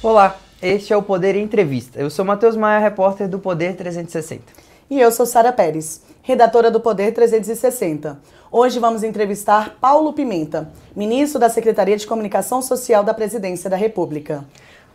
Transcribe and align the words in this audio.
Olá, 0.00 0.38
este 0.62 0.92
é 0.92 0.96
o 0.96 1.02
Poder 1.02 1.34
Entrevista. 1.34 1.98
Eu 1.98 2.08
sou 2.08 2.24
Matheus 2.24 2.54
Maia, 2.54 2.78
repórter 2.78 3.28
do 3.28 3.40
Poder 3.40 3.74
360. 3.74 4.44
E 4.88 5.00
eu 5.00 5.10
sou 5.10 5.26
Sara 5.26 5.52
Pérez, 5.52 6.02
redatora 6.22 6.70
do 6.70 6.78
Poder 6.78 7.12
360. 7.12 8.16
Hoje 8.48 8.78
vamos 8.78 9.02
entrevistar 9.02 9.76
Paulo 9.80 10.12
Pimenta, 10.12 10.70
ministro 10.94 11.40
da 11.40 11.48
Secretaria 11.48 11.96
de 11.96 12.06
Comunicação 12.06 12.62
Social 12.62 13.02
da 13.02 13.12
Presidência 13.12 13.68
da 13.68 13.74
República. 13.74 14.44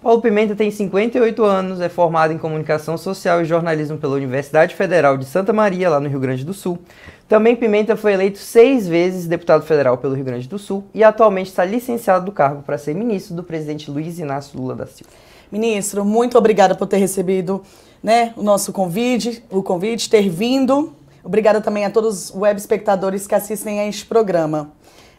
Paulo 0.04 0.22
Pimenta 0.22 0.54
tem 0.54 0.70
58 0.70 1.46
anos, 1.46 1.80
é 1.80 1.88
formado 1.88 2.34
em 2.34 2.38
Comunicação 2.38 2.98
Social 2.98 3.42
e 3.42 3.46
Jornalismo 3.46 3.98
pela 3.98 4.16
Universidade 4.16 4.76
Federal 4.76 5.18
de 5.18 5.24
Santa 5.24 5.54
Maria, 5.54 5.90
lá 5.90 5.98
no 5.98 6.10
Rio 6.10 6.20
Grande 6.20 6.44
do 6.44 6.54
Sul. 6.54 6.78
Também 7.26 7.56
Pimenta 7.56 7.96
foi 7.96 8.12
eleito 8.12 8.38
seis 8.38 8.86
vezes 8.86 9.28
deputado 9.28 9.64
federal 9.64 9.98
pelo 9.98 10.14
Rio 10.14 10.26
Grande 10.26 10.46
do 10.46 10.60
Sul 10.60 10.84
e 10.94 11.06
atualmente 11.06 11.48
está 11.48 11.64
licenciado 11.64 12.26
do 12.26 12.34
cargo 12.34 12.62
para 12.64 12.78
ser 12.78 12.94
ministro 12.94 13.34
do 13.34 13.44
presidente 13.44 13.90
Luiz 13.90 14.20
Inácio 14.20 14.60
Lula 14.60 14.76
da 14.76 14.86
Silva. 14.86 15.10
Ministro, 15.50 16.04
muito 16.04 16.38
obrigada 16.38 16.76
por 16.76 16.86
ter 16.86 16.98
recebido 16.98 17.64
né, 18.04 18.34
o 18.36 18.44
nosso 18.44 18.74
convite, 18.74 19.42
o 19.50 19.64
convite, 19.64 20.10
ter 20.10 20.28
vindo. 20.28 20.94
Obrigada 21.24 21.62
também 21.62 21.86
a 21.86 21.90
todos 21.90 22.30
os 22.30 22.36
web 22.36 22.60
espectadores 22.60 23.26
que 23.26 23.36
assistem 23.36 23.80
a 23.80 23.88
este 23.88 24.06
programa. 24.06 24.74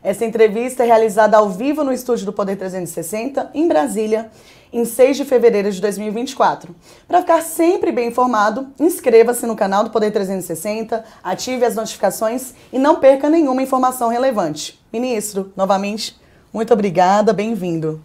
Essa 0.05 0.27
entrevista 0.27 0.83
é 0.83 0.87
realizada 0.87 1.39
ao 1.39 1.49
vivo 1.49 1.83
no 1.83 1.91
estúdio 1.91 2.27
do 2.27 2.33
Poder 2.35 2.57
360, 2.57 3.53
em 3.55 3.67
Brasília, 3.67 4.31
em 4.75 4.85
6 4.85 5.19
de 5.19 5.25
fevereiro 5.25 5.71
de 5.71 5.81
2024. 5.81 6.75
Para 7.07 7.21
ficar 7.21 7.43
sempre 7.43 7.93
bem 7.93 8.09
informado, 8.09 8.67
inscreva-se 8.81 9.47
no 9.47 9.55
canal 9.55 9.85
do 9.85 9.91
Poder 9.91 10.11
360, 10.11 11.05
ative 11.23 11.65
as 11.65 11.77
notificações 11.77 12.55
e 12.73 12.79
não 12.79 12.99
perca 12.99 13.31
nenhuma 13.31 13.63
informação 13.63 14.09
relevante. 14.09 14.85
Ministro, 14.93 15.53
novamente, 15.57 16.21
muito 16.53 16.75
obrigada, 16.75 17.33
bem-vindo. 17.33 18.03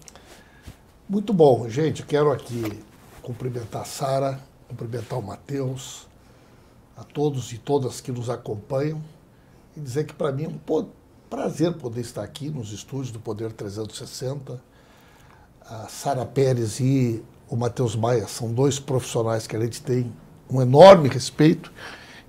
Muito 1.09 1.34
bom, 1.34 1.67
gente. 1.67 2.03
Quero 2.03 2.31
aqui 2.31 2.80
cumprimentar 3.23 3.81
a 3.81 3.86
Sara, 3.86 4.39
cumprimentar 4.67 5.17
o 5.17 5.23
Matheus, 5.23 6.08
a 6.95 7.04
todos 7.04 7.52
e 7.52 7.58
todas 7.58 8.00
que 8.00 8.11
nos 8.11 8.30
acompanham 8.30 9.02
e 9.76 9.80
dizer 9.80 10.06
que 10.06 10.14
para 10.14 10.31
mim 10.31 10.44
é 10.44 10.48
um 10.48 10.86
prazer 11.28 11.73
poder 11.73 12.02
estar 12.02 12.22
aqui 12.22 12.52
nos 12.52 12.72
estúdios 12.72 13.09
do 13.09 13.20
Poder 13.20 13.52
360. 13.54 14.69
A 15.72 15.88
Sara 15.88 16.25
Pérez 16.25 16.80
e 16.80 17.23
o 17.48 17.56
Matheus 17.56 17.95
Maia 17.95 18.28
são 18.28 18.52
dois 18.52 18.80
profissionais 18.80 19.45
que 19.45 19.56
a 19.56 19.59
gente 19.59 19.84
tem 19.84 20.11
um 20.50 20.59
enorme 20.59 21.08
respeito 21.08 21.72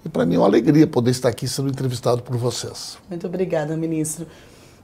e 0.04 0.10
para 0.10 0.26
mim 0.26 0.34
é 0.34 0.38
uma 0.38 0.46
alegria 0.46 0.86
poder 0.86 1.10
estar 1.10 1.30
aqui 1.30 1.48
sendo 1.48 1.70
entrevistado 1.70 2.22
por 2.22 2.36
vocês. 2.36 2.98
Muito 3.08 3.26
obrigada, 3.26 3.74
ministro. 3.78 4.26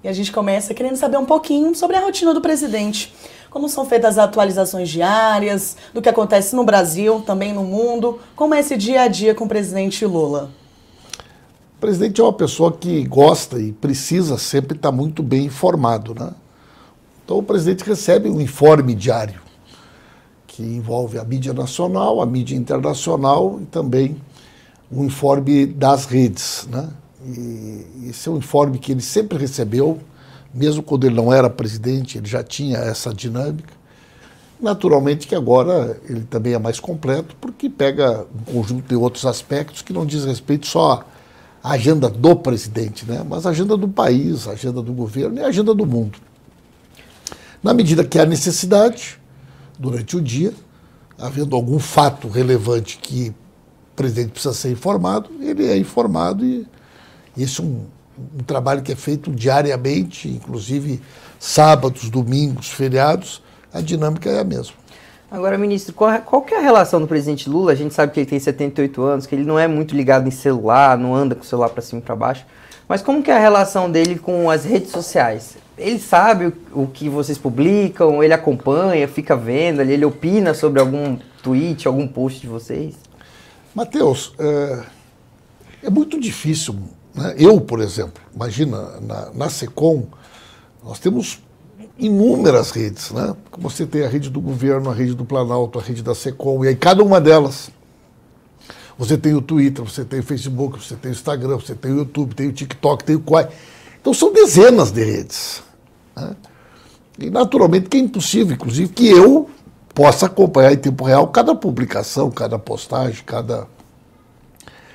E 0.02 0.08
a 0.08 0.12
gente 0.14 0.32
começa 0.32 0.72
querendo 0.72 0.96
saber 0.96 1.18
um 1.18 1.26
pouquinho 1.26 1.74
sobre 1.74 1.98
a 1.98 2.00
rotina 2.00 2.32
do 2.32 2.40
presidente. 2.40 3.14
Como 3.50 3.68
são 3.68 3.84
feitas 3.84 4.16
as 4.16 4.24
atualizações 4.24 4.88
diárias, 4.88 5.76
do 5.92 6.00
que 6.00 6.08
acontece 6.08 6.56
no 6.56 6.64
Brasil, 6.64 7.20
também 7.26 7.52
no 7.52 7.62
mundo, 7.62 8.20
como 8.34 8.54
é 8.54 8.60
esse 8.60 8.74
dia 8.74 9.02
a 9.02 9.08
dia 9.08 9.34
com 9.34 9.44
o 9.44 9.48
presidente 9.48 10.06
Lula? 10.06 10.48
O 11.76 11.78
presidente 11.78 12.22
é 12.22 12.24
uma 12.24 12.32
pessoa 12.32 12.72
que 12.72 13.04
gosta 13.04 13.60
e 13.60 13.70
precisa 13.70 14.38
sempre 14.38 14.78
estar 14.78 14.90
muito 14.90 15.22
bem 15.22 15.44
informado, 15.44 16.14
né? 16.14 16.32
Então 17.26 17.38
o 17.38 17.42
presidente 17.42 17.82
recebe 17.82 18.30
um 18.30 18.40
informe 18.40 18.94
diário 18.94 19.40
que 20.46 20.62
envolve 20.62 21.18
a 21.18 21.24
mídia 21.24 21.52
nacional, 21.52 22.22
a 22.22 22.24
mídia 22.24 22.54
internacional 22.54 23.58
e 23.60 23.66
também 23.66 24.16
um 24.92 25.04
informe 25.04 25.66
das 25.66 26.06
redes, 26.06 26.68
né? 26.70 26.88
E 27.26 28.08
esse 28.08 28.28
é 28.28 28.32
um 28.32 28.36
informe 28.36 28.78
que 28.78 28.92
ele 28.92 29.02
sempre 29.02 29.36
recebeu, 29.36 29.98
mesmo 30.54 30.84
quando 30.84 31.04
ele 31.04 31.16
não 31.16 31.32
era 31.32 31.50
presidente, 31.50 32.16
ele 32.16 32.28
já 32.28 32.44
tinha 32.44 32.78
essa 32.78 33.12
dinâmica. 33.12 33.74
Naturalmente 34.60 35.26
que 35.26 35.34
agora 35.34 36.00
ele 36.08 36.22
também 36.30 36.52
é 36.52 36.58
mais 36.60 36.78
completo, 36.78 37.34
porque 37.40 37.68
pega 37.68 38.24
um 38.48 38.52
conjunto 38.52 38.88
de 38.88 38.94
outros 38.94 39.26
aspectos 39.26 39.82
que 39.82 39.92
não 39.92 40.06
diz 40.06 40.24
respeito 40.24 40.68
só 40.68 41.04
a 41.60 41.72
agenda 41.72 42.08
do 42.08 42.36
presidente, 42.36 43.04
né? 43.04 43.26
mas 43.28 43.44
a 43.46 43.50
agenda 43.50 43.76
do 43.76 43.88
país, 43.88 44.46
a 44.46 44.52
agenda 44.52 44.80
do 44.80 44.92
governo 44.92 45.40
e 45.40 45.42
a 45.42 45.48
agenda 45.48 45.74
do 45.74 45.84
mundo. 45.84 46.20
Na 47.66 47.74
medida 47.74 48.04
que 48.04 48.16
há 48.16 48.24
necessidade, 48.24 49.18
durante 49.76 50.16
o 50.16 50.20
dia, 50.20 50.54
havendo 51.18 51.56
algum 51.56 51.80
fato 51.80 52.28
relevante 52.28 52.96
que 52.96 53.30
o 53.92 53.96
presidente 53.96 54.30
precisa 54.30 54.54
ser 54.54 54.70
informado, 54.70 55.30
ele 55.40 55.66
é 55.66 55.76
informado 55.76 56.44
e 56.44 56.64
esse 57.36 57.60
é 57.60 57.64
um, 57.64 57.86
um 58.38 58.44
trabalho 58.46 58.82
que 58.82 58.92
é 58.92 58.94
feito 58.94 59.32
diariamente, 59.32 60.28
inclusive 60.28 61.02
sábados, 61.40 62.08
domingos, 62.08 62.70
feriados, 62.70 63.42
a 63.74 63.80
dinâmica 63.80 64.30
é 64.30 64.38
a 64.38 64.44
mesma. 64.44 64.76
Agora, 65.28 65.58
ministro, 65.58 65.92
qual, 65.92 66.20
qual 66.20 66.42
que 66.42 66.54
é 66.54 66.58
a 66.58 66.62
relação 66.62 67.00
do 67.00 67.08
presidente 67.08 67.50
Lula? 67.50 67.72
A 67.72 67.74
gente 67.74 67.92
sabe 67.92 68.12
que 68.12 68.20
ele 68.20 68.30
tem 68.30 68.38
78 68.38 69.02
anos, 69.02 69.26
que 69.26 69.34
ele 69.34 69.44
não 69.44 69.58
é 69.58 69.66
muito 69.66 69.92
ligado 69.92 70.28
em 70.28 70.30
celular, 70.30 70.96
não 70.96 71.16
anda 71.16 71.34
com 71.34 71.42
o 71.42 71.44
celular 71.44 71.70
para 71.70 71.82
cima 71.82 71.98
e 72.00 72.04
para 72.04 72.14
baixo. 72.14 72.46
Mas 72.88 73.02
como 73.02 73.24
que 73.24 73.30
é 73.32 73.36
a 73.36 73.40
relação 73.40 73.90
dele 73.90 74.20
com 74.20 74.48
as 74.48 74.64
redes 74.64 74.92
sociais? 74.92 75.65
Ele 75.78 75.98
sabe 75.98 76.46
o, 76.46 76.82
o 76.82 76.86
que 76.86 77.08
vocês 77.08 77.36
publicam, 77.36 78.22
ele 78.22 78.32
acompanha, 78.32 79.06
fica 79.06 79.36
vendo, 79.36 79.80
ele, 79.80 79.92
ele 79.92 80.04
opina 80.04 80.54
sobre 80.54 80.80
algum 80.80 81.18
tweet, 81.42 81.86
algum 81.86 82.08
post 82.08 82.40
de 82.40 82.46
vocês? 82.46 82.94
Matheus, 83.74 84.32
é, 84.38 84.84
é 85.84 85.90
muito 85.90 86.18
difícil. 86.18 86.74
Né? 87.14 87.34
Eu, 87.38 87.60
por 87.60 87.80
exemplo, 87.80 88.22
imagina, 88.34 89.00
na, 89.00 89.30
na 89.32 89.50
SECOM, 89.50 90.06
nós 90.82 90.98
temos 90.98 91.40
inúmeras 91.98 92.70
redes, 92.70 93.10
né? 93.10 93.34
Você 93.58 93.86
tem 93.86 94.04
a 94.04 94.08
rede 94.08 94.28
do 94.28 94.40
governo, 94.40 94.90
a 94.90 94.94
rede 94.94 95.14
do 95.14 95.24
Planalto, 95.24 95.78
a 95.78 95.82
rede 95.82 96.02
da 96.02 96.14
Secom, 96.14 96.64
e 96.64 96.68
aí 96.68 96.76
cada 96.76 97.02
uma 97.02 97.20
delas. 97.20 97.70
Você 98.98 99.18
tem 99.18 99.34
o 99.34 99.42
Twitter, 99.42 99.84
você 99.84 100.04
tem 100.04 100.20
o 100.20 100.22
Facebook, 100.22 100.82
você 100.82 100.96
tem 100.96 101.10
o 101.10 101.14
Instagram, 101.14 101.56
você 101.56 101.74
tem 101.74 101.92
o 101.92 101.98
YouTube, 101.98 102.34
tem 102.34 102.48
o 102.48 102.52
TikTok, 102.52 103.04
tem 103.04 103.16
o 103.16 103.20
Quai. 103.20 103.48
Então 104.00 104.14
são 104.14 104.32
dezenas 104.32 104.90
de 104.90 105.04
redes. 105.04 105.62
Né? 106.16 106.34
E 107.18 107.30
naturalmente 107.30 107.88
que 107.88 107.96
é 107.96 108.00
impossível, 108.00 108.54
inclusive, 108.54 108.92
que 108.92 109.08
eu 109.08 109.48
possa 109.94 110.26
acompanhar 110.26 110.72
em 110.72 110.76
tempo 110.76 111.04
real 111.04 111.28
cada 111.28 111.54
publicação, 111.54 112.30
cada 112.30 112.58
postagem, 112.58 113.22
cada, 113.24 113.66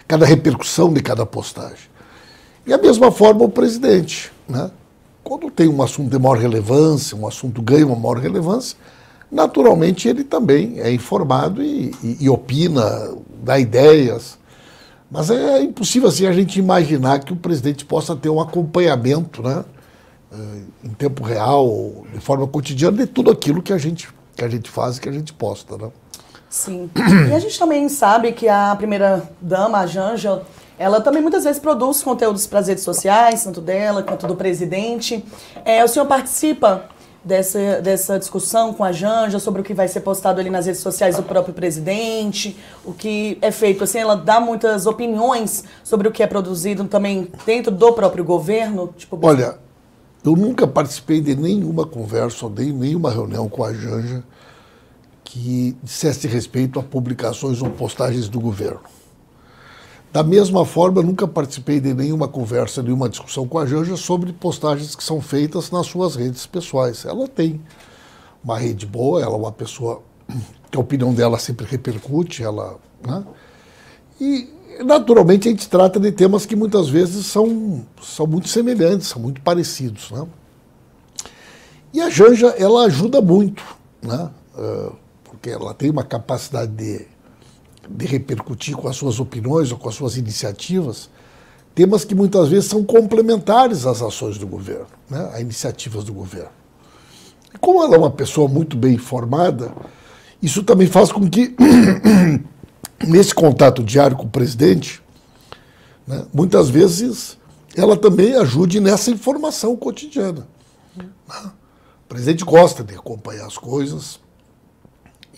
cada 0.07 0.25
repercussão 0.25 0.93
de 0.93 1.01
cada 1.01 1.25
postagem. 1.25 1.89
E 2.65 2.73
a 2.73 2.77
mesma 2.77 3.11
forma 3.11 3.43
o 3.43 3.49
presidente. 3.49 4.31
Né? 4.47 4.69
Quando 5.23 5.49
tem 5.49 5.67
um 5.67 5.81
assunto 5.81 6.11
de 6.11 6.19
maior 6.19 6.37
relevância, 6.37 7.17
um 7.17 7.27
assunto 7.27 7.61
ganha 7.61 7.85
uma 7.85 7.95
maior 7.95 8.19
relevância, 8.19 8.77
naturalmente 9.31 10.07
ele 10.07 10.23
também 10.23 10.79
é 10.79 10.91
informado 10.91 11.63
e, 11.63 11.91
e, 12.03 12.17
e 12.21 12.29
opina, 12.29 13.15
dá 13.43 13.57
ideias. 13.57 14.37
Mas 15.09 15.31
é 15.31 15.63
impossível 15.63 16.09
assim 16.09 16.27
a 16.27 16.31
gente 16.31 16.59
imaginar 16.59 17.19
que 17.19 17.33
o 17.33 17.35
presidente 17.35 17.83
possa 17.83 18.15
ter 18.15 18.29
um 18.29 18.39
acompanhamento, 18.39 19.41
né, 19.41 19.65
em 20.83 20.89
tempo 20.89 21.23
real, 21.23 22.05
de 22.13 22.19
forma 22.19 22.47
cotidiana, 22.47 22.97
de 22.97 23.07
tudo 23.07 23.31
aquilo 23.31 23.61
que 23.61 23.73
a 23.73 23.77
gente, 23.77 24.09
que 24.35 24.43
a 24.43 24.49
gente 24.49 24.69
faz 24.69 24.97
e 24.97 25.01
que 25.01 25.09
a 25.09 25.11
gente 25.11 25.33
posta. 25.33 25.77
Né? 25.77 25.89
Sim. 26.49 26.89
E 27.29 27.33
a 27.33 27.39
gente 27.39 27.57
também 27.57 27.87
sabe 27.89 28.31
que 28.31 28.47
a 28.47 28.75
primeira 28.75 29.29
dama, 29.41 29.79
a 29.79 29.87
Janja, 29.87 30.41
ela 30.77 30.99
também 31.01 31.21
muitas 31.21 31.43
vezes 31.43 31.59
produz 31.59 32.01
conteúdos 32.01 32.47
para 32.47 32.59
as 32.59 32.67
redes 32.67 32.83
sociais, 32.83 33.43
tanto 33.43 33.61
dela 33.61 34.03
quanto 34.03 34.25
do 34.25 34.35
presidente. 34.35 35.23
É, 35.63 35.83
o 35.83 35.87
senhor 35.87 36.05
participa 36.05 36.85
dessa, 37.23 37.81
dessa 37.81 38.17
discussão 38.17 38.73
com 38.73 38.83
a 38.83 38.91
Janja 38.91 39.37
sobre 39.39 39.61
o 39.61 39.63
que 39.63 39.73
vai 39.73 39.87
ser 39.87 40.01
postado 40.01 40.39
ali 40.39 40.49
nas 40.49 40.65
redes 40.65 40.81
sociais 40.81 41.15
do 41.15 41.23
próprio 41.23 41.53
presidente, 41.53 42.57
o 42.83 42.93
que 42.93 43.37
é 43.41 43.51
feito. 43.51 43.83
Assim, 43.83 43.99
ela 43.99 44.15
dá 44.15 44.39
muitas 44.39 44.85
opiniões 44.85 45.63
sobre 45.83 46.07
o 46.07 46.11
que 46.11 46.23
é 46.23 46.27
produzido 46.27 46.85
também 46.85 47.31
dentro 47.45 47.71
do 47.71 47.93
próprio 47.93 48.23
governo. 48.23 48.93
Tipo... 48.97 49.19
Olha, 49.21 49.57
eu 50.23 50.35
nunca 50.35 50.67
participei 50.67 51.19
de 51.19 51.35
nenhuma 51.35 51.85
conversa 51.85 52.45
ou 52.45 52.51
de 52.51 52.71
nenhuma 52.71 53.09
reunião 53.09 53.49
com 53.49 53.63
a 53.63 53.73
Janja 53.73 54.23
que 55.23 55.75
dissesse 55.81 56.27
respeito 56.27 56.79
a 56.79 56.83
publicações 56.83 57.61
ou 57.61 57.69
postagens 57.69 58.27
do 58.27 58.39
governo. 58.39 58.81
Da 60.11 60.23
mesma 60.23 60.65
forma, 60.65 61.01
nunca 61.01 61.25
participei 61.25 61.79
de 61.79 61.93
nenhuma 61.93 62.27
conversa, 62.27 62.83
nenhuma 62.83 63.07
discussão 63.07 63.47
com 63.47 63.57
a 63.57 63.65
Janja 63.65 63.95
sobre 63.95 64.33
postagens 64.33 64.93
que 64.93 65.03
são 65.03 65.21
feitas 65.21 65.71
nas 65.71 65.87
suas 65.87 66.17
redes 66.17 66.45
pessoais. 66.45 67.05
Ela 67.05 67.27
tem 67.29 67.61
uma 68.43 68.59
rede 68.59 68.85
boa, 68.85 69.21
ela 69.21 69.35
é 69.35 69.37
uma 69.37 69.51
pessoa 69.51 70.03
que 70.69 70.77
a 70.77 70.81
opinião 70.81 71.13
dela 71.13 71.39
sempre 71.39 71.65
repercute, 71.65 72.43
ela, 72.43 72.77
né? 73.05 73.23
E 74.19 74.49
naturalmente 74.83 75.47
a 75.47 75.51
gente 75.51 75.67
trata 75.69 75.99
de 75.99 76.11
temas 76.11 76.45
que 76.45 76.55
muitas 76.55 76.89
vezes 76.89 77.25
são, 77.25 77.85
são 78.01 78.25
muito 78.25 78.47
semelhantes, 78.47 79.07
são 79.07 79.21
muito 79.21 79.41
parecidos, 79.41 80.11
né? 80.11 80.25
E 81.93 81.99
a 81.99 82.09
Janja, 82.09 82.47
ela 82.57 82.85
ajuda 82.85 83.21
muito, 83.21 83.63
né? 84.01 84.29
Uh, 84.55 84.95
porque 85.23 85.49
ela 85.49 85.73
tem 85.73 85.89
uma 85.89 86.03
capacidade 86.03 86.71
de 86.71 87.11
de 87.89 88.05
repercutir 88.05 88.75
com 88.75 88.87
as 88.87 88.95
suas 88.95 89.19
opiniões 89.19 89.71
ou 89.71 89.77
com 89.77 89.89
as 89.89 89.95
suas 89.95 90.15
iniciativas 90.15 91.09
temas 91.73 92.03
que 92.03 92.13
muitas 92.13 92.49
vezes 92.49 92.69
são 92.69 92.83
complementares 92.83 93.85
às 93.85 94.01
ações 94.01 94.37
do 94.37 94.45
governo, 94.45 94.87
né, 95.09 95.31
a 95.33 95.39
iniciativas 95.39 96.03
do 96.03 96.13
governo. 96.13 96.49
E 97.53 97.57
como 97.57 97.81
ela 97.81 97.95
é 97.95 97.97
uma 97.97 98.11
pessoa 98.11 98.47
muito 98.47 98.75
bem 98.75 98.95
informada, 98.95 99.71
isso 100.41 100.63
também 100.63 100.87
faz 100.87 101.11
com 101.11 101.29
que, 101.29 101.55
nesse 103.07 103.33
contato 103.33 103.83
diário 103.83 104.17
com 104.17 104.25
o 104.25 104.29
presidente, 104.29 105.01
né, 106.07 106.25
muitas 106.33 106.69
vezes 106.69 107.37
ela 107.75 107.95
também 107.95 108.35
ajude 108.35 108.79
nessa 108.79 109.11
informação 109.11 109.75
cotidiana. 109.75 110.47
Né? 110.95 111.05
O 112.05 112.09
presidente 112.09 112.43
gosta 112.43 112.83
de 112.83 112.95
acompanhar 112.95 113.45
as 113.45 113.57
coisas 113.57 114.19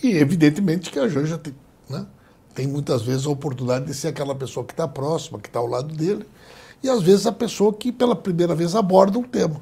e, 0.01 0.17
evidentemente, 0.17 0.89
que 0.89 0.99
a 0.99 1.07
Janja 1.07 1.37
tem, 1.37 1.55
né, 1.89 2.05
tem 2.53 2.67
muitas 2.67 3.03
vezes 3.03 3.25
a 3.25 3.29
oportunidade 3.29 3.85
de 3.85 3.93
ser 3.93 4.09
aquela 4.09 4.35
pessoa 4.35 4.65
que 4.65 4.73
está 4.73 4.87
próxima, 4.87 5.39
que 5.39 5.47
está 5.47 5.59
ao 5.59 5.67
lado 5.67 5.93
dele, 5.93 6.25
e 6.81 6.89
às 6.89 7.01
vezes 7.01 7.25
a 7.25 7.31
pessoa 7.31 7.73
que 7.73 7.91
pela 7.91 8.15
primeira 8.15 8.53
vez 8.55 8.75
aborda 8.75 9.17
um 9.17 9.23
tema. 9.23 9.61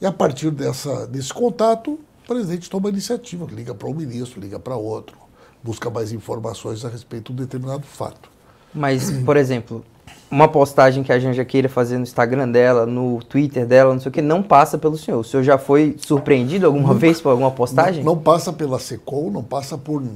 E 0.00 0.06
a 0.06 0.12
partir 0.12 0.50
dessa, 0.50 1.06
desse 1.06 1.32
contato, 1.32 1.92
o 1.92 2.26
presidente 2.26 2.68
toma 2.68 2.88
iniciativa, 2.88 3.46
liga 3.50 3.74
para 3.74 3.88
um 3.88 3.94
ministro, 3.94 4.40
liga 4.40 4.58
para 4.58 4.76
outro, 4.76 5.16
busca 5.66 5.90
mais 5.90 6.12
informações 6.12 6.84
a 6.84 6.88
respeito 6.88 7.32
de 7.32 7.42
um 7.42 7.44
determinado 7.44 7.82
fato. 7.82 8.30
Mas, 8.72 9.10
por 9.24 9.36
exemplo, 9.36 9.84
uma 10.30 10.46
postagem 10.46 11.02
que 11.02 11.12
a 11.12 11.18
Janja 11.18 11.44
queira 11.44 11.68
fazer 11.68 11.96
no 11.96 12.04
Instagram 12.04 12.48
dela, 12.48 12.86
no 12.86 13.20
Twitter 13.24 13.66
dela, 13.66 13.92
não 13.92 14.00
sei 14.00 14.10
o 14.10 14.12
que, 14.12 14.22
não 14.22 14.42
passa 14.42 14.78
pelo 14.78 14.96
senhor. 14.96 15.18
O 15.18 15.24
senhor 15.24 15.42
já 15.42 15.58
foi 15.58 15.96
surpreendido 15.98 16.66
alguma 16.66 16.88
Nunca, 16.88 17.00
vez 17.00 17.20
por 17.20 17.30
alguma 17.30 17.50
postagem? 17.50 18.04
Não, 18.04 18.14
não 18.14 18.22
passa 18.22 18.52
pela 18.52 18.78
SECOM, 18.78 19.30
não 19.30 19.42
passa 19.42 19.76
por 19.76 20.02
uh, 20.02 20.06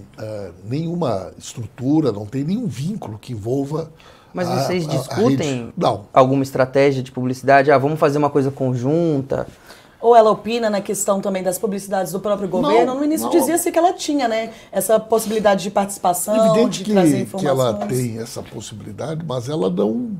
nenhuma 0.65 1.33
estrutura, 1.37 2.13
não 2.13 2.27
tem 2.27 2.45
nenhum 2.45 2.67
vínculo 2.67 3.19
que 3.19 3.33
envolva. 3.33 3.91
Mas 4.33 4.49
a, 4.49 4.63
vocês 4.63 4.87
discutem 4.87 5.73
a, 5.83 5.89
a 5.89 5.99
alguma 6.13 6.45
estratégia 6.45 7.03
de 7.03 7.11
publicidade? 7.11 7.73
Ah, 7.73 7.79
vamos 7.79 7.99
fazer 7.99 8.19
uma 8.19 8.31
coisa 8.31 8.51
conjunta? 8.51 9.49
Ou 10.01 10.17
ela 10.17 10.31
opina 10.31 10.71
na 10.71 10.81
questão 10.81 11.21
também 11.21 11.43
das 11.43 11.59
publicidades 11.59 12.13
do 12.13 12.21
próprio 12.21 12.49
governo? 12.49 12.87
Não, 12.87 12.99
no 12.99 13.05
início 13.05 13.29
dizia-se 13.29 13.71
que 13.71 13.79
ela 13.79 13.93
tinha, 13.93 14.27
né? 14.27 14.53
Essa 14.73 14.99
possibilidade 14.99 15.63
de 15.63 15.71
participação, 15.71 16.35
Evidente 16.47 16.79
de 16.79 16.85
que, 16.85 16.93
trazer 16.93 17.21
informações. 17.21 17.41
que 17.43 17.47
ela 17.47 17.87
tem 17.87 18.19
essa 18.19 18.43
possibilidade, 18.43 19.25
mas 19.27 19.49
ela 19.49 19.69
não, 19.69 20.17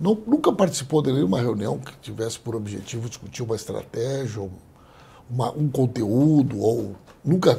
não 0.00 0.16
nunca 0.24 0.52
participou 0.52 1.02
de 1.02 1.12
nenhuma 1.12 1.40
reunião 1.40 1.78
que 1.78 1.92
tivesse 2.00 2.38
por 2.38 2.54
objetivo 2.54 3.08
discutir 3.08 3.42
uma 3.42 3.56
estratégia, 3.56 4.48
uma, 5.28 5.50
um 5.50 5.68
conteúdo, 5.68 6.60
ou 6.60 6.94
nunca. 7.24 7.58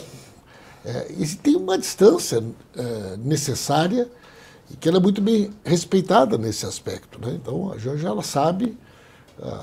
É, 0.86 1.08
tem 1.42 1.56
uma 1.56 1.78
distância 1.78 2.44
é, 2.76 3.18
necessária 3.18 4.10
e 4.70 4.76
que 4.76 4.88
ela 4.88 4.98
é 4.98 5.02
muito 5.02 5.22
bem 5.22 5.50
respeitada 5.64 6.38
nesse 6.38 6.66
aspecto. 6.66 7.20
Né? 7.20 7.38
Então, 7.42 7.72
a 7.72 7.78
Jorge, 7.78 8.06
ela 8.06 8.24
sabe 8.24 8.78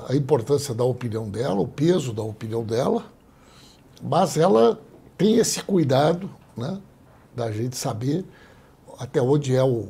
a 0.07 0.15
importância 0.15 0.73
da 0.73 0.83
opinião 0.83 1.29
dela, 1.29 1.59
o 1.59 1.67
peso 1.67 2.13
da 2.13 2.21
opinião 2.21 2.63
dela, 2.63 3.05
mas 4.01 4.37
ela 4.37 4.79
tem 5.17 5.37
esse 5.37 5.61
cuidado 5.63 6.29
né, 6.57 6.79
da 7.35 7.51
gente 7.51 7.77
saber 7.77 8.25
até 8.99 9.21
onde 9.21 9.55
é 9.55 9.63
o, 9.63 9.87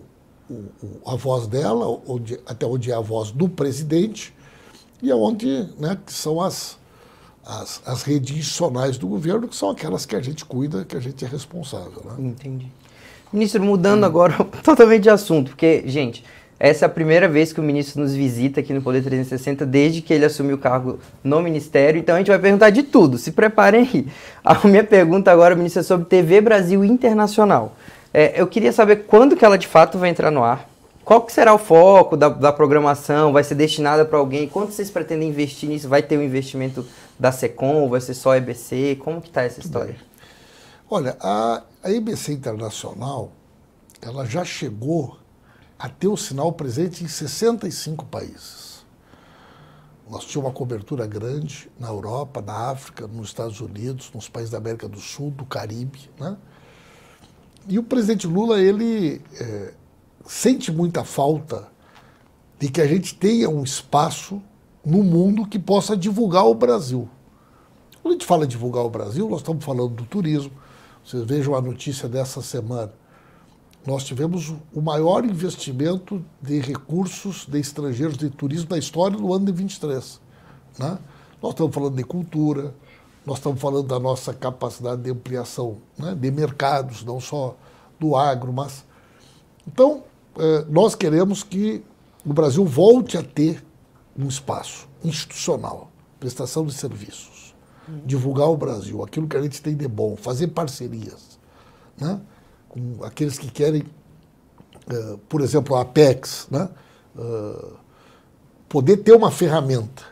o, 0.49 0.65
a 1.05 1.15
voz 1.15 1.47
dela, 1.47 1.87
onde, 2.07 2.39
até 2.45 2.65
onde 2.65 2.91
é 2.91 2.95
a 2.95 2.99
voz 2.99 3.31
do 3.31 3.49
presidente 3.49 4.33
e 5.01 5.11
aonde 5.11 5.69
né, 5.77 5.97
que 6.05 6.13
são 6.13 6.39
as, 6.39 6.77
as, 7.45 7.81
as 7.85 8.03
redes 8.03 8.37
institucionais 8.37 8.97
do 8.97 9.07
governo, 9.07 9.47
que 9.47 9.55
são 9.55 9.69
aquelas 9.69 10.05
que 10.05 10.15
a 10.15 10.21
gente 10.21 10.45
cuida, 10.45 10.85
que 10.85 10.95
a 10.95 10.99
gente 10.99 11.25
é 11.25 11.27
responsável. 11.27 12.03
Né? 12.05 12.27
Entendi. 12.27 12.71
Ministro, 13.33 13.63
mudando 13.63 14.03
hum. 14.03 14.05
agora 14.05 14.43
totalmente 14.63 15.03
de 15.03 15.09
assunto, 15.09 15.49
porque, 15.51 15.83
gente, 15.87 16.23
essa 16.63 16.85
é 16.85 16.87
a 16.87 16.89
primeira 16.89 17.27
vez 17.27 17.51
que 17.51 17.59
o 17.59 17.63
ministro 17.63 17.99
nos 17.99 18.13
visita 18.13 18.59
aqui 18.59 18.71
no 18.71 18.83
Poder 18.83 19.01
360, 19.01 19.65
desde 19.65 19.99
que 19.99 20.13
ele 20.13 20.25
assumiu 20.25 20.57
o 20.57 20.59
cargo 20.59 20.99
no 21.23 21.41
Ministério. 21.41 21.97
Então 21.97 22.13
a 22.13 22.19
gente 22.19 22.27
vai 22.27 22.37
perguntar 22.37 22.69
de 22.69 22.83
tudo. 22.83 23.17
Se 23.17 23.31
preparem 23.31 23.81
aí. 23.81 24.07
A 24.45 24.67
minha 24.67 24.83
pergunta 24.83 25.31
agora, 25.31 25.55
ministro, 25.55 25.79
é 25.79 25.83
sobre 25.83 26.05
TV 26.05 26.39
Brasil 26.39 26.85
Internacional. 26.85 27.75
É, 28.13 28.39
eu 28.39 28.45
queria 28.45 28.71
saber 28.71 29.07
quando 29.07 29.35
que 29.35 29.43
ela 29.43 29.57
de 29.57 29.65
fato 29.65 29.97
vai 29.97 30.11
entrar 30.11 30.29
no 30.29 30.43
ar. 30.43 30.69
Qual 31.03 31.21
que 31.21 31.33
será 31.33 31.51
o 31.51 31.57
foco 31.57 32.15
da, 32.15 32.29
da 32.29 32.53
programação? 32.53 33.33
Vai 33.33 33.43
ser 33.43 33.55
destinada 33.55 34.05
para 34.05 34.19
alguém? 34.19 34.47
Quanto 34.47 34.71
vocês 34.71 34.91
pretendem 34.91 35.29
investir 35.29 35.67
nisso? 35.67 35.89
Vai 35.89 36.03
ter 36.03 36.15
um 36.15 36.21
investimento 36.21 36.85
da 37.19 37.31
SECOM? 37.31 37.89
Vai 37.89 38.01
ser 38.01 38.13
só 38.13 38.35
EBC? 38.35 38.99
Como 39.03 39.19
que 39.19 39.29
está 39.29 39.41
essa 39.41 39.59
história? 39.59 39.95
Olha, 40.87 41.17
a, 41.19 41.63
a 41.81 41.89
EBC 41.89 42.33
Internacional, 42.33 43.31
ela 43.99 44.25
já 44.25 44.45
chegou 44.45 45.20
a 45.81 45.89
ter 45.89 46.07
o 46.07 46.15
sinal 46.15 46.53
presente 46.53 47.03
em 47.03 47.07
65 47.07 48.05
países. 48.05 48.85
Nós 50.07 50.23
tínhamos 50.25 50.51
uma 50.51 50.55
cobertura 50.55 51.07
grande 51.07 51.71
na 51.79 51.87
Europa, 51.87 52.39
na 52.39 52.69
África, 52.69 53.07
nos 53.07 53.29
Estados 53.29 53.59
Unidos, 53.59 54.11
nos 54.13 54.29
países 54.29 54.51
da 54.51 54.59
América 54.59 54.87
do 54.87 54.99
Sul, 54.99 55.31
do 55.31 55.43
Caribe. 55.43 56.11
Né? 56.19 56.37
E 57.67 57.79
o 57.79 57.83
presidente 57.83 58.27
Lula, 58.27 58.61
ele 58.61 59.23
é, 59.39 59.73
sente 60.23 60.71
muita 60.71 61.03
falta 61.03 61.67
de 62.59 62.69
que 62.69 62.79
a 62.79 62.85
gente 62.85 63.15
tenha 63.15 63.49
um 63.49 63.63
espaço 63.63 64.39
no 64.85 65.03
mundo 65.03 65.47
que 65.47 65.57
possa 65.57 65.97
divulgar 65.97 66.45
o 66.45 66.53
Brasil. 66.53 67.09
Quando 68.03 68.13
a 68.13 68.17
gente 68.17 68.27
fala 68.27 68.45
divulgar 68.45 68.85
o 68.85 68.89
Brasil, 68.89 69.27
nós 69.27 69.39
estamos 69.39 69.65
falando 69.65 69.95
do 69.95 70.05
turismo. 70.05 70.51
Vocês 71.03 71.23
vejam 71.23 71.55
a 71.55 71.61
notícia 71.61 72.07
dessa 72.07 72.39
semana 72.39 73.00
nós 73.85 74.03
tivemos 74.03 74.53
o 74.73 74.81
maior 74.81 75.25
investimento 75.25 76.23
de 76.41 76.59
recursos 76.59 77.45
de 77.47 77.59
estrangeiros 77.59 78.17
de 78.17 78.29
turismo 78.29 78.69
da 78.69 78.77
história 78.77 79.17
no 79.17 79.33
ano 79.33 79.45
de 79.45 79.51
23. 79.51 80.21
Né? 80.77 80.99
Nós 81.41 81.51
estamos 81.51 81.73
falando 81.73 81.95
de 81.95 82.03
cultura, 82.03 82.75
nós 83.25 83.37
estamos 83.37 83.59
falando 83.59 83.87
da 83.87 83.99
nossa 83.99 84.33
capacidade 84.33 85.01
de 85.01 85.09
ampliação 85.09 85.77
né, 85.97 86.15
de 86.15 86.31
mercados, 86.31 87.03
não 87.03 87.19
só 87.19 87.55
do 87.99 88.15
agro, 88.15 88.53
mas. 88.53 88.85
Então, 89.67 90.03
eh, 90.37 90.65
nós 90.69 90.95
queremos 90.95 91.43
que 91.43 91.83
o 92.25 92.33
Brasil 92.33 92.65
volte 92.65 93.17
a 93.17 93.23
ter 93.23 93.63
um 94.17 94.27
espaço 94.27 94.87
institucional, 95.03 95.91
prestação 96.19 96.65
de 96.65 96.73
serviços, 96.73 97.55
divulgar 98.05 98.47
o 98.47 98.57
Brasil, 98.57 99.03
aquilo 99.03 99.27
que 99.27 99.37
a 99.37 99.41
gente 99.41 99.61
tem 99.61 99.75
de 99.75 99.87
bom, 99.87 100.15
fazer 100.15 100.47
parcerias. 100.47 101.39
Né? 101.97 102.19
Com 102.71 103.03
aqueles 103.03 103.37
que 103.37 103.51
querem, 103.51 103.81
uh, 103.81 105.17
por 105.29 105.41
exemplo, 105.41 105.75
a 105.75 105.81
Apex, 105.81 106.47
né? 106.49 106.69
Uh, 107.15 107.73
poder 108.69 108.97
ter 108.97 109.11
uma 109.13 109.29
ferramenta. 109.29 110.03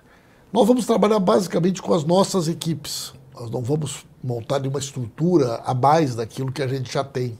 Nós 0.51 0.67
vamos 0.67 0.85
trabalhar 0.85 1.19
basicamente 1.19 1.81
com 1.81 1.93
as 1.93 2.03
nossas 2.03 2.49
equipes. 2.49 3.13
Nós 3.33 3.49
não 3.49 3.61
vamos 3.61 4.05
montar 4.21 4.59
nenhuma 4.59 4.79
estrutura 4.79 5.61
a 5.63 5.73
mais 5.73 6.15
daquilo 6.15 6.51
que 6.51 6.61
a 6.61 6.67
gente 6.67 6.91
já 6.91 7.03
tem. 7.03 7.39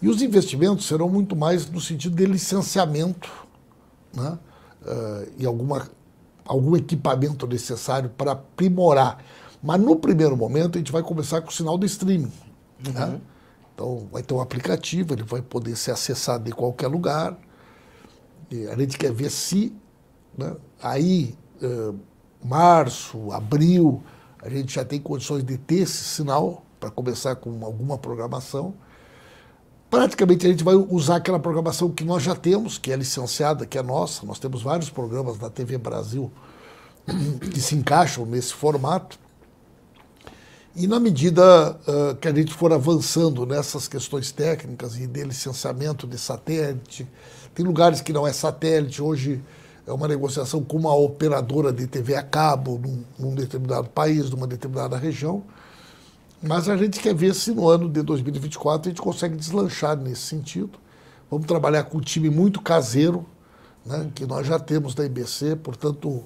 E 0.00 0.08
os 0.08 0.22
investimentos 0.22 0.86
serão 0.86 1.08
muito 1.08 1.34
mais 1.34 1.68
no 1.68 1.80
sentido 1.80 2.14
de 2.14 2.26
licenciamento 2.26 3.44
né? 4.14 4.38
Uh, 4.82 5.32
e 5.38 5.46
alguma, 5.46 5.88
algum 6.44 6.76
equipamento 6.76 7.46
necessário 7.46 8.10
para 8.10 8.32
aprimorar. 8.32 9.18
Mas 9.62 9.80
no 9.80 9.96
primeiro 9.96 10.36
momento 10.36 10.76
a 10.76 10.78
gente 10.78 10.92
vai 10.92 11.02
começar 11.02 11.40
com 11.40 11.48
o 11.48 11.52
sinal 11.52 11.76
do 11.76 11.86
streaming. 11.86 12.32
Né? 12.80 13.04
Uhum. 13.04 13.12
Né? 13.12 13.20
Então, 13.74 14.08
vai 14.12 14.22
ter 14.22 14.32
um 14.34 14.40
aplicativo, 14.40 15.14
ele 15.14 15.24
vai 15.24 15.42
poder 15.42 15.76
ser 15.76 15.90
acessado 15.90 16.44
de 16.44 16.52
qualquer 16.52 16.86
lugar. 16.86 17.36
E 18.50 18.68
a 18.68 18.76
gente 18.76 18.96
quer 18.96 19.12
ver 19.12 19.30
se 19.30 19.74
né, 20.38 20.54
aí, 20.80 21.34
uh, 21.62 21.98
março, 22.44 23.32
abril, 23.32 24.02
a 24.40 24.48
gente 24.48 24.74
já 24.74 24.84
tem 24.84 25.00
condições 25.00 25.42
de 25.42 25.58
ter 25.58 25.76
esse 25.76 26.04
sinal 26.04 26.62
para 26.78 26.90
começar 26.90 27.34
com 27.36 27.64
alguma 27.64 27.98
programação. 27.98 28.74
Praticamente 29.90 30.46
a 30.46 30.50
gente 30.50 30.62
vai 30.62 30.74
usar 30.74 31.16
aquela 31.16 31.38
programação 31.38 31.90
que 31.90 32.04
nós 32.04 32.22
já 32.22 32.34
temos, 32.34 32.78
que 32.78 32.92
é 32.92 32.96
licenciada, 32.96 33.64
que 33.64 33.78
é 33.78 33.82
nossa. 33.82 34.26
Nós 34.26 34.38
temos 34.38 34.62
vários 34.62 34.90
programas 34.90 35.38
da 35.38 35.48
TV 35.48 35.78
Brasil 35.78 36.30
que 37.52 37.60
se 37.60 37.74
encaixam 37.74 38.26
nesse 38.26 38.52
formato. 38.52 39.18
E 40.76 40.88
na 40.88 40.98
medida 40.98 41.70
uh, 41.86 42.16
que 42.16 42.26
a 42.26 42.34
gente 42.34 42.52
for 42.52 42.72
avançando 42.72 43.46
nessas 43.46 43.86
questões 43.86 44.32
técnicas 44.32 44.96
e 44.98 45.06
de 45.06 45.22
licenciamento 45.22 46.04
de 46.04 46.18
satélite, 46.18 47.08
tem 47.54 47.64
lugares 47.64 48.00
que 48.00 48.12
não 48.12 48.26
é 48.26 48.32
satélite, 48.32 49.00
hoje 49.00 49.40
é 49.86 49.92
uma 49.92 50.08
negociação 50.08 50.64
com 50.64 50.76
uma 50.76 50.92
operadora 50.92 51.72
de 51.72 51.86
TV 51.86 52.16
a 52.16 52.24
cabo 52.24 52.80
num, 52.82 53.04
num 53.16 53.34
determinado 53.36 53.88
país, 53.88 54.28
numa 54.30 54.48
determinada 54.48 54.96
região, 54.96 55.44
mas 56.42 56.68
a 56.68 56.76
gente 56.76 56.98
quer 56.98 57.14
ver 57.14 57.36
se 57.36 57.52
no 57.52 57.68
ano 57.68 57.88
de 57.88 58.02
2024 58.02 58.88
a 58.88 58.90
gente 58.90 59.00
consegue 59.00 59.36
deslanchar 59.36 59.96
nesse 59.96 60.22
sentido. 60.22 60.72
Vamos 61.30 61.46
trabalhar 61.46 61.84
com 61.84 61.98
um 61.98 62.00
time 62.00 62.28
muito 62.28 62.60
caseiro, 62.60 63.24
né, 63.86 64.10
que 64.12 64.26
nós 64.26 64.44
já 64.44 64.58
temos 64.58 64.92
da 64.92 65.04
IBC, 65.04 65.54
portanto, 65.54 66.24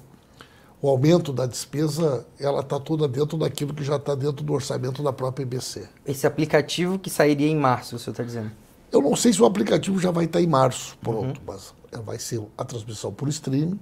o 0.81 0.89
aumento 0.89 1.33
da 1.33 1.45
despesa 1.45 2.25
ela 2.39 2.61
está 2.61 2.79
toda 2.79 3.07
dentro 3.07 3.37
daquilo 3.37 3.73
que 3.73 3.83
já 3.83 3.97
está 3.97 4.15
dentro 4.15 4.43
do 4.43 4.53
orçamento 4.53 5.03
da 5.03 5.11
própria 5.11 5.43
IBC. 5.43 5.87
Esse 6.05 6.25
aplicativo 6.25 6.97
que 6.97 7.09
sairia 7.09 7.47
em 7.47 7.55
março, 7.55 7.95
o 7.95 7.99
senhor 7.99 8.13
está 8.13 8.23
dizendo? 8.23 8.51
Eu 8.91 9.01
não 9.01 9.15
sei 9.15 9.33
se 9.33 9.41
o 9.41 9.45
aplicativo 9.45 9.99
já 9.99 10.09
vai 10.09 10.25
estar 10.25 10.39
tá 10.39 10.43
em 10.43 10.47
março, 10.47 10.97
pronto, 11.01 11.39
uhum. 11.39 11.45
mas 11.45 11.73
vai 12.05 12.17
ser 12.17 12.41
a 12.57 12.63
transmissão 12.63 13.13
por 13.13 13.27
streaming, 13.27 13.79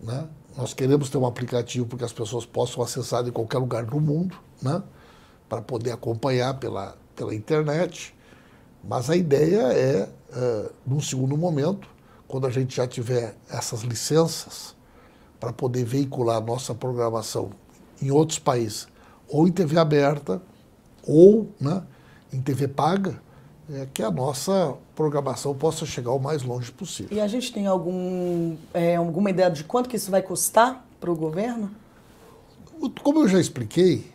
né? 0.00 0.28
nós 0.56 0.72
queremos 0.72 1.10
ter 1.10 1.18
um 1.18 1.26
aplicativo 1.26 1.86
para 1.86 1.98
que 1.98 2.04
as 2.04 2.12
pessoas 2.12 2.46
possam 2.46 2.82
acessar 2.82 3.24
de 3.24 3.32
qualquer 3.32 3.58
lugar 3.58 3.84
do 3.84 4.00
mundo, 4.00 4.36
né? 4.62 4.82
para 5.48 5.60
poder 5.60 5.90
acompanhar 5.90 6.54
pela, 6.54 6.96
pela 7.16 7.34
internet. 7.34 8.14
Mas 8.82 9.10
a 9.10 9.16
ideia 9.16 9.62
é, 9.72 10.08
uh, 10.36 10.70
num 10.86 11.00
segundo 11.00 11.36
momento, 11.36 11.88
quando 12.28 12.46
a 12.46 12.50
gente 12.50 12.76
já 12.76 12.86
tiver 12.86 13.36
essas 13.50 13.82
licenças 13.82 14.73
para 15.44 15.52
poder 15.52 15.84
veicular 15.84 16.42
nossa 16.42 16.74
programação 16.74 17.50
em 18.00 18.10
outros 18.10 18.38
países, 18.38 18.88
ou 19.28 19.46
em 19.46 19.52
TV 19.52 19.78
aberta, 19.78 20.40
ou 21.06 21.50
né, 21.60 21.82
em 22.32 22.40
TV 22.40 22.66
paga, 22.66 23.20
é, 23.70 23.86
que 23.92 24.02
a 24.02 24.10
nossa 24.10 24.74
programação 24.96 25.54
possa 25.54 25.84
chegar 25.84 26.12
o 26.12 26.18
mais 26.18 26.42
longe 26.42 26.72
possível. 26.72 27.14
E 27.14 27.20
a 27.20 27.28
gente 27.28 27.52
tem 27.52 27.66
algum, 27.66 28.56
é, 28.72 28.96
alguma 28.96 29.28
ideia 29.28 29.50
de 29.50 29.64
quanto 29.64 29.88
que 29.88 29.96
isso 29.96 30.10
vai 30.10 30.22
custar 30.22 30.82
para 30.98 31.10
o 31.10 31.14
governo? 31.14 31.70
Como 33.02 33.20
eu 33.20 33.28
já 33.28 33.38
expliquei, 33.38 34.10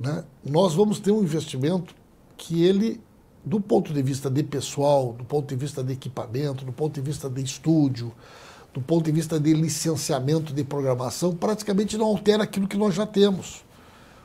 né, 0.00 0.24
nós 0.42 0.74
vamos 0.74 0.98
ter 0.98 1.10
um 1.10 1.22
investimento 1.22 1.94
que 2.36 2.64
ele, 2.64 2.98
do 3.44 3.60
ponto 3.60 3.92
de 3.92 4.02
vista 4.02 4.30
de 4.30 4.42
pessoal, 4.42 5.12
do 5.12 5.24
ponto 5.24 5.48
de 5.48 5.56
vista 5.56 5.84
de 5.84 5.92
equipamento, 5.92 6.64
do 6.64 6.72
ponto 6.72 6.94
de 6.94 7.02
vista 7.02 7.28
de 7.28 7.42
estúdio, 7.42 8.10
do 8.72 8.80
ponto 8.80 9.04
de 9.04 9.12
vista 9.12 9.38
de 9.38 9.52
licenciamento 9.52 10.52
de 10.52 10.64
programação, 10.64 11.34
praticamente 11.34 11.98
não 11.98 12.06
altera 12.06 12.44
aquilo 12.44 12.66
que 12.66 12.76
nós 12.76 12.94
já 12.94 13.06
temos. 13.06 13.64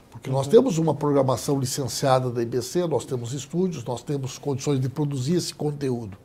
Porque 0.10 0.30
nós 0.30 0.48
temos 0.48 0.78
uma 0.78 0.96
programação 0.96 1.60
licenciada 1.60 2.30
da 2.32 2.42
IBC, 2.42 2.88
nós 2.88 3.06
temos 3.06 3.34
estúdios, 3.34 3.84
nós 3.84 4.02
temos 4.02 4.38
condições 4.38 4.80
de 4.80 4.90
produzir 4.90 5.36
esse 5.36 5.54
conteúdo. 5.54 6.18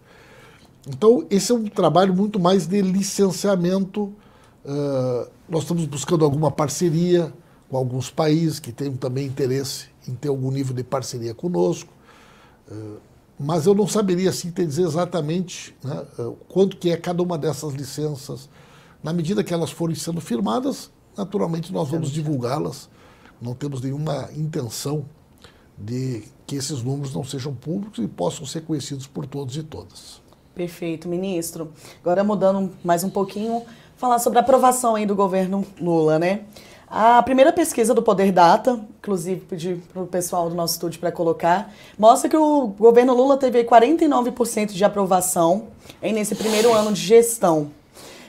Então, 0.88 1.26
esse 1.30 1.52
é 1.52 1.54
um 1.54 1.64
trabalho 1.64 2.14
muito 2.14 2.40
mais 2.40 2.66
de 2.66 2.80
licenciamento. 2.80 4.12
Uh, 4.64 5.28
nós 5.48 5.62
estamos 5.62 5.84
buscando 5.86 6.24
alguma 6.24 6.50
parceria 6.50 7.32
com 7.68 7.76
alguns 7.76 8.08
países 8.08 8.58
que 8.60 8.72
tenham 8.72 8.96
também 8.96 9.26
interesse 9.26 9.86
em 10.08 10.14
ter 10.14 10.28
algum 10.28 10.50
nível 10.50 10.74
de 10.74 10.82
parceria 10.82 11.34
conosco. 11.34 11.92
Uh, 12.70 12.96
mas 13.38 13.66
eu 13.66 13.74
não 13.74 13.86
saberia 13.86 14.30
assim 14.30 14.50
te 14.50 14.64
dizer 14.64 14.82
exatamente 14.82 15.74
né, 15.82 16.04
uh, 16.18 16.36
quanto 16.48 16.76
que 16.76 16.90
é 16.90 16.96
cada 16.96 17.22
uma 17.22 17.36
dessas 17.36 17.74
licenças. 17.74 18.48
Na 19.02 19.12
medida 19.12 19.42
que 19.42 19.52
elas 19.52 19.70
forem 19.70 19.96
sendo 19.96 20.20
firmadas, 20.20 20.90
naturalmente 21.16 21.72
nós 21.72 21.88
vamos 21.88 22.10
divulgá-las 22.10 22.88
não 23.42 23.54
temos 23.54 23.80
nenhuma 23.82 24.30
intenção 24.36 25.04
de 25.76 26.22
que 26.46 26.54
esses 26.54 26.80
números 26.82 27.12
não 27.12 27.24
sejam 27.24 27.52
públicos 27.52 27.98
e 27.98 28.06
possam 28.06 28.46
ser 28.46 28.60
conhecidos 28.62 29.06
por 29.06 29.26
todos 29.26 29.56
e 29.56 29.64
todas. 29.64 30.22
Perfeito, 30.54 31.08
ministro. 31.08 31.72
Agora 32.00 32.22
mudando 32.22 32.70
mais 32.84 33.02
um 33.02 33.10
pouquinho, 33.10 33.62
falar 33.96 34.20
sobre 34.20 34.38
a 34.38 34.42
aprovação 34.42 34.94
aí 34.94 35.04
do 35.04 35.16
governo 35.16 35.66
Lula, 35.80 36.18
né? 36.18 36.44
A 36.94 37.22
primeira 37.22 37.50
pesquisa 37.54 37.94
do 37.94 38.02
Poder 38.02 38.30
Data, 38.30 38.78
inclusive 38.98 39.40
pedi 39.40 39.82
para 39.90 40.02
o 40.02 40.06
pessoal 40.06 40.50
do 40.50 40.54
nosso 40.54 40.74
estúdio 40.74 41.00
para 41.00 41.10
colocar, 41.10 41.72
mostra 41.98 42.28
que 42.28 42.36
o 42.36 42.66
governo 42.66 43.14
Lula 43.14 43.38
teve 43.38 43.64
49% 43.64 44.72
de 44.72 44.84
aprovação 44.84 45.68
nesse 46.02 46.34
primeiro 46.34 46.70
ano 46.74 46.92
de 46.92 47.00
gestão. 47.00 47.70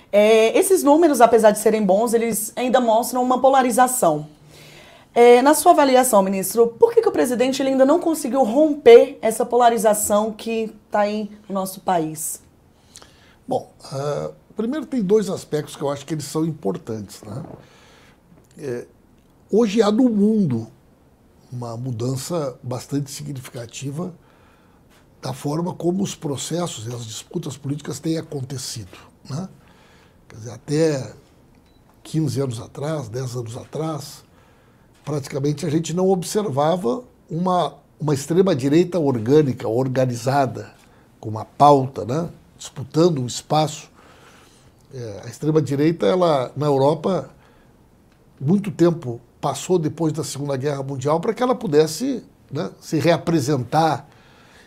É, 0.10 0.58
esses 0.58 0.82
números, 0.82 1.20
apesar 1.20 1.52
de 1.52 1.60
serem 1.60 1.84
bons, 1.84 2.14
eles 2.14 2.54
ainda 2.56 2.80
mostram 2.80 3.22
uma 3.22 3.38
polarização. 3.42 4.28
É, 5.14 5.42
na 5.42 5.54
sua 5.54 5.74
avaliação, 5.74 6.22
ministro, 6.22 6.68
por 6.68 6.94
que, 6.94 7.02
que 7.02 7.10
o 7.10 7.12
presidente 7.12 7.62
ainda 7.62 7.84
não 7.84 8.00
conseguiu 8.00 8.46
romper 8.46 9.20
essa 9.22 9.46
polarização 9.46 10.32
que 10.32 10.74
está 10.86 11.02
aí 11.02 11.30
no 11.50 11.54
nosso 11.54 11.82
país? 11.82 12.42
Bom, 13.46 13.74
uh, 13.92 14.34
primeiro 14.56 14.86
tem 14.86 15.04
dois 15.04 15.30
aspectos 15.30 15.76
que 15.76 15.82
eu 15.82 15.90
acho 15.90 16.06
que 16.06 16.14
eles 16.14 16.24
são 16.24 16.46
importantes. 16.46 17.22
Né? 17.24 17.44
É, 18.58 18.86
hoje 19.52 19.82
há 19.82 19.92
no 19.92 20.10
mundo 20.10 20.68
uma 21.52 21.78
mudança 21.78 22.58
bastante 22.64 23.12
significativa 23.12 24.14
da 25.22 25.34
forma 25.34 25.74
como 25.74 26.04
os 26.04 26.16
processos 26.16 26.88
e 26.88 26.94
as 26.94 27.06
disputas 27.06 27.56
políticas 27.56 28.00
têm 28.00 28.18
acontecido. 28.18 28.98
Né? 29.30 29.48
Quer 30.28 30.36
dizer, 30.36 30.52
até 30.52 31.14
15 32.04 32.42
anos 32.42 32.60
atrás, 32.60 33.08
10 33.08 33.36
anos 33.36 33.58
atrás, 33.58 34.24
praticamente 35.06 35.66
a 35.66 35.70
gente 35.70 35.94
não 35.94 36.10
observava 36.10 37.04
uma, 37.30 37.76
uma 38.00 38.14
extrema-direita 38.14 39.00
orgânica, 39.00 39.68
organizada, 39.68 40.74
com 41.20 41.30
uma 41.30 41.46
pauta, 41.46 42.04
né? 42.04 42.30
disputando 42.58 43.20
um 43.20 43.26
espaço. 43.26 43.90
É, 44.94 45.22
a 45.26 45.30
extrema-direita, 45.30 46.06
ela 46.06 46.52
na 46.56 46.66
Europa, 46.66 47.30
muito 48.46 48.72
tempo 48.72 49.20
passou 49.40 49.78
depois 49.78 50.14
da 50.14 50.24
Segunda 50.24 50.56
Guerra 50.56 50.84
Mundial 50.84 51.20
para 51.20 51.34
que 51.34 51.44
ela 51.44 51.56
pudesse 51.56 52.24
né, 52.52 52.70
se 52.80 53.00
reapresentar. 53.00 54.08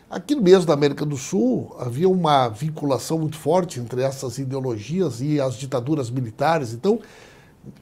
Aqui 0.08 0.36
mesmo 0.36 0.68
na 0.68 0.74
América 0.74 1.04
do 1.04 1.16
Sul 1.16 1.74
havia 1.78 2.08
uma 2.08 2.48
vinculação 2.48 3.18
muito 3.18 3.36
forte 3.36 3.80
entre 3.80 4.02
essas 4.02 4.38
ideologias 4.38 5.20
e 5.20 5.40
as 5.40 5.54
ditaduras 5.54 6.10
militares. 6.10 6.72
Então, 6.72 7.00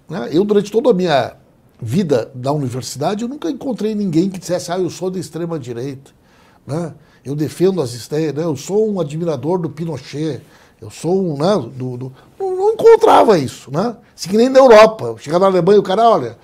né, 0.09 0.29
eu 0.33 0.45
durante 0.45 0.71
toda 0.71 0.91
a 0.91 0.95
minha 0.95 1.37
vida 1.81 2.31
da 2.35 2.53
universidade, 2.53 3.23
eu 3.23 3.29
nunca 3.29 3.51
encontrei 3.51 3.95
ninguém 3.95 4.31
que 4.31 4.39
dissesse, 4.39 4.73
ah, 4.73 4.79
eu 4.79 4.89
sou 4.89 5.11
da 5.11 5.19
extrema-direita, 5.19 6.13
né? 6.67 6.95
eu 7.25 7.35
defendo 7.35 7.81
as 7.83 7.95
ideias, 7.95 8.35
né? 8.35 8.45
eu 8.45 8.57
sou 8.57 8.91
um 8.91 9.01
admirador 9.01 9.59
do 9.59 9.69
Pinochet, 9.69 10.41
eu 10.85 10.91
sou 10.91 11.21
um, 11.21 11.37
né, 11.37 11.71
do, 11.75 11.97
do... 11.97 12.13
Não, 12.39 12.73
encontrava 12.73 13.39
isso, 13.39 13.71
né? 13.71 13.97
Se 14.15 14.29
que 14.29 14.37
nem 14.37 14.49
na 14.49 14.59
Europa, 14.59 15.17
chegar 15.19 15.39
na 15.39 15.47
Alemanha, 15.47 15.81
o 15.81 15.83
cara, 15.83 16.09
olha, 16.09 16.39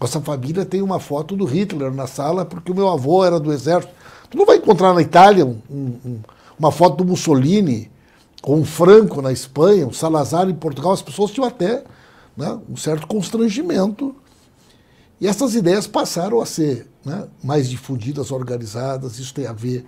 nossa 0.00 0.20
família 0.20 0.64
tem 0.64 0.82
uma 0.82 0.98
foto 0.98 1.36
do 1.36 1.44
Hitler 1.44 1.92
na 1.92 2.06
sala 2.06 2.44
porque 2.44 2.72
o 2.72 2.74
meu 2.74 2.88
avô 2.88 3.24
era 3.24 3.38
do 3.38 3.52
exército. 3.52 3.92
Tu 4.30 4.36
não 4.36 4.46
vai 4.46 4.56
encontrar 4.56 4.94
na 4.94 5.02
Itália 5.02 5.44
um, 5.44 5.60
um, 5.70 6.20
uma 6.58 6.72
foto 6.72 6.96
do 6.96 7.04
Mussolini 7.04 7.90
com 8.40 8.56
um 8.56 8.64
Franco 8.64 9.22
na 9.22 9.30
Espanha, 9.30 9.86
um 9.86 9.92
Salazar 9.92 10.48
em 10.48 10.54
Portugal, 10.54 10.92
as 10.92 11.02
pessoas 11.02 11.30
tinham 11.30 11.46
até 11.46 11.84
né, 12.36 12.58
um 12.68 12.76
certo 12.76 13.06
constrangimento 13.06 14.16
e 15.20 15.28
essas 15.28 15.54
ideias 15.54 15.86
passaram 15.86 16.40
a 16.40 16.46
ser 16.46 16.88
né, 17.04 17.28
mais 17.44 17.70
difundidas, 17.70 18.32
organizadas. 18.32 19.20
Isso 19.20 19.32
tem 19.32 19.46
a 19.46 19.52
ver 19.52 19.86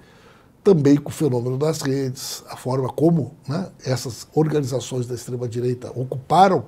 também 0.64 0.96
com 0.96 1.10
o 1.10 1.12
fenômeno 1.12 1.58
das 1.58 1.82
redes, 1.82 2.42
a 2.48 2.56
forma 2.56 2.88
como 2.88 3.34
né, 3.46 3.68
essas 3.84 4.26
organizações 4.34 5.06
da 5.06 5.14
extrema-direita 5.14 5.92
ocuparam, 5.94 6.64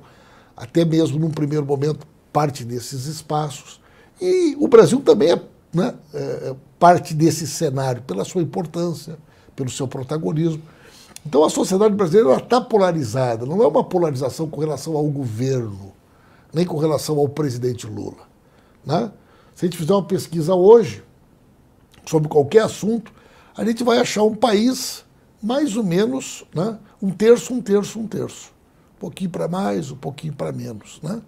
até 0.54 0.84
mesmo 0.84 1.18
num 1.18 1.30
primeiro 1.30 1.64
momento, 1.64 2.06
parte 2.30 2.62
desses 2.62 3.06
espaços. 3.06 3.80
E 4.20 4.54
o 4.60 4.68
Brasil 4.68 5.00
também 5.00 5.32
é, 5.32 5.42
né, 5.72 5.94
é 6.12 6.54
parte 6.78 7.14
desse 7.14 7.46
cenário, 7.46 8.02
pela 8.02 8.22
sua 8.22 8.42
importância, 8.42 9.16
pelo 9.56 9.70
seu 9.70 9.88
protagonismo. 9.88 10.62
Então 11.24 11.42
a 11.42 11.48
sociedade 11.48 11.94
brasileira 11.94 12.36
está 12.36 12.60
polarizada, 12.60 13.46
não 13.46 13.62
é 13.62 13.66
uma 13.66 13.82
polarização 13.82 14.46
com 14.46 14.60
relação 14.60 14.94
ao 14.94 15.04
governo, 15.06 15.92
nem 16.52 16.66
com 16.66 16.76
relação 16.76 17.18
ao 17.18 17.28
presidente 17.28 17.86
Lula. 17.86 18.28
Né? 18.84 19.10
Se 19.54 19.64
a 19.64 19.68
gente 19.68 19.78
fizer 19.78 19.94
uma 19.94 20.04
pesquisa 20.04 20.54
hoje 20.54 21.02
sobre 22.04 22.28
qualquer 22.28 22.62
assunto, 22.62 23.15
a 23.56 23.64
gente 23.64 23.82
vai 23.82 23.98
achar 23.98 24.22
um 24.22 24.34
país 24.34 25.04
mais 25.42 25.76
ou 25.76 25.84
menos 25.84 26.44
né, 26.54 26.78
um 27.00 27.10
terço, 27.10 27.54
um 27.54 27.60
terço, 27.60 27.98
um 27.98 28.06
terço. 28.06 28.52
Um 28.96 28.98
pouquinho 28.98 29.30
para 29.30 29.48
mais, 29.48 29.90
um 29.90 29.96
pouquinho 29.96 30.32
para 30.32 30.52
menos. 30.52 31.00
Né? 31.02 31.22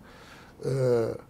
É, 0.65 1.21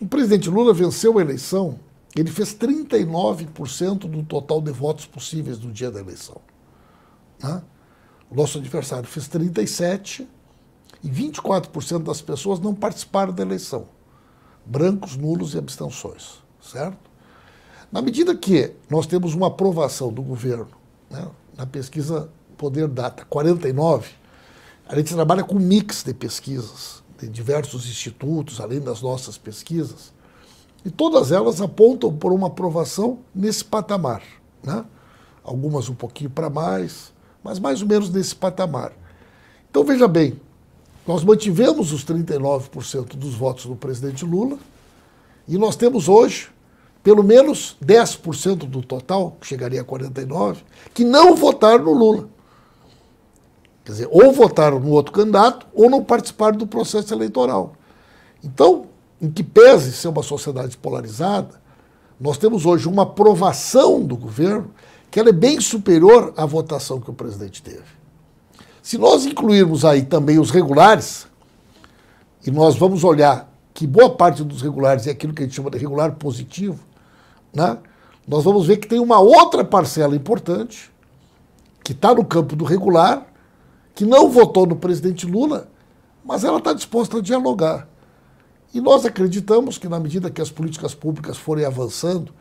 o 0.00 0.06
presidente 0.06 0.48
Lula 0.48 0.72
venceu 0.72 1.18
a 1.18 1.20
eleição, 1.20 1.78
ele 2.16 2.30
fez 2.30 2.54
39% 2.54 3.98
do 3.98 4.22
total 4.22 4.60
de 4.60 4.72
votos 4.72 5.06
possíveis 5.06 5.58
no 5.58 5.70
dia 5.70 5.90
da 5.90 6.00
eleição. 6.00 6.40
Né? 7.42 7.62
O 8.30 8.34
nosso 8.34 8.58
adversário 8.58 9.08
fez 9.08 9.28
37% 9.28 10.26
e 11.02 11.08
24% 11.08 12.02
das 12.02 12.20
pessoas 12.20 12.60
não 12.60 12.74
participaram 12.74 13.32
da 13.32 13.42
eleição 13.42 13.86
brancos, 14.64 15.16
nulos 15.16 15.54
e 15.54 15.58
abstenções, 15.58 16.38
certo? 16.60 17.09
Na 17.92 18.00
medida 18.00 18.36
que 18.36 18.72
nós 18.88 19.06
temos 19.06 19.34
uma 19.34 19.48
aprovação 19.48 20.12
do 20.12 20.22
governo, 20.22 20.68
né, 21.10 21.26
na 21.56 21.66
pesquisa 21.66 22.30
Poder 22.56 22.86
Data 22.86 23.24
49, 23.24 24.10
a 24.88 24.94
gente 24.96 25.12
trabalha 25.12 25.42
com 25.42 25.56
um 25.56 25.60
mix 25.60 26.04
de 26.04 26.14
pesquisas, 26.14 27.02
de 27.18 27.28
diversos 27.28 27.88
institutos, 27.88 28.60
além 28.60 28.80
das 28.80 29.02
nossas 29.02 29.36
pesquisas, 29.36 30.12
e 30.84 30.90
todas 30.90 31.32
elas 31.32 31.60
apontam 31.60 32.12
por 32.12 32.32
uma 32.32 32.46
aprovação 32.46 33.18
nesse 33.34 33.64
patamar. 33.64 34.22
Né? 34.62 34.84
Algumas 35.42 35.88
um 35.88 35.94
pouquinho 35.94 36.30
para 36.30 36.48
mais, 36.48 37.12
mas 37.42 37.58
mais 37.58 37.82
ou 37.82 37.88
menos 37.88 38.08
nesse 38.08 38.36
patamar. 38.36 38.92
Então, 39.68 39.82
veja 39.82 40.06
bem, 40.06 40.40
nós 41.06 41.24
mantivemos 41.24 41.92
os 41.92 42.04
39% 42.04 43.16
dos 43.16 43.34
votos 43.34 43.66
do 43.66 43.74
presidente 43.74 44.24
Lula 44.24 44.58
e 45.48 45.58
nós 45.58 45.74
temos 45.74 46.08
hoje 46.08 46.50
pelo 47.02 47.22
menos 47.22 47.76
10% 47.84 48.68
do 48.68 48.82
total, 48.82 49.36
que 49.40 49.46
chegaria 49.46 49.80
a 49.80 49.84
49%, 49.84 50.58
que 50.92 51.04
não 51.04 51.34
votaram 51.34 51.84
no 51.84 51.92
Lula. 51.92 52.28
Quer 53.84 53.92
dizer, 53.92 54.08
ou 54.10 54.32
votaram 54.32 54.78
no 54.78 54.90
outro 54.90 55.12
candidato 55.12 55.66
ou 55.72 55.88
não 55.88 56.04
participaram 56.04 56.56
do 56.56 56.66
processo 56.66 57.12
eleitoral. 57.14 57.74
Então, 58.44 58.86
em 59.20 59.30
que 59.30 59.42
pese 59.42 59.92
ser 59.92 60.08
uma 60.08 60.22
sociedade 60.22 60.76
polarizada, 60.76 61.60
nós 62.20 62.36
temos 62.36 62.66
hoje 62.66 62.86
uma 62.86 63.04
aprovação 63.04 64.02
do 64.02 64.16
governo 64.16 64.70
que 65.10 65.18
ela 65.18 65.30
é 65.30 65.32
bem 65.32 65.60
superior 65.60 66.32
à 66.36 66.46
votação 66.46 67.00
que 67.00 67.10
o 67.10 67.14
presidente 67.14 67.62
teve. 67.62 67.82
Se 68.82 68.96
nós 68.96 69.24
incluirmos 69.24 69.84
aí 69.84 70.02
também 70.02 70.38
os 70.38 70.50
regulares, 70.50 71.26
e 72.46 72.50
nós 72.50 72.76
vamos 72.76 73.04
olhar 73.04 73.50
que 73.74 73.86
boa 73.86 74.10
parte 74.10 74.44
dos 74.44 74.62
regulares 74.62 75.06
é 75.06 75.10
aquilo 75.10 75.32
que 75.32 75.42
a 75.42 75.46
gente 75.46 75.56
chama 75.56 75.70
de 75.70 75.78
regular 75.78 76.12
positivo, 76.12 76.89
né? 77.54 77.78
nós 78.26 78.44
vamos 78.44 78.66
ver 78.66 78.76
que 78.76 78.86
tem 78.86 79.00
uma 79.00 79.18
outra 79.18 79.64
parcela 79.64 80.14
importante, 80.14 80.90
que 81.82 81.92
está 81.92 82.14
no 82.14 82.24
campo 82.24 82.54
do 82.54 82.64
regular, 82.64 83.26
que 83.94 84.04
não 84.04 84.30
votou 84.30 84.66
no 84.66 84.76
presidente 84.76 85.26
Lula, 85.26 85.68
mas 86.24 86.44
ela 86.44 86.58
está 86.58 86.72
disposta 86.72 87.18
a 87.18 87.22
dialogar. 87.22 87.88
E 88.72 88.80
nós 88.80 89.04
acreditamos 89.04 89.78
que, 89.78 89.88
na 89.88 89.98
medida 89.98 90.30
que 90.30 90.40
as 90.40 90.50
políticas 90.50 90.94
públicas 90.94 91.36
forem 91.36 91.64
avançando 91.64 92.32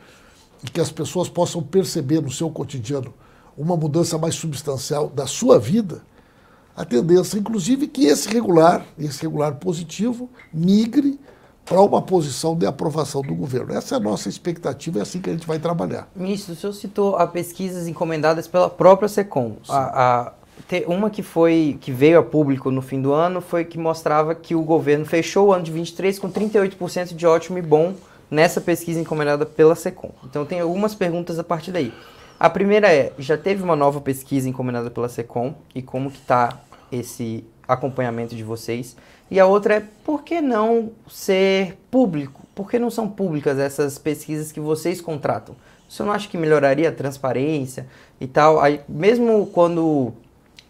e 0.63 0.69
que 0.69 0.79
as 0.79 0.91
pessoas 0.91 1.27
possam 1.27 1.63
perceber 1.63 2.21
no 2.21 2.31
seu 2.31 2.49
cotidiano 2.51 3.13
uma 3.57 3.75
mudança 3.75 4.17
mais 4.17 4.35
substancial 4.35 5.09
da 5.09 5.25
sua 5.25 5.57
vida, 5.57 6.03
a 6.75 6.85
tendência, 6.85 7.37
inclusive, 7.37 7.87
que 7.87 8.05
esse 8.05 8.29
regular, 8.29 8.85
esse 8.97 9.21
regular 9.21 9.55
positivo, 9.55 10.29
migre 10.53 11.19
para 11.69 11.79
uma 11.81 12.01
posição 12.01 12.57
de 12.57 12.65
aprovação 12.65 13.21
do 13.21 13.35
governo. 13.35 13.71
Essa 13.75 13.93
é 13.93 13.97
a 13.97 13.99
nossa 13.99 14.27
expectativa, 14.27 14.97
é 14.97 15.01
assim 15.03 15.21
que 15.21 15.29
a 15.29 15.33
gente 15.33 15.45
vai 15.45 15.59
trabalhar. 15.59 16.09
Ministro, 16.15 16.53
o 16.53 16.55
senhor 16.55 16.73
citou 16.73 17.15
a 17.15 17.27
pesquisas 17.27 17.87
encomendadas 17.87 18.47
pela 18.47 18.67
própria 18.67 19.07
SECOM. 19.07 19.57
A, 19.69 20.31
a, 20.31 20.33
uma 20.87 21.11
que 21.11 21.21
foi 21.21 21.77
que 21.79 21.91
veio 21.91 22.17
a 22.17 22.23
público 22.23 22.71
no 22.71 22.81
fim 22.81 22.99
do 22.99 23.13
ano 23.13 23.39
foi 23.39 23.63
que 23.63 23.77
mostrava 23.77 24.33
que 24.33 24.55
o 24.55 24.63
governo 24.63 25.05
fechou 25.05 25.49
o 25.49 25.53
ano 25.53 25.63
de 25.63 25.71
23 25.71 26.17
com 26.17 26.31
38% 26.31 27.15
de 27.15 27.27
ótimo 27.27 27.59
e 27.59 27.61
bom 27.61 27.93
nessa 28.31 28.59
pesquisa 28.59 28.99
encomendada 28.99 29.45
pela 29.45 29.75
SECOM. 29.75 30.11
Então 30.23 30.45
tem 30.45 30.59
algumas 30.59 30.95
perguntas 30.95 31.37
a 31.37 31.43
partir 31.43 31.71
daí. 31.71 31.93
A 32.39 32.49
primeira 32.49 32.91
é, 32.91 33.13
já 33.19 33.37
teve 33.37 33.61
uma 33.61 33.75
nova 33.75 34.01
pesquisa 34.01 34.49
encomendada 34.49 34.89
pela 34.89 35.07
SECOM 35.07 35.53
e 35.75 35.83
como 35.83 36.09
que 36.09 36.17
está 36.17 36.59
esse 36.91 37.45
acompanhamento 37.69 38.35
de 38.35 38.43
vocês. 38.43 38.95
E 39.29 39.39
a 39.39 39.45
outra 39.45 39.75
é 39.75 39.83
por 40.03 40.23
que 40.23 40.41
não 40.41 40.89
ser 41.07 41.77
público? 41.91 42.41
Por 42.55 42.69
que 42.69 42.79
não 42.79 42.89
são 42.89 43.07
públicas 43.07 43.59
essas 43.59 43.99
pesquisas 43.99 44.51
que 44.51 44.59
vocês 44.59 44.99
contratam? 44.99 45.55
Você 45.87 46.01
não 46.03 46.11
acha 46.11 46.27
que 46.27 46.37
melhoraria 46.37 46.89
a 46.89 46.91
transparência 46.91 47.87
e 48.19 48.27
tal? 48.27 48.59
Aí, 48.59 48.81
mesmo 48.89 49.45
quando, 49.47 50.11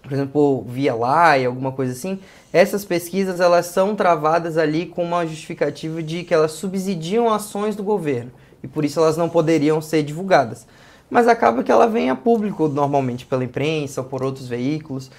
por 0.03 0.11
exemplo, 0.11 0.65
via 0.67 0.93
lá 0.93 1.37
e 1.37 1.45
alguma 1.45 1.71
coisa 1.71 1.93
assim, 1.93 2.19
essas 2.51 2.83
pesquisas 2.83 3.39
elas 3.39 3.67
são 3.67 3.95
travadas 3.95 4.57
ali 4.57 4.85
com 4.85 5.03
uma 5.03 5.25
justificativa 5.25 6.03
de 6.03 6.23
que 6.23 6.33
elas 6.33 6.51
subsidiam 6.51 7.33
ações 7.33 7.75
do 7.75 7.83
governo 7.83 8.31
e 8.61 8.67
por 8.67 8.83
isso 8.83 8.99
elas 8.99 9.15
não 9.15 9.29
poderiam 9.29 9.81
ser 9.81 10.03
divulgadas. 10.03 10.67
Mas 11.09 11.27
acaba 11.27 11.63
que 11.63 11.71
ela 11.71 11.87
vem 11.87 12.09
a 12.09 12.15
público 12.15 12.67
normalmente 12.67 13.25
pela 13.25 13.43
imprensa 13.43 14.01
ou 14.01 14.07
por 14.07 14.21
outros 14.23 14.47
veículos. 14.47 15.09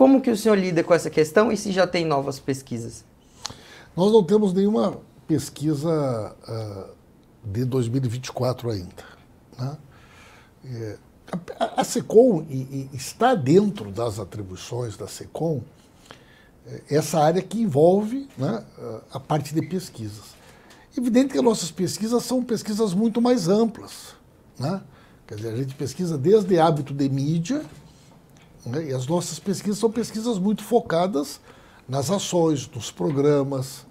Como 0.00 0.22
que 0.22 0.30
o 0.30 0.36
senhor 0.36 0.56
lida 0.56 0.82
com 0.82 0.94
essa 0.94 1.10
questão 1.10 1.52
e 1.52 1.58
se 1.58 1.70
já 1.72 1.86
tem 1.86 2.06
novas 2.06 2.40
pesquisas? 2.40 3.04
Nós 3.94 4.10
não 4.10 4.24
temos 4.24 4.54
nenhuma 4.54 4.98
pesquisa 5.28 6.34
uh, 6.48 6.94
de 7.44 7.66
2024 7.66 8.70
ainda. 8.70 9.04
Né? 9.58 9.78
É, 10.64 10.98
a, 11.58 11.82
a 11.82 11.84
SECOM 11.84 12.46
e, 12.48 12.88
e 12.94 12.96
está 12.96 13.34
dentro 13.34 13.90
das 13.90 14.18
atribuições 14.18 14.96
da 14.96 15.06
SECOM 15.06 15.60
é, 16.66 16.80
essa 16.88 17.20
área 17.20 17.42
que 17.42 17.60
envolve 17.60 18.26
né, 18.38 18.64
a 19.12 19.20
parte 19.20 19.54
de 19.54 19.60
pesquisas. 19.60 20.34
Evidente 20.96 21.32
que 21.32 21.38
as 21.38 21.44
nossas 21.44 21.70
pesquisas 21.70 22.24
são 22.24 22.42
pesquisas 22.42 22.94
muito 22.94 23.20
mais 23.20 23.48
amplas. 23.48 24.14
Né? 24.58 24.80
Quer 25.26 25.34
dizer, 25.34 25.52
a 25.52 25.56
gente 25.56 25.74
pesquisa 25.74 26.16
desde 26.16 26.58
hábito 26.58 26.94
de 26.94 27.06
mídia, 27.10 27.62
né? 28.64 28.86
E 28.88 28.92
as 28.92 29.06
nossas 29.06 29.38
pesquisas 29.38 29.78
são 29.78 29.90
pesquisas 29.90 30.38
muito 30.38 30.62
focadas 30.62 31.40
nas 31.88 32.10
ações, 32.10 32.68
nos 32.74 32.90
programas, 32.90 33.86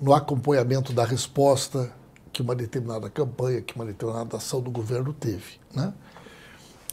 no 0.00 0.12
acompanhamento 0.12 0.92
da 0.92 1.04
resposta 1.04 1.92
que 2.32 2.42
uma 2.42 2.54
determinada 2.54 3.08
campanha, 3.10 3.60
que 3.60 3.74
uma 3.74 3.84
determinada 3.84 4.36
ação 4.36 4.60
do 4.60 4.70
governo 4.70 5.12
teve. 5.12 5.58
Né? 5.74 5.92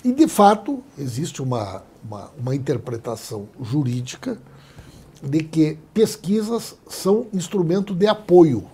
E, 0.03 0.11
de 0.11 0.27
fato, 0.27 0.83
existe 0.97 1.41
uma, 1.41 1.83
uma, 2.03 2.31
uma 2.37 2.55
interpretação 2.55 3.47
jurídica 3.61 4.39
de 5.21 5.43
que 5.43 5.77
pesquisas 5.93 6.75
são 6.87 7.27
instrumento 7.33 7.93
de 7.93 8.07
apoio 8.07 8.65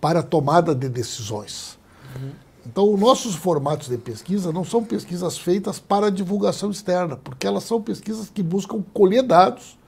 para 0.00 0.20
a 0.20 0.22
tomada 0.22 0.74
de 0.74 0.88
decisões. 0.88 1.78
Uhum. 2.16 2.32
Então, 2.66 2.92
os 2.92 3.00
nossos 3.00 3.34
formatos 3.34 3.88
de 3.88 3.96
pesquisa 3.96 4.52
não 4.52 4.64
são 4.64 4.84
pesquisas 4.84 5.38
feitas 5.38 5.78
para 5.78 6.10
divulgação 6.10 6.70
externa, 6.70 7.16
porque 7.16 7.46
elas 7.46 7.64
são 7.64 7.80
pesquisas 7.80 8.28
que 8.28 8.42
buscam 8.42 8.82
colher 8.92 9.22
dados 9.22 9.78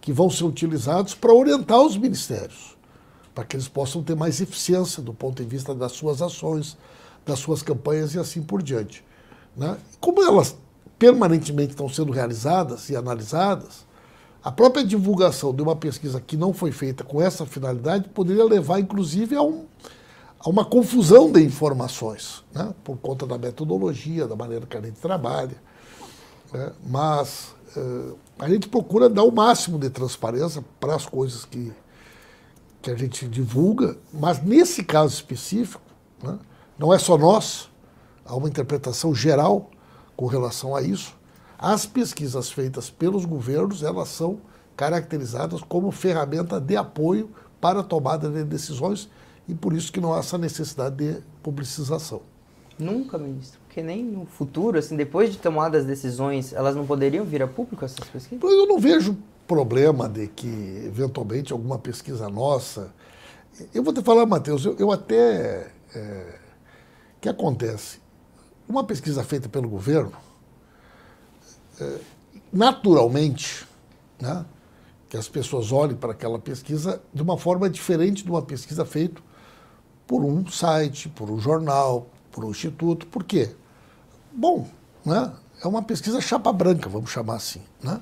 que 0.00 0.12
vão 0.12 0.30
ser 0.30 0.44
utilizados 0.44 1.14
para 1.14 1.34
orientar 1.34 1.80
os 1.80 1.96
ministérios, 1.96 2.76
para 3.34 3.44
que 3.44 3.56
eles 3.56 3.68
possam 3.68 4.02
ter 4.02 4.16
mais 4.16 4.40
eficiência 4.40 5.02
do 5.02 5.12
ponto 5.12 5.42
de 5.42 5.48
vista 5.48 5.74
das 5.74 5.92
suas 5.92 6.22
ações, 6.22 6.78
das 7.26 7.38
suas 7.40 7.62
campanhas 7.62 8.14
e 8.14 8.18
assim 8.18 8.42
por 8.42 8.62
diante. 8.62 9.04
Né? 9.56 9.76
Como 10.00 10.22
elas 10.22 10.56
permanentemente 10.98 11.70
estão 11.70 11.88
sendo 11.88 12.10
realizadas 12.10 12.88
e 12.88 12.96
analisadas, 12.96 13.86
a 14.42 14.50
própria 14.50 14.84
divulgação 14.84 15.52
de 15.52 15.60
uma 15.60 15.76
pesquisa 15.76 16.20
que 16.20 16.36
não 16.36 16.54
foi 16.54 16.72
feita 16.72 17.04
com 17.04 17.20
essa 17.20 17.44
finalidade 17.44 18.08
poderia 18.08 18.44
levar, 18.44 18.80
inclusive, 18.80 19.36
a 19.36 19.42
um 19.42 19.66
há 20.40 20.48
uma 20.48 20.64
confusão 20.64 21.30
de 21.30 21.42
informações, 21.42 22.44
né? 22.54 22.72
por 22.84 22.96
conta 22.98 23.26
da 23.26 23.36
metodologia, 23.36 24.26
da 24.26 24.36
maneira 24.36 24.66
que 24.66 24.76
a 24.76 24.80
gente 24.80 25.00
trabalha. 25.00 25.56
Né? 26.52 26.72
Mas 26.86 27.54
uh, 27.76 28.16
a 28.38 28.48
gente 28.48 28.68
procura 28.68 29.08
dar 29.08 29.24
o 29.24 29.32
máximo 29.32 29.78
de 29.78 29.90
transparência 29.90 30.64
para 30.78 30.94
as 30.94 31.06
coisas 31.06 31.44
que, 31.44 31.72
que 32.80 32.90
a 32.90 32.96
gente 32.96 33.26
divulga, 33.26 33.96
mas 34.12 34.42
nesse 34.42 34.84
caso 34.84 35.14
específico, 35.14 35.82
né? 36.22 36.38
não 36.78 36.94
é 36.94 36.98
só 36.98 37.18
nós, 37.18 37.68
há 38.24 38.34
uma 38.36 38.48
interpretação 38.48 39.14
geral 39.14 39.70
com 40.16 40.26
relação 40.26 40.74
a 40.74 40.82
isso. 40.82 41.16
As 41.58 41.84
pesquisas 41.84 42.50
feitas 42.50 42.88
pelos 42.88 43.24
governos, 43.24 43.82
elas 43.82 44.08
são 44.08 44.40
caracterizadas 44.76 45.60
como 45.62 45.90
ferramenta 45.90 46.60
de 46.60 46.76
apoio 46.76 47.30
para 47.60 47.80
a 47.80 47.82
tomada 47.82 48.30
de 48.30 48.44
decisões 48.44 49.08
e 49.48 49.54
por 49.54 49.72
isso 49.72 49.90
que 49.90 50.00
não 50.00 50.12
há 50.12 50.18
essa 50.18 50.36
necessidade 50.36 50.96
de 50.96 51.22
publicização. 51.42 52.20
Nunca, 52.78 53.18
ministro, 53.18 53.58
porque 53.66 53.82
nem 53.82 54.04
no 54.04 54.24
futuro, 54.26 54.78
assim, 54.78 54.94
depois 54.94 55.32
de 55.32 55.38
tomadas 55.38 55.84
decisões, 55.84 56.52
elas 56.52 56.76
não 56.76 56.86
poderiam 56.86 57.24
vir 57.24 57.42
a 57.42 57.48
público 57.48 57.84
essas 57.84 58.06
pesquisas? 58.06 58.40
Eu 58.42 58.66
não 58.66 58.78
vejo 58.78 59.16
problema 59.48 60.08
de 60.08 60.28
que, 60.28 60.82
eventualmente, 60.84 61.52
alguma 61.52 61.78
pesquisa 61.78 62.28
nossa. 62.28 62.92
Eu 63.74 63.82
vou 63.82 63.92
te 63.92 64.02
falar, 64.02 64.26
Matheus, 64.26 64.64
eu, 64.64 64.76
eu 64.78 64.92
até. 64.92 65.72
É, 65.92 66.38
o 67.16 67.20
que 67.20 67.28
acontece? 67.28 67.98
Uma 68.68 68.84
pesquisa 68.84 69.24
feita 69.24 69.48
pelo 69.48 69.68
governo, 69.68 70.12
é, 71.80 71.98
naturalmente, 72.52 73.66
né, 74.20 74.44
que 75.08 75.16
as 75.16 75.26
pessoas 75.26 75.72
olhem 75.72 75.96
para 75.96 76.12
aquela 76.12 76.38
pesquisa 76.38 77.02
de 77.12 77.22
uma 77.22 77.36
forma 77.36 77.68
diferente 77.68 78.22
de 78.22 78.30
uma 78.30 78.42
pesquisa 78.42 78.84
feita 78.84 79.20
por 80.08 80.24
um 80.24 80.44
site, 80.48 81.08
por 81.10 81.30
um 81.30 81.38
jornal, 81.38 82.06
por 82.32 82.44
um 82.44 82.50
instituto. 82.50 83.06
Por 83.06 83.22
quê? 83.22 83.54
Bom, 84.32 84.66
né? 85.04 85.30
é 85.62 85.68
uma 85.68 85.82
pesquisa 85.82 86.18
chapa 86.20 86.50
branca, 86.50 86.88
vamos 86.88 87.10
chamar 87.10 87.36
assim. 87.36 87.60
Né? 87.82 88.00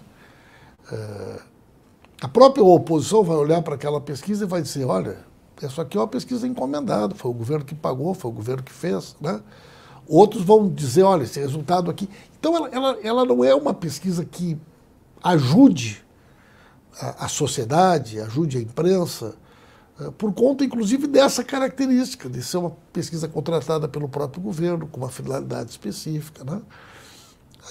É, 0.91 1.41
a 2.23 2.29
própria 2.29 2.65
oposição 2.65 3.25
vai 3.25 3.37
olhar 3.37 3.61
para 3.61 3.75
aquela 3.75 4.01
pesquisa 4.01 4.45
e 4.45 4.49
vai 4.49 4.63
dizer, 4.63 4.85
olha, 4.85 5.19
isso 5.61 5.81
aqui 5.81 5.97
é 5.97 6.01
uma 6.01 6.07
pesquisa 6.07 6.47
encomendada, 6.47 7.15
foi 7.17 7.31
o 7.31 7.35
governo 7.35 7.65
que 7.65 7.75
pagou, 7.75 8.15
foi 8.15 8.31
o 8.31 8.35
governo 8.35 8.63
que 8.63 8.73
fez. 8.73 9.17
Né? 9.21 9.41
Outros 10.07 10.45
vão 10.45 10.69
dizer, 10.69 11.03
olha, 11.03 11.25
esse 11.25 11.41
resultado 11.41 11.91
aqui. 11.91 12.09
Então, 12.39 12.55
ela, 12.55 12.69
ela, 12.69 12.99
ela 13.03 13.25
não 13.25 13.43
é 13.43 13.53
uma 13.53 13.75
pesquisa 13.75 14.25
que 14.25 14.57
ajude 15.21 16.05
a, 17.01 17.25
a 17.25 17.29
sociedade, 17.29 18.21
ajude 18.21 18.59
a 18.59 18.61
imprensa, 18.61 19.35
por 20.19 20.33
conta, 20.33 20.65
inclusive, 20.65 21.07
dessa 21.07 21.43
característica, 21.43 22.29
de 22.29 22.43
ser 22.43 22.59
uma 22.59 22.71
pesquisa 22.93 23.27
contratada 23.27 23.89
pelo 23.89 24.09
próprio 24.09 24.43
governo, 24.43 24.87
com 24.87 25.01
uma 25.01 25.09
finalidade 25.09 25.71
específica. 25.71 26.45
Né? 26.45 26.61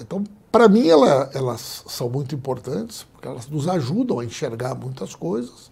Então, 0.02 0.24
para 0.52 0.68
mim, 0.68 0.88
ela, 0.88 1.30
elas 1.34 1.84
são 1.88 2.10
muito 2.10 2.34
importantes, 2.34 3.06
porque 3.12 3.28
elas 3.28 3.48
nos 3.48 3.68
ajudam 3.68 4.20
a 4.20 4.26
enxergar 4.26 4.74
muitas 4.76 5.14
coisas. 5.14 5.72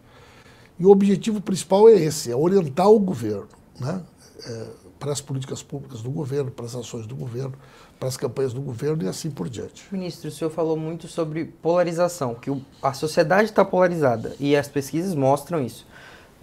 E 0.79 0.85
o 0.85 0.91
objetivo 0.91 1.41
principal 1.41 1.89
é 1.89 1.93
esse, 1.93 2.31
é 2.31 2.35
orientar 2.35 2.89
o 2.89 2.99
governo 2.99 3.47
né? 3.79 4.01
É, 4.45 4.67
para 4.99 5.11
as 5.11 5.19
políticas 5.19 5.61
públicas 5.61 6.01
do 6.01 6.09
governo, 6.09 6.49
para 6.49 6.65
as 6.65 6.75
ações 6.75 7.05
do 7.05 7.15
governo, 7.15 7.53
para 7.99 8.07
as 8.07 8.15
campanhas 8.15 8.53
do 8.53 8.61
governo 8.61 9.03
e 9.03 9.07
assim 9.07 9.29
por 9.29 9.49
diante. 9.49 9.85
Ministro, 9.91 10.29
o 10.29 10.31
senhor 10.31 10.49
falou 10.49 10.77
muito 10.77 11.07
sobre 11.07 11.43
polarização, 11.43 12.35
que 12.35 12.49
a 12.81 12.93
sociedade 12.93 13.49
está 13.49 13.65
polarizada 13.65 14.35
e 14.39 14.55
as 14.55 14.67
pesquisas 14.67 15.13
mostram 15.13 15.61
isso. 15.63 15.85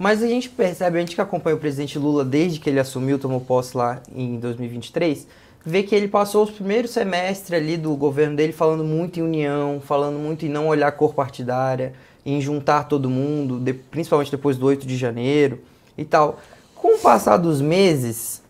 Mas 0.00 0.22
a 0.22 0.26
gente 0.26 0.48
percebe, 0.48 0.96
a 0.96 1.00
gente 1.00 1.14
que 1.14 1.20
acompanha 1.20 1.56
o 1.56 1.58
presidente 1.58 1.98
Lula 1.98 2.24
desde 2.24 2.58
que 2.58 2.70
ele 2.70 2.80
assumiu, 2.80 3.18
tomou 3.18 3.38
posse 3.38 3.76
lá 3.76 4.00
em 4.16 4.40
2023, 4.40 5.26
vê 5.62 5.82
que 5.82 5.94
ele 5.94 6.08
passou 6.08 6.42
os 6.42 6.50
primeiros 6.50 6.92
semestres 6.92 7.52
ali 7.52 7.76
do 7.76 7.94
governo 7.94 8.34
dele 8.34 8.50
falando 8.50 8.82
muito 8.82 9.20
em 9.20 9.22
união, 9.22 9.78
falando 9.78 10.18
muito 10.18 10.46
em 10.46 10.48
não 10.48 10.68
olhar 10.68 10.90
cor 10.92 11.12
partidária, 11.12 11.92
em 12.24 12.40
juntar 12.40 12.84
todo 12.84 13.10
mundo, 13.10 13.60
de, 13.60 13.74
principalmente 13.74 14.30
depois 14.30 14.56
do 14.56 14.64
8 14.64 14.86
de 14.86 14.96
janeiro 14.96 15.60
e 15.98 16.04
tal. 16.06 16.40
Com 16.74 16.94
o 16.94 16.98
passar 16.98 17.36
dos 17.36 17.60
meses, 17.60 18.42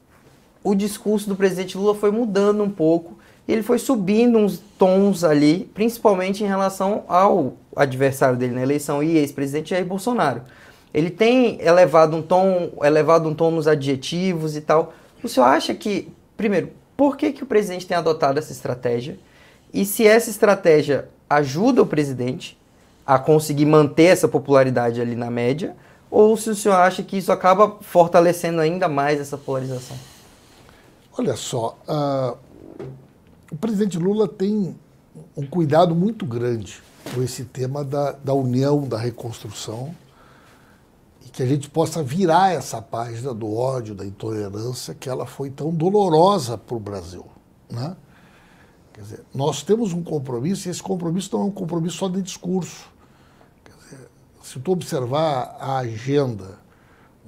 o 0.63 0.73
discurso 0.73 1.29
do 1.29 1.35
presidente 1.35 1.77
Lula 1.77 1.97
foi 1.97 2.13
mudando 2.13 2.63
um 2.63 2.71
pouco 2.71 3.19
e 3.49 3.53
ele 3.53 3.65
foi 3.65 3.81
subindo 3.81 4.39
uns 4.39 4.63
tons 4.79 5.25
ali, 5.25 5.69
principalmente 5.75 6.45
em 6.45 6.47
relação 6.47 7.03
ao 7.09 7.55
adversário 7.75 8.39
dele 8.39 8.55
na 8.55 8.63
eleição 8.63 9.03
e 9.03 9.17
ex-presidente 9.17 9.71
Jair 9.71 9.85
Bolsonaro. 9.85 10.43
Ele 10.93 11.11
tem 11.11 11.61
elevado 11.61 12.17
um 12.17 12.23
tom, 12.23 12.73
elevado 12.83 13.29
um 13.29 13.35
tom 13.35 13.51
nos 13.51 13.69
adjetivos 13.69 14.57
e 14.57 14.61
tal. 14.61 14.93
O 15.23 15.29
senhor 15.29 15.47
acha 15.47 15.75
que, 15.75 16.13
primeiro, 16.37 16.71
por 16.97 17.17
que, 17.17 17.33
que 17.33 17.43
o 17.43 17.47
presidente 17.47 17.87
tem 17.87 17.97
adotado 17.97 18.39
essa 18.39 18.53
estratégia? 18.53 19.19
E 19.73 19.85
se 19.85 20.07
essa 20.07 20.31
estratégia 20.31 21.09
ajuda 21.29 21.83
o 21.83 21.87
presidente 21.87 22.59
a 23.07 23.19
conseguir 23.19 23.67
manter 23.67 24.05
essa 24.05 24.29
popularidade 24.29 25.01
ali 25.01 25.15
na 25.15 25.31
média, 25.31 25.77
ou 26.11 26.37
se 26.37 26.51
o 26.51 26.55
senhor 26.55 26.75
acha 26.75 27.03
que 27.03 27.17
isso 27.17 27.31
acaba 27.31 27.77
fortalecendo 27.81 28.61
ainda 28.61 28.89
mais 28.89 29.21
essa 29.21 29.39
polarização? 29.39 29.97
Olha 31.17 31.37
só, 31.37 31.79
uh, 31.89 32.37
o 33.51 33.57
presidente 33.57 33.99
Lula 33.99 34.27
tem 34.27 34.77
um 35.37 35.47
cuidado 35.47 35.95
muito 35.95 36.27
grande 36.27 36.83
com 37.15 37.23
esse 37.23 37.45
tema 37.45 37.85
da, 37.85 38.13
da 38.13 38.35
união, 38.35 38.87
da 38.87 38.99
reconstrução, 38.99 39.95
que 41.33 41.43
a 41.43 41.47
gente 41.47 41.71
possa 41.71 42.03
virar 42.03 42.53
essa 42.53 42.83
página 42.83 43.33
do 43.33 43.55
ódio, 43.55 43.95
da 43.95 44.05
intolerância, 44.05 44.95
que 44.95 45.09
ela 45.09 45.27
foi 45.27 45.51
tão 45.51 45.71
dolorosa 45.71 46.59
para 46.59 46.77
o 46.77 46.81
Brasil. 46.81 47.25
Né? 47.71 47.97
Quer 48.93 49.01
dizer, 49.01 49.25
nós 49.35 49.63
temos 49.63 49.93
um 49.93 50.03
compromisso, 50.03 50.69
e 50.69 50.71
esse 50.71 50.83
compromisso 50.83 51.37
não 51.37 51.45
é 51.45 51.47
um 51.47 51.51
compromisso 51.51 51.99
só 51.99 52.09
de 52.09 52.21
discurso. 52.21 52.91
Dizer, 53.65 54.09
se 54.43 54.59
tu 54.59 54.73
observar 54.73 55.57
a 55.61 55.79
agenda, 55.79 56.59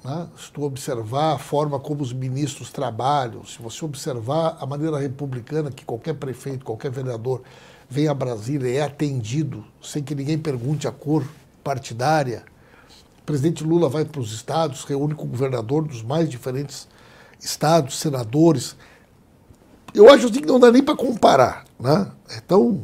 né? 0.03 0.27
se 0.37 0.51
tu 0.51 0.63
observar 0.63 1.35
a 1.35 1.37
forma 1.37 1.79
como 1.79 2.03
os 2.03 2.11
ministros 2.11 2.71
trabalham, 2.71 3.45
se 3.45 3.61
você 3.61 3.85
observar 3.85 4.57
a 4.59 4.65
maneira 4.65 4.99
republicana 4.99 5.71
que 5.71 5.85
qualquer 5.85 6.15
prefeito, 6.15 6.65
qualquer 6.65 6.91
vereador 6.91 7.41
vem 7.89 8.07
a 8.07 8.13
Brasília 8.13 8.69
e 8.69 8.77
é 8.77 8.83
atendido 8.83 9.63
sem 9.81 10.03
que 10.03 10.13
ninguém 10.13 10.37
pergunte 10.37 10.87
a 10.87 10.91
cor 10.91 11.25
partidária, 11.63 12.43
o 13.23 13.25
presidente 13.25 13.63
Lula 13.63 13.87
vai 13.87 14.03
para 14.03 14.19
os 14.19 14.33
estados, 14.33 14.83
reúne 14.83 15.15
com 15.15 15.23
o 15.23 15.29
governador 15.29 15.87
dos 15.87 16.03
mais 16.03 16.29
diferentes 16.29 16.89
estados, 17.39 17.97
senadores. 17.97 18.75
Eu 19.93 20.09
acho 20.09 20.25
assim 20.25 20.41
que 20.41 20.45
não 20.45 20.59
dá 20.59 20.69
nem 20.69 20.83
para 20.83 20.93
comparar. 20.93 21.63
Né? 21.79 22.11
É 22.29 22.41
tão. 22.41 22.83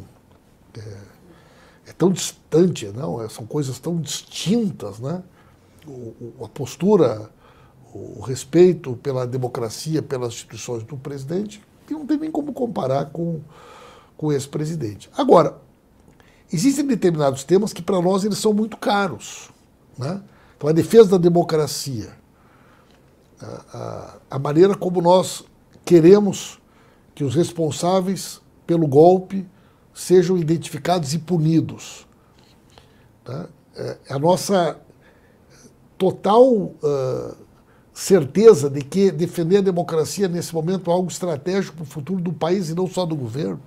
É, 0.78 0.98
é, 1.88 1.92
tão 1.92 2.10
distante, 2.10 2.86
não? 2.88 3.22
É, 3.22 3.28
são 3.28 3.46
coisas 3.46 3.80
tão 3.80 4.00
distintas. 4.00 5.00
Né? 5.00 5.22
O, 5.86 5.92
o, 6.40 6.46
a 6.46 6.48
postura, 6.48 7.30
o 7.94 8.22
respeito 8.22 8.96
pela 8.96 9.28
democracia, 9.28 10.02
pelas 10.02 10.36
instituições 10.36 10.84
do 10.84 10.96
presidente, 10.96 11.62
que 11.86 11.94
não 11.94 12.06
tem 12.06 12.18
nem 12.18 12.32
como 12.32 12.54
comparar 12.54 13.08
com, 13.08 13.42
com 14.16 14.32
esse 14.32 14.48
presidente. 14.48 15.10
Agora, 15.18 15.58
existem 16.50 16.88
determinados 16.88 17.44
temas 17.44 17.74
que 17.74 17.82
para 17.82 18.02
nós 18.02 18.24
eles 18.24 18.38
são 18.38 18.54
muito 18.54 18.78
caros. 18.78 19.50
Né? 20.00 20.22
Então, 20.58 20.70
a 20.70 20.74
defesa 20.74 21.12
da 21.12 21.18
democracia, 21.18 22.14
a, 23.42 23.46
a, 23.78 24.18
a 24.32 24.40
maneira 24.40 24.76
como 24.76 25.02
nós 25.02 25.44
queremos 25.84 26.58
que 27.14 27.24
os 27.24 27.36
responsáveis 27.36 28.42
pelo 28.66 28.88
golpe 28.88 29.46
sejam 29.94 30.38
identificados 30.38 31.14
e 31.14 31.20
punidos. 31.20 32.08
Tá? 33.26 33.50
É 33.76 34.14
a 34.14 34.18
nossa 34.18 34.80
total 35.98 36.46
uh, 36.46 37.36
certeza 37.94 38.70
de 38.70 38.82
que 38.82 39.12
defender 39.12 39.58
a 39.58 39.62
democracia 39.62 40.28
nesse 40.30 40.54
momento 40.54 40.90
é 40.90 40.94
algo 40.94 41.10
estratégico 41.10 41.76
para 41.76 41.84
o 41.84 41.88
futuro 41.88 42.22
do 42.22 42.32
país 42.32 42.70
e 42.70 42.76
não 42.76 42.88
só 42.88 43.06
do 43.06 43.16
governo. 43.16 43.60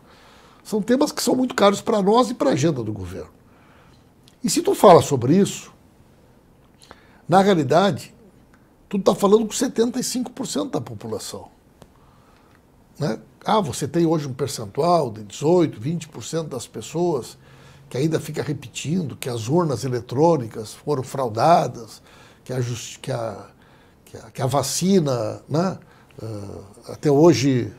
São 0.65 0.81
temas 0.81 1.13
que 1.13 1.23
são 1.23 1.35
muito 1.35 1.55
caros 1.55 1.83
para 1.83 2.01
nós 2.01 2.31
e 2.31 2.35
para 2.35 2.51
a 2.51 2.53
agenda 2.55 2.83
do 2.83 2.93
governo. 2.93 3.31
E 4.43 4.49
se 4.49 4.63
tu 4.63 4.75
fala 4.75 5.03
sobre 5.03 5.37
isso, 5.37 5.73
na 7.29 7.41
realidade, 7.41 8.15
tu 8.89 8.97
está 8.97 9.15
falando 9.15 9.47
com 9.47 9.53
75% 9.53 10.71
da 10.71 10.81
população. 10.81 11.49
Né? 12.99 13.19
Ah, 13.45 13.61
você 13.61 13.89
tem 13.89 14.07
hoje 14.07 14.27
um 14.27 14.35
percentual 14.35 15.11
de 15.11 15.23
18%, 15.23 15.81
20% 15.81 16.49
das 16.49 16.67
pessoas 16.67 17.37
que 17.89 17.99
ainda 17.99 18.19
fica 18.19 18.43
repetindo 18.43 19.17
que 19.17 19.29
as 19.29 19.49
urnas 19.49 19.85
eletrônicas 19.85 20.73
foram 20.73 21.03
fraudadas, 21.03 22.01
que 22.43 22.53
a, 22.53 22.61
que 23.03 23.13
a, 23.13 23.47
que 24.05 24.17
a, 24.17 24.31
que 24.31 24.43
a 24.43 24.47
vacina, 24.47 25.43
né? 25.49 25.79
Uh, 26.23 26.65
até 26.89 27.11
hoje, 27.11 27.73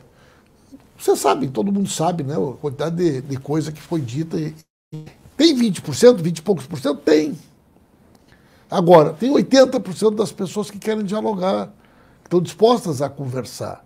você 0.96 1.16
sabe, 1.16 1.48
todo 1.48 1.72
mundo 1.72 1.88
sabe, 1.88 2.22
né? 2.22 2.34
A 2.34 2.56
quantidade 2.58 2.96
de, 2.96 3.20
de 3.22 3.36
coisa 3.38 3.72
que 3.72 3.80
foi 3.80 4.00
dita. 4.00 4.38
E, 4.38 4.54
tem 5.36 5.56
20%, 5.56 6.20
20 6.20 6.38
e 6.38 6.42
poucos 6.42 6.66
por 6.66 6.78
cento? 6.78 7.00
Tem. 7.00 7.36
Agora, 8.74 9.12
tem 9.12 9.32
80% 9.32 10.16
das 10.16 10.32
pessoas 10.32 10.68
que 10.68 10.80
querem 10.80 11.04
dialogar, 11.04 11.68
que 12.18 12.26
estão 12.26 12.40
dispostas 12.40 13.00
a 13.00 13.08
conversar. 13.08 13.84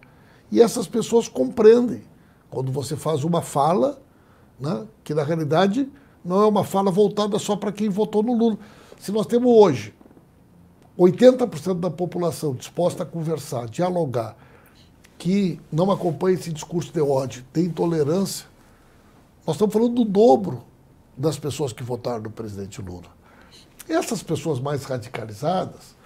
E 0.50 0.62
essas 0.62 0.88
pessoas 0.88 1.28
compreendem 1.28 2.04
quando 2.48 2.72
você 2.72 2.96
faz 2.96 3.22
uma 3.22 3.42
fala, 3.42 4.00
né, 4.58 4.86
que 5.04 5.12
na 5.12 5.22
realidade 5.22 5.86
não 6.24 6.40
é 6.40 6.46
uma 6.46 6.64
fala 6.64 6.90
voltada 6.90 7.38
só 7.38 7.54
para 7.54 7.70
quem 7.70 7.90
votou 7.90 8.22
no 8.22 8.32
Lula. 8.32 8.56
Se 8.98 9.12
nós 9.12 9.26
temos 9.26 9.52
hoje 9.52 9.94
80% 10.98 11.80
da 11.80 11.90
população 11.90 12.54
disposta 12.54 13.02
a 13.02 13.06
conversar, 13.06 13.68
dialogar, 13.68 14.38
que 15.18 15.60
não 15.70 15.90
acompanha 15.90 16.38
esse 16.38 16.50
discurso 16.50 16.90
de 16.94 17.02
ódio, 17.02 17.44
de 17.52 17.60
intolerância, 17.60 18.46
nós 19.46 19.56
estamos 19.56 19.70
falando 19.70 19.96
do 19.96 20.04
dobro 20.06 20.62
das 21.14 21.38
pessoas 21.38 21.74
que 21.74 21.82
votaram 21.82 22.22
no 22.22 22.30
presidente 22.30 22.80
Lula. 22.80 23.17
Essas 23.88 24.22
pessoas 24.22 24.60
mais 24.60 24.84
radicalizadas, 24.84 25.96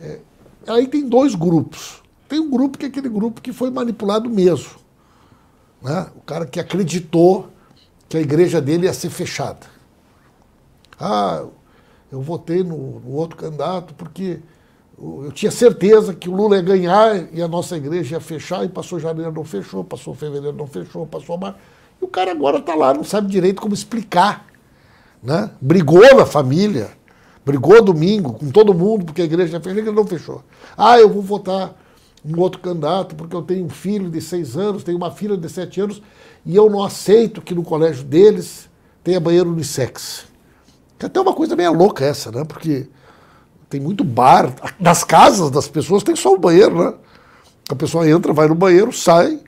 é, 0.00 0.20
aí 0.66 0.86
tem 0.86 1.08
dois 1.08 1.34
grupos. 1.34 2.02
Tem 2.28 2.40
um 2.40 2.50
grupo 2.50 2.76
que 2.76 2.84
é 2.84 2.88
aquele 2.88 3.08
grupo 3.08 3.40
que 3.40 3.52
foi 3.52 3.70
manipulado 3.70 4.28
mesmo. 4.28 4.72
Né? 5.80 6.06
O 6.16 6.20
cara 6.20 6.46
que 6.46 6.60
acreditou 6.60 7.48
que 8.08 8.16
a 8.16 8.20
igreja 8.20 8.60
dele 8.60 8.86
ia 8.86 8.92
ser 8.92 9.10
fechada. 9.10 9.66
Ah, 10.98 11.44
eu 12.10 12.20
votei 12.20 12.62
no, 12.62 13.00
no 13.00 13.12
outro 13.12 13.36
candidato 13.36 13.94
porque 13.94 14.40
eu 14.98 15.30
tinha 15.32 15.50
certeza 15.50 16.14
que 16.14 16.28
o 16.28 16.34
Lula 16.34 16.56
ia 16.56 16.62
ganhar 16.62 17.32
e 17.32 17.42
a 17.42 17.48
nossa 17.48 17.76
igreja 17.76 18.16
ia 18.16 18.20
fechar, 18.20 18.64
e 18.64 18.68
passou 18.68 18.98
janeiro, 18.98 19.30
não 19.30 19.44
fechou, 19.44 19.84
passou 19.84 20.14
fevereiro, 20.14 20.56
não 20.56 20.66
fechou, 20.66 21.06
passou 21.06 21.36
março. 21.36 21.58
E 22.00 22.04
o 22.04 22.08
cara 22.08 22.30
agora 22.30 22.58
está 22.58 22.74
lá, 22.74 22.94
não 22.94 23.04
sabe 23.04 23.28
direito 23.28 23.60
como 23.60 23.74
explicar. 23.74 24.46
Né? 25.22 25.50
Brigou 25.60 26.16
na 26.16 26.24
família, 26.24 26.90
brigou 27.46 27.80
domingo 27.80 28.32
com 28.32 28.50
todo 28.50 28.74
mundo, 28.74 29.04
porque 29.04 29.22
a 29.22 29.24
igreja 29.24 29.60
fechou, 29.60 29.70
a 29.70 29.78
igreja 29.78 29.92
não 29.92 30.04
fechou. 30.04 30.42
Ah, 30.76 30.98
eu 30.98 31.08
vou 31.08 31.22
votar 31.22 31.80
um 32.24 32.40
outro 32.40 32.60
candidato 32.60 33.14
porque 33.14 33.36
eu 33.36 33.42
tenho 33.42 33.64
um 33.64 33.68
filho 33.68 34.10
de 34.10 34.20
seis 34.20 34.56
anos, 34.56 34.82
tenho 34.82 34.98
uma 34.98 35.12
filha 35.12 35.36
de 35.36 35.48
sete 35.48 35.80
anos, 35.80 36.02
e 36.44 36.56
eu 36.56 36.68
não 36.68 36.82
aceito 36.82 37.40
que 37.40 37.54
no 37.54 37.62
colégio 37.62 38.02
deles 38.02 38.68
tenha 39.04 39.20
banheiro 39.20 39.52
unissex. 39.52 40.24
Que 40.98 41.06
até 41.06 41.20
uma 41.20 41.32
coisa 41.32 41.54
meio 41.54 41.72
louca 41.72 42.04
essa, 42.04 42.32
né? 42.32 42.42
Porque 42.44 42.88
tem 43.70 43.78
muito 43.80 44.02
bar, 44.02 44.52
nas 44.80 45.04
casas 45.04 45.48
das 45.48 45.68
pessoas 45.68 46.02
tem 46.02 46.16
só 46.16 46.34
o 46.34 46.38
banheiro, 46.38 46.76
né? 46.76 46.94
A 47.70 47.76
pessoa 47.76 48.08
entra, 48.08 48.32
vai 48.32 48.48
no 48.48 48.56
banheiro, 48.56 48.92
sai, 48.92 49.38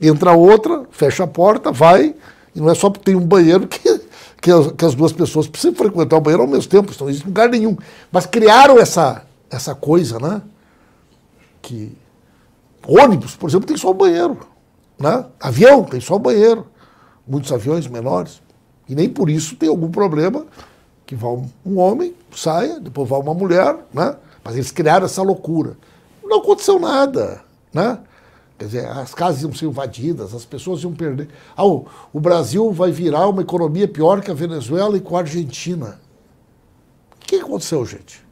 entra 0.00 0.32
outra, 0.32 0.84
fecha 0.90 1.24
a 1.24 1.26
porta, 1.26 1.70
vai, 1.70 2.14
e 2.54 2.60
não 2.60 2.70
é 2.70 2.74
só 2.74 2.88
porque 2.88 3.04
tem 3.04 3.14
um 3.14 3.26
banheiro 3.26 3.66
que 3.68 4.00
que 4.42 4.50
as, 4.50 4.72
que 4.72 4.84
as 4.84 4.94
duas 4.96 5.12
pessoas 5.12 5.46
precisam 5.46 5.76
frequentar 5.76 6.16
o 6.16 6.20
banheiro 6.20 6.42
ao 6.42 6.48
mesmo 6.48 6.68
tempo, 6.68 6.90
isso 6.90 7.02
não 7.02 7.08
existe 7.08 7.26
lugar 7.26 7.48
nenhum. 7.48 7.76
Mas 8.10 8.26
criaram 8.26 8.76
essa, 8.76 9.24
essa 9.48 9.72
coisa, 9.72 10.18
né? 10.18 10.42
Que 11.62 11.96
ônibus, 12.84 13.36
por 13.36 13.48
exemplo, 13.48 13.68
tem 13.68 13.76
só 13.76 13.90
o 13.90 13.94
banheiro. 13.94 14.36
Né? 14.98 15.24
Avião 15.38 15.84
tem 15.84 16.00
só 16.00 16.16
o 16.16 16.18
banheiro. 16.18 16.66
Muitos 17.26 17.52
aviões 17.52 17.86
menores. 17.86 18.42
E 18.88 18.96
nem 18.96 19.08
por 19.08 19.30
isso 19.30 19.54
tem 19.54 19.68
algum 19.68 19.92
problema 19.92 20.44
que 21.06 21.14
vá 21.14 21.28
um 21.28 21.78
homem, 21.78 22.12
saia, 22.34 22.80
depois 22.80 23.08
vá 23.08 23.18
uma 23.18 23.34
mulher, 23.34 23.76
né? 23.94 24.16
Mas 24.42 24.54
eles 24.54 24.72
criaram 24.72 25.06
essa 25.06 25.22
loucura. 25.22 25.76
Não 26.24 26.40
aconteceu 26.40 26.80
nada, 26.80 27.42
né? 27.72 27.98
Quer 28.62 28.66
dizer, 28.66 28.86
as 28.86 29.12
casas 29.12 29.42
iam 29.42 29.52
ser 29.52 29.66
invadidas, 29.66 30.32
as 30.32 30.44
pessoas 30.44 30.84
iam 30.84 30.94
perder. 30.94 31.28
Ah, 31.56 31.66
o, 31.66 31.84
o 32.12 32.20
Brasil 32.20 32.70
vai 32.70 32.92
virar 32.92 33.26
uma 33.26 33.42
economia 33.42 33.88
pior 33.88 34.20
que 34.20 34.30
a 34.30 34.34
Venezuela 34.34 34.96
e 34.96 35.00
com 35.00 35.16
a 35.16 35.20
Argentina. 35.20 36.00
O 37.20 37.26
que 37.26 37.34
aconteceu, 37.34 37.84
gente? 37.84 38.24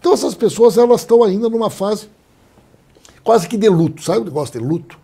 Então 0.00 0.12
essas 0.12 0.34
pessoas 0.34 0.76
elas 0.76 1.02
estão 1.02 1.22
ainda 1.22 1.48
numa 1.48 1.70
fase 1.70 2.08
quase 3.22 3.46
que 3.46 3.56
de 3.56 3.68
luto. 3.68 4.02
Sabe 4.02 4.22
o 4.22 4.24
negócio 4.24 4.58
de 4.58 4.66
luto? 4.66 4.98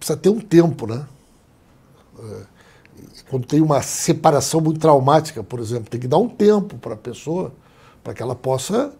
Precisa 0.00 0.18
ter 0.18 0.30
um 0.30 0.40
tempo, 0.40 0.84
né? 0.84 1.06
É, 2.18 2.42
quando 3.30 3.46
tem 3.46 3.60
uma 3.60 3.80
separação 3.80 4.60
muito 4.60 4.80
traumática, 4.80 5.44
por 5.44 5.60
exemplo, 5.60 5.88
tem 5.88 6.00
que 6.00 6.08
dar 6.08 6.18
um 6.18 6.28
tempo 6.28 6.76
para 6.78 6.94
a 6.94 6.98
pessoa, 6.98 7.52
para 8.02 8.12
que 8.12 8.20
ela 8.20 8.34
possa 8.34 8.92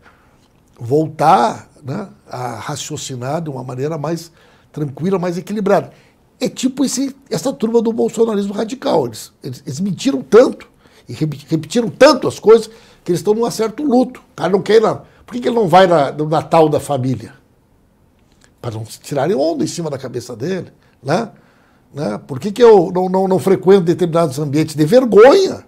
voltar 0.82 1.70
né, 1.82 2.08
a 2.28 2.56
raciocinar 2.56 3.40
de 3.40 3.48
uma 3.48 3.62
maneira 3.62 3.96
mais 3.96 4.32
tranquila, 4.72 5.18
mais 5.18 5.38
equilibrada. 5.38 5.92
É 6.40 6.48
tipo 6.48 6.84
esse, 6.84 7.14
essa 7.30 7.52
turma 7.52 7.80
do 7.80 7.92
bolsonarismo 7.92 8.52
radical. 8.52 9.06
Eles, 9.06 9.32
eles, 9.42 9.62
eles 9.64 9.80
mentiram 9.80 10.22
tanto 10.22 10.68
e 11.08 11.12
repetiram 11.12 11.88
tanto 11.88 12.26
as 12.26 12.40
coisas 12.40 12.68
que 13.04 13.12
eles 13.12 13.20
estão 13.20 13.34
num 13.34 13.48
certo 13.50 13.84
luto. 13.84 14.20
O 14.20 14.36
cara 14.36 14.50
não 14.50 14.60
quer 14.60 14.76
ir 14.76 14.80
lá. 14.80 15.04
Por 15.24 15.34
que, 15.34 15.40
que 15.40 15.48
ele 15.48 15.56
não 15.56 15.68
vai 15.68 15.86
na, 15.86 16.10
no 16.10 16.28
Natal 16.28 16.68
da 16.68 16.80
família? 16.80 17.34
Para 18.60 18.72
não 18.72 18.84
tirarem 18.84 19.36
onda 19.36 19.62
em 19.62 19.68
cima 19.68 19.88
da 19.88 19.98
cabeça 19.98 20.34
dele. 20.34 20.72
Né? 21.02 21.30
Né? 21.94 22.18
Por 22.26 22.40
que, 22.40 22.50
que 22.50 22.62
eu 22.62 22.90
não, 22.92 23.08
não, 23.08 23.28
não 23.28 23.38
frequento 23.38 23.82
determinados 23.82 24.38
ambientes? 24.38 24.74
De 24.74 24.84
vergonha. 24.84 25.64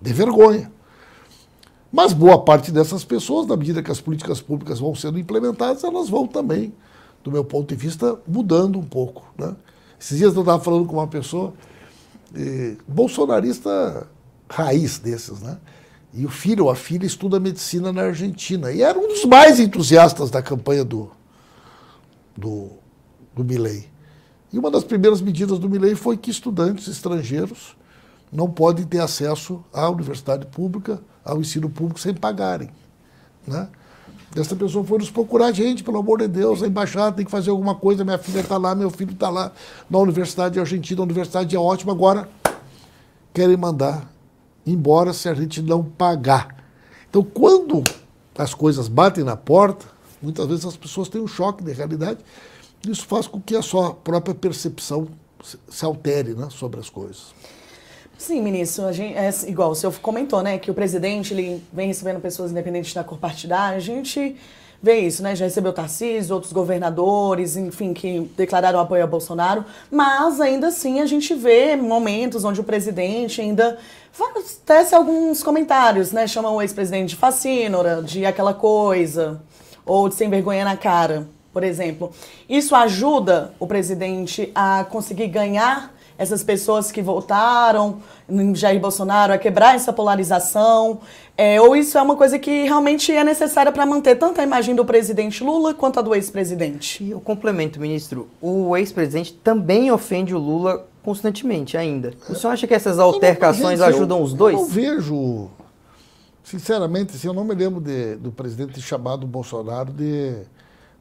De 0.00 0.12
vergonha. 0.12 0.70
Mas 1.94 2.12
boa 2.12 2.42
parte 2.42 2.72
dessas 2.72 3.04
pessoas, 3.04 3.46
na 3.46 3.56
medida 3.56 3.80
que 3.80 3.88
as 3.88 4.00
políticas 4.00 4.40
públicas 4.40 4.80
vão 4.80 4.96
sendo 4.96 5.16
implementadas, 5.16 5.84
elas 5.84 6.08
vão 6.08 6.26
também, 6.26 6.74
do 7.22 7.30
meu 7.30 7.44
ponto 7.44 7.68
de 7.68 7.76
vista, 7.76 8.18
mudando 8.26 8.80
um 8.80 8.82
pouco. 8.82 9.32
Né? 9.38 9.54
Esses 9.96 10.18
dias 10.18 10.34
eu 10.34 10.40
estava 10.40 10.60
falando 10.60 10.86
com 10.86 10.96
uma 10.96 11.06
pessoa, 11.06 11.54
eh, 12.34 12.74
bolsonarista 12.88 14.08
raiz 14.50 14.98
desses, 14.98 15.40
né? 15.40 15.56
E 16.12 16.26
o 16.26 16.28
filho 16.28 16.64
ou 16.64 16.70
a 16.70 16.74
filha 16.74 17.06
estuda 17.06 17.38
medicina 17.38 17.92
na 17.92 18.02
Argentina. 18.02 18.72
E 18.72 18.82
era 18.82 18.98
um 18.98 19.06
dos 19.06 19.24
mais 19.24 19.60
entusiastas 19.60 20.32
da 20.32 20.42
campanha 20.42 20.84
do, 20.84 21.12
do, 22.36 22.70
do 23.32 23.44
Milley. 23.44 23.88
E 24.52 24.58
uma 24.58 24.68
das 24.68 24.82
primeiras 24.82 25.20
medidas 25.20 25.60
do 25.60 25.70
Milley 25.70 25.94
foi 25.94 26.16
que 26.16 26.32
estudantes 26.32 26.88
estrangeiros 26.88 27.76
não 28.32 28.50
podem 28.50 28.84
ter 28.84 28.98
acesso 28.98 29.64
à 29.72 29.88
universidade 29.88 30.46
pública, 30.46 31.00
ao 31.24 31.40
ensino 31.40 31.68
público, 31.70 31.98
sem 31.98 32.14
pagarem. 32.14 32.70
Né? 33.46 33.68
Essa 34.36 34.56
pessoa 34.56 34.84
foi 34.84 34.98
nos 34.98 35.10
procurar, 35.10 35.52
gente, 35.52 35.84
pelo 35.84 35.98
amor 35.98 36.18
de 36.18 36.28
Deus, 36.28 36.62
a 36.62 36.66
embaixada 36.66 37.16
tem 37.16 37.24
que 37.24 37.30
fazer 37.30 37.50
alguma 37.50 37.74
coisa, 37.74 38.04
minha 38.04 38.18
filha 38.18 38.40
está 38.40 38.56
lá, 38.56 38.74
meu 38.74 38.90
filho 38.90 39.12
está 39.12 39.30
lá 39.30 39.52
na 39.88 39.98
Universidade 39.98 40.58
Argentina, 40.58 41.00
a 41.00 41.04
universidade 41.04 41.54
é 41.54 41.58
ótima, 41.58 41.92
agora 41.92 42.28
querem 43.32 43.56
mandar 43.56 44.12
embora 44.66 45.12
se 45.12 45.28
a 45.28 45.34
gente 45.34 45.60
não 45.62 45.82
pagar. 45.84 46.64
Então, 47.08 47.22
quando 47.22 47.84
as 48.36 48.54
coisas 48.54 48.88
batem 48.88 49.22
na 49.22 49.36
porta, 49.36 49.86
muitas 50.20 50.46
vezes 50.46 50.64
as 50.64 50.76
pessoas 50.76 51.08
têm 51.08 51.20
um 51.20 51.28
choque 51.28 51.62
de 51.62 51.72
realidade. 51.72 52.20
Isso 52.86 53.06
faz 53.06 53.26
com 53.26 53.40
que 53.40 53.54
a 53.54 53.62
sua 53.62 53.94
própria 53.94 54.34
percepção 54.34 55.08
se 55.68 55.84
altere 55.84 56.34
né, 56.34 56.48
sobre 56.50 56.80
as 56.80 56.88
coisas. 56.88 57.34
Sim, 58.16 58.42
ministro, 58.42 58.86
a 58.86 58.92
gente, 58.92 59.16
é 59.16 59.30
igual 59.46 59.70
o 59.70 59.74
senhor 59.74 59.92
comentou, 60.00 60.42
né, 60.42 60.56
que 60.58 60.70
o 60.70 60.74
presidente 60.74 61.34
ele 61.34 61.62
vem 61.72 61.88
recebendo 61.88 62.20
pessoas 62.20 62.50
independentes 62.50 62.94
da 62.94 63.04
cor 63.04 63.18
partidária. 63.18 63.76
A 63.76 63.80
gente 63.80 64.36
vê 64.84 64.98
isso, 64.98 65.22
né? 65.22 65.34
Já 65.34 65.46
recebeu 65.46 65.72
Tarcísio, 65.72 66.34
outros 66.34 66.52
governadores, 66.52 67.56
enfim, 67.56 67.94
que 67.94 68.30
declararam 68.36 68.78
apoio 68.78 69.02
a 69.02 69.06
Bolsonaro, 69.06 69.64
mas 69.90 70.42
ainda 70.42 70.66
assim 70.66 71.00
a 71.00 71.06
gente 71.06 71.34
vê 71.34 71.74
momentos 71.74 72.44
onde 72.44 72.60
o 72.60 72.64
presidente 72.64 73.40
ainda 73.40 73.78
tece 74.66 74.94
alguns 74.94 75.42
comentários, 75.42 76.12
né? 76.12 76.26
Chama 76.26 76.50
o 76.50 76.60
ex-presidente 76.60 77.10
de 77.10 77.16
fascínora, 77.16 78.02
de 78.02 78.26
aquela 78.26 78.52
coisa, 78.52 79.40
ou 79.86 80.06
de 80.06 80.16
sem 80.16 80.28
vergonha 80.28 80.66
na 80.66 80.76
cara, 80.76 81.26
por 81.50 81.64
exemplo. 81.64 82.12
Isso 82.46 82.76
ajuda 82.76 83.54
o 83.58 83.66
presidente 83.66 84.52
a 84.54 84.84
conseguir 84.84 85.28
ganhar 85.28 85.93
essas 86.16 86.42
pessoas 86.42 86.92
que 86.92 87.02
votaram 87.02 87.98
em 88.28 88.54
Jair 88.54 88.80
Bolsonaro, 88.80 89.32
a 89.32 89.38
quebrar 89.38 89.74
essa 89.74 89.92
polarização? 89.92 91.00
É, 91.36 91.60
ou 91.60 91.74
isso 91.74 91.98
é 91.98 92.02
uma 92.02 92.16
coisa 92.16 92.38
que 92.38 92.62
realmente 92.62 93.10
é 93.12 93.24
necessária 93.24 93.72
para 93.72 93.84
manter 93.84 94.16
tanto 94.16 94.40
a 94.40 94.44
imagem 94.44 94.74
do 94.74 94.84
presidente 94.84 95.42
Lula 95.42 95.74
quanto 95.74 95.98
a 95.98 96.02
do 96.02 96.14
ex-presidente? 96.14 97.02
E 97.02 97.14
o 97.14 97.20
complemento, 97.20 97.80
ministro, 97.80 98.28
o 98.40 98.76
ex-presidente 98.76 99.32
também 99.32 99.90
ofende 99.90 100.34
o 100.34 100.38
Lula 100.38 100.86
constantemente 101.02 101.76
ainda. 101.76 102.14
O 102.28 102.34
senhor 102.34 102.52
acha 102.52 102.66
que 102.66 102.74
essas 102.74 102.98
altercações 102.98 103.80
gente, 103.80 103.88
ajudam 103.88 104.18
eu, 104.18 104.24
os 104.24 104.32
dois? 104.32 104.54
Eu 104.54 104.62
não 104.62 104.68
vejo, 104.68 105.50
sinceramente, 106.42 107.16
assim, 107.16 107.26
eu 107.26 107.34
não 107.34 107.44
me 107.44 107.54
lembro 107.54 107.80
de, 107.80 108.16
do 108.16 108.30
presidente 108.30 108.80
chamado 108.80 109.26
Bolsonaro 109.26 109.92
de 109.92 110.34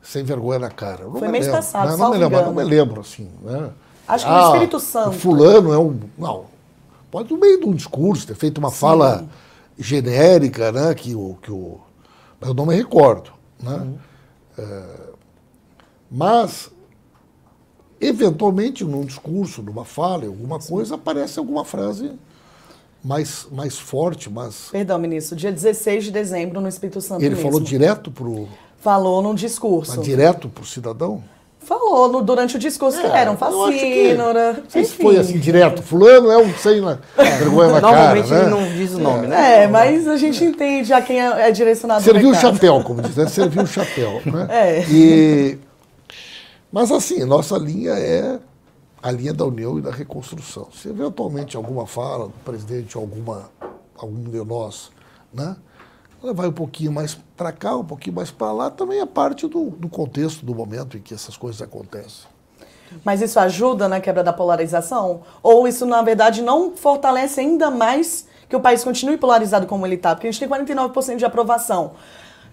sem 0.01 0.23
vergonha 0.23 0.59
na 0.59 0.69
cara. 0.69 1.09
Foi 1.09 1.27
mês 1.29 1.45
lembro. 1.45 1.61
passado, 1.61 1.91
não, 1.91 1.97
não 1.97 2.11
me 2.11 2.17
lembro, 2.17 2.41
não 2.41 2.53
me 2.53 2.63
lembro, 2.63 3.01
assim, 3.01 3.31
né? 3.41 3.69
Acho 4.07 4.25
que 4.25 4.31
ah, 4.31 4.39
no 4.39 4.45
Espírito 4.47 4.79
Santo. 4.79 5.11
Fulano 5.13 5.73
é 5.73 5.77
um. 5.77 5.99
Não. 6.17 6.45
Pode, 7.09 7.31
no 7.31 7.39
meio 7.39 7.59
de 7.59 7.65
um 7.65 7.73
discurso, 7.73 8.25
ter 8.25 8.35
feito 8.35 8.57
uma 8.57 8.69
Sim. 8.69 8.77
fala 8.77 9.27
genérica, 9.77 10.71
né? 10.71 10.93
Que 10.93 11.15
o, 11.15 11.37
que 11.41 11.51
o, 11.51 11.79
mas 12.39 12.49
eu 12.49 12.53
não 12.55 12.65
me 12.65 12.75
recordo. 12.75 13.31
Né? 13.61 13.75
Uhum. 13.75 13.97
É, 14.57 14.83
mas, 16.11 16.69
eventualmente, 18.01 18.83
num 18.83 19.05
discurso, 19.05 19.61
numa 19.61 19.85
fala, 19.85 20.25
alguma 20.25 20.59
coisa, 20.59 20.95
aparece 20.95 21.39
alguma 21.39 21.63
frase 21.63 22.11
mais, 23.03 23.47
mais 23.51 23.79
forte, 23.79 24.29
mas... 24.29 24.69
Perdão, 24.71 24.99
ministro, 24.99 25.35
dia 25.35 25.51
16 25.51 26.05
de 26.05 26.11
dezembro 26.11 26.61
no 26.61 26.67
Espírito 26.67 27.01
Santo 27.01 27.21
Ele 27.21 27.35
mesmo. 27.35 27.43
falou 27.43 27.59
direto 27.59 28.11
para 28.11 28.27
o... 28.27 28.47
Falou 28.77 29.21
num 29.21 29.33
discurso. 29.33 29.95
Mas 29.95 30.05
direto 30.05 30.49
para 30.49 30.63
o 30.63 30.65
cidadão? 30.65 31.23
Falou 31.65 32.09
no, 32.09 32.21
durante 32.21 32.57
o 32.57 32.59
discurso 32.59 32.99
é, 32.99 33.01
que 33.01 33.07
era 33.07 33.31
um. 33.31 33.37
Não 33.39 33.71
sei 34.67 34.83
se 34.83 34.95
foi 34.95 35.17
assim 35.17 35.39
direto. 35.39 35.81
Fulano 35.81 36.29
é 36.29 36.37
um 36.37 36.53
sem 36.55 36.81
na, 36.81 36.99
é. 37.17 37.23
vergonha 37.37 37.71
na 37.71 37.81
Normalmente 37.81 38.29
cara. 38.29 38.41
ele 38.41 38.49
né? 38.49 38.61
não 38.61 38.77
diz 38.77 38.93
o 38.93 38.99
nome, 38.99 39.27
né? 39.27 39.63
É, 39.63 39.67
mas 39.67 40.07
a 40.07 40.17
gente 40.17 40.43
entende 40.43 40.91
a 40.93 41.01
quem 41.01 41.21
é, 41.21 41.47
é 41.47 41.51
direcionado 41.51 42.03
Serviu 42.03 42.31
o 42.31 42.35
chapéu, 42.35 42.83
como 42.83 43.01
diz, 43.01 43.15
né? 43.15 43.27
Serviu 43.27 43.63
o 43.63 43.67
chapéu. 43.67 44.21
Né? 44.25 44.47
É. 44.53 44.83
E, 44.89 45.57
mas 46.71 46.91
assim, 46.91 47.23
nossa 47.23 47.57
linha 47.57 47.91
é 47.91 48.39
a 49.01 49.11
linha 49.11 49.33
da 49.33 49.45
união 49.45 49.77
e 49.79 49.81
da 49.81 49.91
reconstrução. 49.91 50.67
Se 50.73 50.89
eventualmente 50.89 51.57
alguma 51.57 51.85
fala 51.85 52.25
do 52.25 52.33
presidente, 52.45 52.95
alguma, 52.95 53.49
algum 53.97 54.23
de 54.23 54.43
nós, 54.43 54.91
né? 55.33 55.55
Ela 56.23 56.33
vai 56.33 56.47
um 56.47 56.53
pouquinho 56.53 56.91
mais 56.91 57.17
para 57.35 57.51
cá, 57.51 57.75
um 57.75 57.83
pouquinho 57.83 58.15
mais 58.15 58.31
para 58.31 58.51
lá, 58.51 58.69
também 58.69 58.99
é 58.99 59.05
parte 59.05 59.45
do, 59.45 59.69
do 59.71 59.89
contexto, 59.89 60.45
do 60.45 60.55
momento 60.55 60.97
em 60.97 61.01
que 61.01 61.13
essas 61.13 61.35
coisas 61.35 61.61
acontecem. 61.61 62.31
Mas 63.03 63.21
isso 63.21 63.39
ajuda 63.39 63.89
na 63.89 63.99
quebra 63.99 64.23
da 64.23 64.31
polarização? 64.31 65.23
Ou 65.41 65.67
isso, 65.67 65.85
na 65.85 66.01
verdade, 66.01 66.41
não 66.41 66.75
fortalece 66.75 67.41
ainda 67.41 67.69
mais 67.69 68.25
que 68.47 68.55
o 68.55 68.59
país 68.61 68.83
continue 68.83 69.17
polarizado 69.17 69.65
como 69.67 69.85
ele 69.85 69.95
está? 69.95 70.15
Porque 70.15 70.27
a 70.27 70.31
gente 70.31 70.39
tem 70.39 70.47
49% 70.47 71.17
de 71.17 71.25
aprovação. 71.25 71.93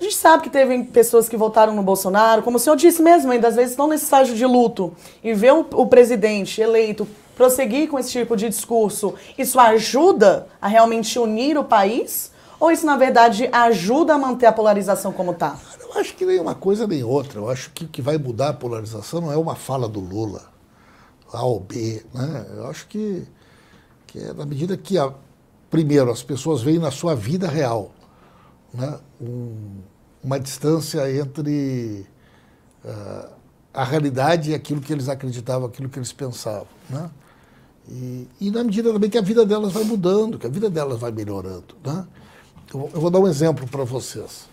A 0.00 0.02
gente 0.02 0.16
sabe 0.16 0.42
que 0.42 0.50
teve 0.50 0.85
pessoas 0.85 1.28
que 1.28 1.37
votaram 1.37 1.74
no 1.74 1.83
Bolsonaro, 1.83 2.42
como 2.42 2.56
o 2.56 2.61
senhor 2.61 2.74
disse 2.74 3.02
mesmo, 3.02 3.30
ainda 3.30 3.48
às 3.48 3.54
vezes 3.54 3.72
estão 3.72 3.87
nesse 3.87 4.04
estágio 4.04 4.35
de 4.35 4.46
luto. 4.46 4.94
E 5.22 5.35
ver 5.35 5.52
o, 5.52 5.61
o 5.74 5.87
presidente 5.87 6.61
eleito 6.61 7.06
prosseguir 7.37 7.88
com 7.88 7.98
esse 7.98 8.11
tipo 8.11 8.35
de 8.35 8.48
discurso, 8.48 9.14
isso 9.37 9.61
ajuda 9.61 10.46
a 10.61 10.66
realmente 10.66 11.18
unir 11.18 11.59
o 11.59 11.64
país? 11.64 12.33
Ou 12.61 12.70
isso, 12.70 12.85
na 12.85 12.96
verdade, 12.96 13.49
ajuda 13.51 14.14
a 14.14 14.18
manter 14.18 14.46
a 14.46 14.53
polarização 14.53 15.12
como 15.12 15.33
está? 15.33 15.59
Eu 15.81 15.99
acho 15.99 16.14
que 16.14 16.27
nem 16.27 16.38
uma 16.38 16.55
coisa 16.55 16.87
nem 16.87 17.03
outra. 17.03 17.40
Eu 17.40 17.49
acho 17.49 17.70
que 17.70 17.87
o 17.87 17.88
que 17.88 18.03
vai 18.03 18.18
mudar 18.18 18.51
a 18.51 18.53
polarização 18.53 19.23
não 19.23 19.33
é 19.33 19.37
uma 19.37 19.57
fala 19.57 19.88
do 19.88 19.99
Lula, 19.99 20.42
A 21.33 21.42
ou 21.42 21.59
B. 21.59 22.05
Né? 22.12 22.46
Eu 22.57 22.68
acho 22.68 22.87
que, 22.87 23.27
que 24.07 24.18
é 24.18 24.33
na 24.35 24.44
medida 24.44 24.77
que, 24.77 24.99
a, 24.99 25.11
primeiro, 25.70 26.11
as 26.11 26.23
pessoas 26.23 26.61
veem 26.61 26.79
na 26.79 26.90
sua 26.90 27.16
vida 27.16 27.49
real 27.49 27.90
né? 28.73 28.99
Um, 29.20 29.81
uma 30.23 30.38
distância 30.38 31.11
entre 31.11 32.07
uh, 32.85 33.29
a 33.73 33.85
realidade 33.85 34.51
e 34.51 34.55
aquilo 34.55 34.81
que 34.81 34.92
eles 34.92 35.09
acreditavam, 35.09 35.66
aquilo 35.66 35.88
que 35.88 35.99
eles 35.99 36.12
pensavam. 36.12 36.68
Né? 36.88 37.11
E, 37.88 38.29
e, 38.40 38.51
na 38.51 38.62
medida 38.62 38.92
também 38.92 39.09
que 39.09 39.18
a 39.18 39.23
vida 39.23 39.44
delas 39.46 39.73
vai 39.73 39.83
mudando, 39.83 40.38
que 40.38 40.46
a 40.46 40.51
vida 40.51 40.68
delas 40.68 41.01
vai 41.01 41.11
melhorando. 41.11 41.75
Né? 41.85 42.07
Eu, 42.72 42.88
vou 42.88 43.11
dar 43.11 43.18
um 43.18 43.26
exemplo 43.26 43.66
para 43.66 43.83
vocês. 43.83 44.48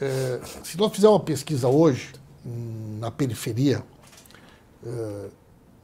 É, 0.00 0.40
se 0.64 0.76
nós 0.76 0.92
fizermos 0.92 1.18
uma 1.18 1.24
pesquisa 1.24 1.68
hoje, 1.68 2.12
hum, 2.44 2.98
na 2.98 3.10
periferia, 3.12 3.84
é, 4.84 5.28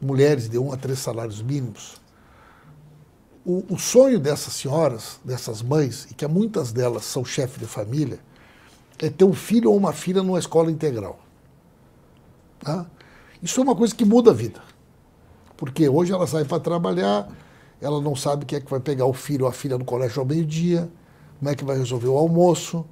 mulheres 0.00 0.48
de 0.48 0.58
um 0.58 0.72
a 0.72 0.76
três 0.76 0.98
salários 0.98 1.40
mínimos, 1.40 2.00
o, 3.44 3.64
o, 3.74 3.78
sonho 3.78 4.18
dessas 4.18 4.54
senhoras, 4.54 5.20
dessas 5.24 5.62
mães, 5.62 6.08
e 6.10 6.14
que 6.14 6.26
muitas 6.26 6.72
delas 6.72 7.04
são 7.04 7.24
chefes 7.24 7.58
de 7.58 7.66
família, 7.66 8.18
é 8.98 9.08
ter 9.08 9.24
um 9.24 9.32
filho 9.32 9.70
ou 9.70 9.76
uma 9.76 9.92
filha 9.92 10.22
numa 10.22 10.38
escola 10.38 10.70
integral. 10.70 11.20
Tá? 12.58 12.86
Isso 13.40 13.60
é 13.60 13.62
uma 13.62 13.74
coisa 13.74 13.94
que 13.94 14.04
muda 14.04 14.30
a 14.30 14.34
vida. 14.34 14.60
Porque 15.56 15.88
hoje 15.88 16.12
ela 16.12 16.26
sai 16.26 16.44
para 16.44 16.60
trabalhar, 16.60 17.28
ela 17.80 18.00
não 18.00 18.14
sabe 18.16 18.44
quem 18.44 18.58
é 18.58 18.60
que 18.60 18.70
vai 18.70 18.80
pegar 18.80 19.06
o 19.06 19.12
filho 19.12 19.44
ou 19.44 19.50
a 19.50 19.52
filha 19.52 19.78
no 19.78 19.84
colégio 19.84 20.20
ao 20.20 20.26
meio-dia, 20.26 20.90
como 21.42 21.50
é 21.50 21.56
que 21.56 21.64
vai 21.64 21.76
resolver 21.76 22.06
o 22.06 22.16
almoço. 22.16 22.84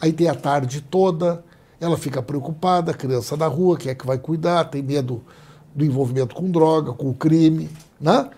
Aí 0.00 0.12
tem 0.12 0.28
a 0.28 0.34
tarde 0.34 0.80
toda, 0.80 1.44
ela 1.80 1.96
fica 1.96 2.20
preocupada, 2.20 2.90
a 2.90 2.94
criança 2.94 3.36
na 3.36 3.46
rua, 3.46 3.76
quem 3.76 3.92
é 3.92 3.94
que 3.94 4.04
vai 4.04 4.18
cuidar, 4.18 4.64
tem 4.64 4.82
medo 4.82 5.22
do 5.72 5.84
envolvimento 5.84 6.34
com 6.34 6.50
droga, 6.50 6.92
com 6.92 7.14
crime, 7.14 7.70
né? 8.00 8.28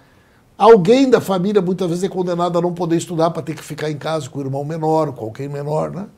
Alguém 0.58 1.08
da 1.08 1.18
família 1.18 1.62
muitas 1.62 1.88
vezes 1.88 2.04
é 2.04 2.10
condenado 2.10 2.58
a 2.58 2.60
não 2.60 2.74
poder 2.74 2.96
estudar 2.96 3.30
para 3.30 3.42
ter 3.42 3.54
que 3.54 3.64
ficar 3.64 3.90
em 3.90 3.96
casa 3.96 4.28
com 4.28 4.38
o 4.38 4.42
irmão 4.42 4.62
menor, 4.66 5.14
com 5.14 5.24
alguém 5.24 5.48
menor, 5.48 5.90
né? 5.90 6.08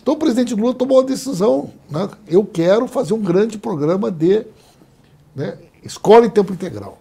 Então 0.00 0.14
o 0.14 0.16
presidente 0.16 0.54
Lula 0.54 0.72
tomou 0.72 1.00
uma 1.00 1.04
decisão, 1.04 1.70
né? 1.90 2.08
Eu 2.26 2.46
quero 2.46 2.88
fazer 2.88 3.12
um 3.12 3.20
grande 3.20 3.58
programa 3.58 4.10
de 4.10 4.46
né, 5.36 5.58
escola 5.84 6.24
em 6.24 6.30
tempo 6.30 6.54
integral. 6.54 6.98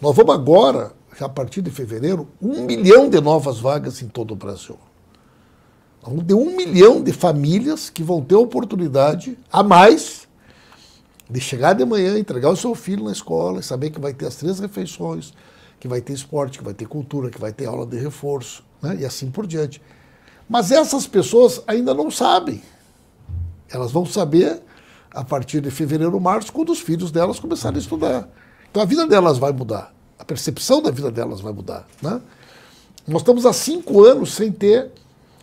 Nós 0.00 0.16
vamos 0.16 0.34
agora, 0.34 0.92
a 1.24 1.28
partir 1.28 1.62
de 1.62 1.70
fevereiro, 1.70 2.28
um 2.40 2.64
milhão 2.64 3.08
de 3.08 3.20
novas 3.20 3.58
vagas 3.58 4.02
em 4.02 4.08
todo 4.08 4.32
o 4.32 4.36
Brasil. 4.36 4.78
Vamos 6.02 6.24
ter 6.24 6.34
um 6.34 6.56
milhão 6.56 7.02
de 7.02 7.12
famílias 7.12 7.90
que 7.90 8.02
vão 8.02 8.22
ter 8.22 8.34
oportunidade 8.34 9.36
a 9.52 9.62
mais 9.62 10.26
de 11.28 11.40
chegar 11.40 11.74
de 11.74 11.84
manhã, 11.84 12.18
entregar 12.18 12.50
o 12.50 12.56
seu 12.56 12.74
filho 12.74 13.04
na 13.04 13.12
escola 13.12 13.60
e 13.60 13.62
saber 13.62 13.90
que 13.90 14.00
vai 14.00 14.12
ter 14.12 14.26
as 14.26 14.36
três 14.36 14.58
refeições, 14.58 15.32
que 15.78 15.86
vai 15.86 16.00
ter 16.00 16.12
esporte, 16.12 16.58
que 16.58 16.64
vai 16.64 16.74
ter 16.74 16.86
cultura, 16.86 17.30
que 17.30 17.40
vai 17.40 17.52
ter 17.52 17.66
aula 17.66 17.86
de 17.86 17.98
reforço, 17.98 18.64
né? 18.82 18.96
e 19.00 19.04
assim 19.04 19.30
por 19.30 19.46
diante. 19.46 19.80
Mas 20.48 20.72
essas 20.72 21.06
pessoas 21.06 21.62
ainda 21.66 21.94
não 21.94 22.10
sabem. 22.10 22.60
Elas 23.70 23.92
vão 23.92 24.04
saber 24.04 24.60
a 25.12 25.22
partir 25.22 25.60
de 25.60 25.70
fevereiro, 25.70 26.18
março, 26.20 26.52
quando 26.52 26.70
os 26.70 26.80
filhos 26.80 27.10
delas 27.10 27.38
começarem 27.38 27.76
a 27.76 27.80
estudar. 27.80 28.28
Então 28.70 28.82
a 28.82 28.86
vida 28.86 29.06
delas 29.06 29.38
vai 29.38 29.52
mudar, 29.52 29.94
percepção 30.30 30.80
da 30.80 30.90
vida 30.90 31.10
delas 31.10 31.40
vai 31.40 31.52
mudar. 31.52 31.86
Né? 32.00 32.20
Nós 33.06 33.22
estamos 33.22 33.44
há 33.44 33.52
cinco 33.52 34.04
anos 34.04 34.32
sem 34.32 34.52
ter 34.52 34.90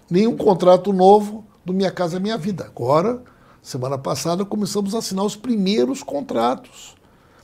nenhum 0.10 0.38
contrato 0.38 0.94
novo 0.94 1.44
do 1.66 1.74
Minha 1.74 1.92
Casa 1.92 2.20
Minha 2.20 2.38
Vida. 2.38 2.66
Agora 2.66 3.22
Semana 3.68 3.98
passada 3.98 4.46
começamos 4.46 4.96
a 4.96 5.00
assinar 5.00 5.26
os 5.26 5.36
primeiros 5.36 6.02
contratos. 6.02 6.96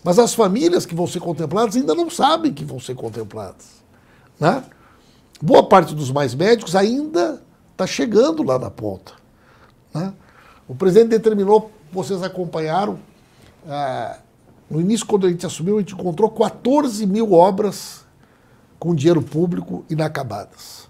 Mas 0.06 0.18
as 0.18 0.34
famílias 0.34 0.86
que 0.86 0.96
vão 0.96 1.06
ser 1.06 1.20
contempladas 1.20 1.76
ainda 1.76 1.94
não 1.94 2.10
sabem 2.10 2.54
que 2.54 2.64
vão 2.64 2.80
ser 2.80 2.96
contempladas. 2.96 3.84
Né? 4.40 4.64
Boa 5.42 5.68
parte 5.68 5.94
dos 5.94 6.12
mais 6.12 6.34
médicos 6.34 6.78
ainda 6.78 7.42
está 7.74 7.86
chegando 7.86 8.42
lá 8.42 8.58
na 8.58 8.70
ponta. 8.70 9.12
Né? 9.94 10.14
O 10.66 10.74
presidente 10.74 11.10
determinou, 11.10 11.70
vocês 11.92 12.24
acompanharam, 12.24 12.98
ah, 13.68 14.20
no 14.70 14.82
início, 14.82 15.06
quando 15.06 15.28
a 15.28 15.30
gente 15.30 15.46
assumiu, 15.46 15.78
a 15.78 15.80
gente 15.80 15.94
encontrou 15.94 16.30
14 16.30 17.06
mil 17.06 17.34
obras 17.34 18.04
com 18.80 18.96
dinheiro 18.96 19.22
público 19.22 19.86
inacabadas. 19.90 20.88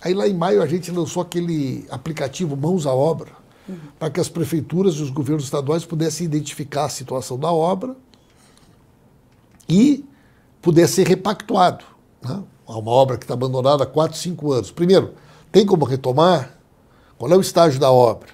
Aí 0.00 0.12
lá 0.12 0.28
em 0.28 0.34
maio 0.34 0.62
a 0.62 0.66
gente 0.66 0.90
lançou 0.90 1.22
aquele 1.22 1.86
aplicativo 1.90 2.56
Mãos 2.56 2.86
à 2.86 2.94
Obra, 2.94 3.32
uhum. 3.68 3.76
para 3.98 4.10
que 4.10 4.20
as 4.20 4.28
prefeituras 4.28 4.94
e 4.94 5.02
os 5.02 5.10
governos 5.10 5.44
estaduais 5.44 5.84
pudessem 5.84 6.26
identificar 6.26 6.84
a 6.84 6.88
situação 6.88 7.38
da 7.38 7.50
obra 7.50 7.96
e 9.68 10.04
pudesse 10.60 10.94
ser 10.94 11.06
repactuado. 11.06 11.84
Né? 12.22 12.42
Uma 12.66 12.90
obra 12.90 13.16
que 13.16 13.24
está 13.24 13.34
abandonada 13.34 13.84
há 13.84 13.86
4, 13.86 14.16
5 14.16 14.52
anos. 14.52 14.70
Primeiro, 14.70 15.14
tem 15.50 15.64
como 15.64 15.84
retomar? 15.84 16.58
Qual 17.16 17.30
é 17.30 17.36
o 17.36 17.40
estágio 17.40 17.78
da 17.78 17.90
obra? 17.90 18.28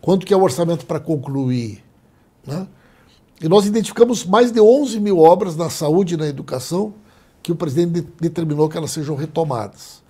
Quanto 0.00 0.26
que 0.26 0.34
é 0.34 0.36
o 0.36 0.42
orçamento 0.42 0.86
para 0.86 1.00
concluir? 1.00 1.82
Né? 2.46 2.66
E 3.40 3.48
nós 3.48 3.66
identificamos 3.66 4.24
mais 4.24 4.50
de 4.50 4.60
11 4.60 4.98
mil 5.00 5.18
obras 5.18 5.56
na 5.56 5.70
saúde 5.70 6.14
e 6.14 6.16
na 6.16 6.26
educação 6.26 6.94
que 7.42 7.52
o 7.52 7.56
presidente 7.56 8.06
determinou 8.20 8.68
que 8.68 8.76
elas 8.76 8.90
sejam 8.90 9.14
retomadas 9.14 10.02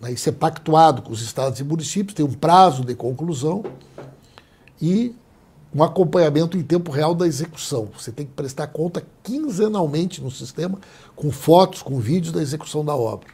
né, 0.00 0.12
isso 0.12 0.28
é 0.28 0.32
pactuado 0.32 1.02
com 1.02 1.12
os 1.12 1.22
estados 1.22 1.58
e 1.60 1.64
municípios, 1.64 2.14
tem 2.14 2.24
um 2.24 2.32
prazo 2.32 2.84
de 2.84 2.94
conclusão 2.94 3.64
e 4.80 5.14
um 5.74 5.82
acompanhamento 5.82 6.56
em 6.56 6.62
tempo 6.62 6.90
real 6.90 7.14
da 7.14 7.26
execução. 7.26 7.88
Você 7.96 8.12
tem 8.12 8.26
que 8.26 8.32
prestar 8.32 8.68
conta 8.68 9.04
quinzenalmente 9.22 10.22
no 10.22 10.30
sistema, 10.30 10.78
com 11.14 11.30
fotos, 11.30 11.82
com 11.82 11.98
vídeos 11.98 12.32
da 12.32 12.40
execução 12.40 12.84
da 12.84 12.94
obra. 12.94 13.28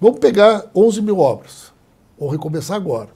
Vamos 0.00 0.18
pegar 0.18 0.70
11 0.74 1.02
mil 1.02 1.18
obras. 1.18 1.72
Vamos 2.18 2.32
recomeçar 2.32 2.76
agora. 2.76 3.10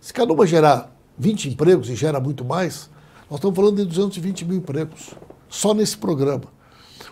Se 0.00 0.12
cada 0.12 0.32
uma 0.32 0.46
gerar 0.46 0.92
20 1.18 1.48
empregos 1.48 1.88
e 1.88 1.94
gera 1.94 2.20
muito 2.20 2.44
mais, 2.44 2.90
nós 3.34 3.40
estamos 3.40 3.56
falando 3.56 3.78
de 3.78 3.84
220 3.84 4.44
mil 4.44 4.58
empregos, 4.58 5.10
só 5.48 5.74
nesse 5.74 5.98
programa. 5.98 6.44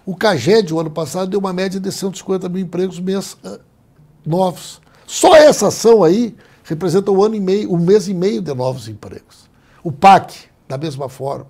O 0.07 0.15
CAGED, 0.15 0.73
o 0.73 0.79
ano 0.79 0.89
passado, 0.89 1.29
deu 1.29 1.41
uma 1.41 1.53
média 1.53 1.81
de 1.81 1.91
150 1.91 2.49
mil 2.49 2.63
empregos 2.63 3.01
mês 3.01 3.37
novos. 4.25 4.81
Só 5.05 5.35
essa 5.35 5.67
ação 5.67 6.05
aí 6.05 6.37
representa 6.63 7.11
um 7.11 7.21
ano 7.21 7.35
e 7.35 7.41
meio, 7.41 7.73
um 7.73 7.77
mês 7.77 8.07
e 8.07 8.15
meio 8.15 8.41
de 8.41 8.55
novos 8.55 8.87
empregos. 8.87 9.51
O 9.83 9.91
PAC, 9.91 10.45
da 10.69 10.79
mesma 10.79 11.09
forma. 11.09 11.49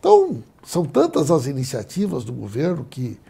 Então, 0.00 0.42
são 0.64 0.86
tantas 0.86 1.30
as 1.30 1.46
iniciativas 1.46 2.24
do 2.24 2.32
governo 2.32 2.86
que, 2.88 3.20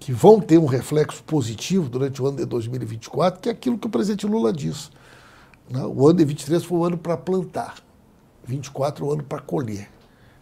que 0.00 0.14
vão 0.14 0.40
ter 0.40 0.56
um 0.56 0.64
reflexo 0.64 1.22
positivo 1.24 1.90
durante 1.90 2.22
o 2.22 2.26
ano 2.26 2.38
de 2.38 2.46
2024, 2.46 3.38
que 3.38 3.50
é 3.50 3.52
aquilo 3.52 3.76
que 3.76 3.86
o 3.86 3.90
presidente 3.90 4.26
Lula 4.26 4.50
diz. 4.50 4.90
Né? 5.68 5.84
O 5.84 6.08
ano 6.08 6.16
de 6.20 6.24
23 6.24 6.64
foi 6.64 6.78
o 6.78 6.84
ano 6.84 6.96
para 6.96 7.18
plantar, 7.18 7.83
24 8.44 9.04
é 9.04 9.08
o 9.08 9.12
ano 9.12 9.22
para 9.22 9.40
colher. 9.40 9.88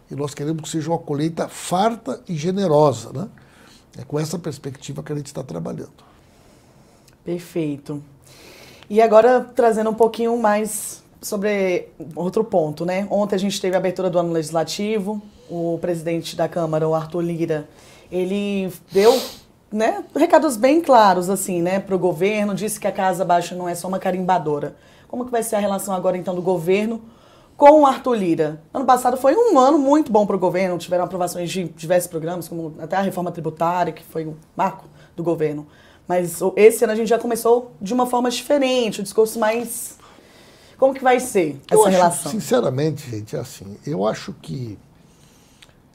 E 0.09 0.15
nós 0.15 0.33
queremos 0.33 0.61
que 0.63 0.69
seja 0.69 0.89
uma 0.89 0.99
colheita 0.99 1.47
farta 1.47 2.21
e 2.27 2.35
generosa. 2.35 3.11
Né? 3.13 3.27
É 3.97 4.03
com 4.03 4.19
essa 4.19 4.37
perspectiva 4.37 5.01
que 5.01 5.11
a 5.11 5.15
gente 5.15 5.27
está 5.27 5.43
trabalhando. 5.43 6.03
Perfeito. 7.23 8.03
E 8.89 9.01
agora 9.01 9.41
trazendo 9.55 9.89
um 9.89 9.93
pouquinho 9.93 10.37
mais 10.37 11.01
sobre 11.21 11.87
outro 12.15 12.43
ponto, 12.43 12.85
né? 12.85 13.07
Ontem 13.09 13.35
a 13.35 13.39
gente 13.39 13.59
teve 13.59 13.75
a 13.75 13.79
abertura 13.79 14.09
do 14.09 14.19
ano 14.19 14.33
legislativo, 14.33 15.21
o 15.49 15.77
presidente 15.79 16.35
da 16.35 16.49
Câmara, 16.49 16.87
o 16.87 16.93
Arthur 16.93 17.21
Lira, 17.21 17.69
ele 18.11 18.71
deu 18.91 19.17
né, 19.71 20.03
recados 20.15 20.57
bem 20.57 20.81
claros 20.81 21.29
assim, 21.29 21.61
né, 21.61 21.79
para 21.79 21.95
o 21.95 21.99
governo, 21.99 22.53
disse 22.53 22.79
que 22.79 22.87
a 22.87 22.91
Casa 22.91 23.25
Baixa 23.25 23.55
não 23.55 23.67
é 23.67 23.73
só 23.73 23.87
uma 23.87 23.97
carimbadora. 23.97 24.75
Como 25.07 25.25
que 25.25 25.31
vai 25.31 25.41
ser 25.41 25.55
a 25.55 25.59
relação 25.59 25.93
agora 25.95 26.17
então 26.17 26.35
do 26.35 26.41
governo 26.41 27.01
com 27.57 27.81
o 27.81 27.85
Arthur 27.85 28.15
Lira? 28.15 28.61
Ano 28.73 28.85
passado 28.85 29.17
foi 29.17 29.35
um 29.35 29.57
ano 29.57 29.77
muito 29.77 30.11
bom 30.11 30.25
para 30.25 30.35
o 30.35 30.39
governo, 30.39 30.77
tiveram 30.77 31.05
aprovações 31.05 31.51
de 31.51 31.65
diversos 31.65 32.09
programas, 32.09 32.47
como 32.47 32.75
até 32.79 32.95
a 32.95 33.01
reforma 33.01 33.31
tributária, 33.31 33.93
que 33.93 34.03
foi 34.03 34.25
um 34.25 34.35
marco 34.55 34.85
do 35.15 35.23
governo. 35.23 35.67
Mas 36.07 36.39
esse 36.55 36.83
ano 36.83 36.93
a 36.93 36.95
gente 36.95 37.07
já 37.07 37.17
começou 37.17 37.71
de 37.81 37.93
uma 37.93 38.05
forma 38.05 38.29
diferente, 38.29 38.99
o 38.99 39.03
discurso 39.03 39.39
mais. 39.39 39.97
Como 40.77 40.93
que 40.93 41.03
vai 41.03 41.19
ser 41.19 41.61
essa 41.69 41.81
eu 41.81 41.83
relação? 41.83 42.21
Acho, 42.23 42.29
sinceramente, 42.29 43.09
gente, 43.09 43.35
é 43.35 43.39
assim. 43.39 43.77
Eu 43.85 44.05
acho 44.05 44.33
que. 44.41 44.77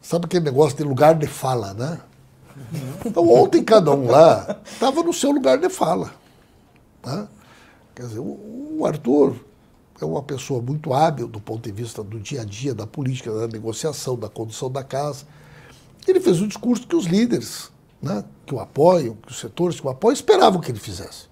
Sabe 0.01 0.25
aquele 0.25 0.45
negócio 0.45 0.77
de 0.77 0.85
lugar 0.85 1.15
de 1.15 1.27
fala, 1.27 1.75
né? 1.75 2.01
Então, 3.05 3.29
ontem 3.29 3.63
cada 3.63 3.91
um 3.93 4.11
lá 4.11 4.61
estava 4.65 5.03
no 5.03 5.13
seu 5.13 5.31
lugar 5.31 5.59
de 5.59 5.69
fala. 5.69 6.11
Né? 7.05 7.29
Quer 7.95 8.07
dizer, 8.07 8.21
o 8.21 8.83
Arthur 8.87 9.37
é 10.01 10.05
uma 10.05 10.23
pessoa 10.23 10.63
muito 10.63 10.93
hábil 10.93 11.27
do 11.27 11.41
ponto 11.41 11.63
de 11.63 11.73
vista 11.73 12.03
do 12.03 12.21
dia 12.21 12.43
a 12.43 12.45
dia, 12.45 12.75
da 12.75 12.87
política, 12.87 13.33
da 13.33 13.49
negociação, 13.49 14.17
da 14.17 14.29
condução 14.29 14.71
da 14.71 14.85
casa. 14.85 15.27
Ele 16.07 16.21
fez 16.21 16.41
um 16.41 16.49
discurso 16.49 16.87
que 16.87 16.97
os 16.97 17.07
líderes 17.07 17.71
né, 18.01 18.25
que 18.47 18.55
o 18.55 18.61
apoiam, 18.61 19.15
que 19.15 19.31
os 19.31 19.39
setores 19.39 19.81
que 19.81 19.87
o 19.87 19.91
apoiam, 19.91 20.15
esperavam 20.15 20.61
que 20.61 20.71
ele 20.71 20.79
fizesse. 20.79 21.27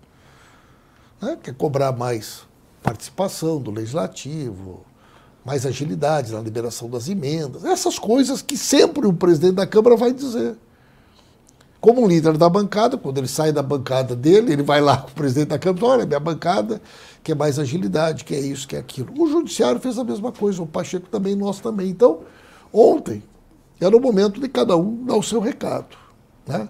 Né, 1.21 1.39
que 1.43 1.51
é 1.51 1.53
cobrar 1.53 1.93
mais 1.93 2.43
participação 2.83 3.61
do 3.61 3.71
legislativo, 3.71 4.85
mais 5.45 5.65
agilidade 5.65 6.33
na 6.33 6.41
liberação 6.41 6.91
das 6.91 7.09
emendas, 7.09 7.65
essas 7.65 7.99
coisas 7.99 8.43
que 8.43 8.57
sempre 8.57 9.07
o 9.07 9.13
presidente 9.13 9.55
da 9.55 9.67
Câmara 9.67 9.97
vai 9.97 10.13
dizer. 10.13 10.57
Como 11.81 12.03
um 12.03 12.09
líder 12.09 12.37
da 12.37 12.49
bancada, 12.49 12.97
quando 12.97 13.19
ele 13.19 13.29
sai 13.29 13.53
da 13.53 13.63
bancada 13.63 14.17
dele, 14.17 14.53
ele 14.53 14.63
vai 14.63 14.81
lá 14.81 14.99
com 15.03 15.11
o 15.11 15.15
presidente 15.15 15.49
da 15.49 15.59
Câmara 15.59 15.85
e 15.85 15.89
olha, 15.89 16.07
minha 16.07 16.21
bancada 16.21 16.83
quer 17.27 17.35
mais 17.35 17.59
agilidade, 17.59 18.25
quer 18.25 18.39
isso, 18.39 18.69
quer 18.69 18.79
aquilo. 18.79 19.13
O 19.21 19.29
Judiciário 19.29 19.81
fez 19.81 19.99
a 19.99 20.05
mesma 20.05 20.31
coisa, 20.31 20.63
o 20.63 20.67
Pacheco 20.67 21.09
também, 21.09 21.35
nós 21.35 21.59
também. 21.59 21.91
Então, 21.91 22.21
ontem 22.73 23.21
era 23.81 23.97
o 23.97 24.01
momento 24.01 24.41
de 24.41 24.49
cada 24.49 24.77
um 24.77 25.05
dar 25.05 25.17
o 25.17 25.23
seu 25.25 25.41
recado. 25.41 25.97
Né? 26.47 26.69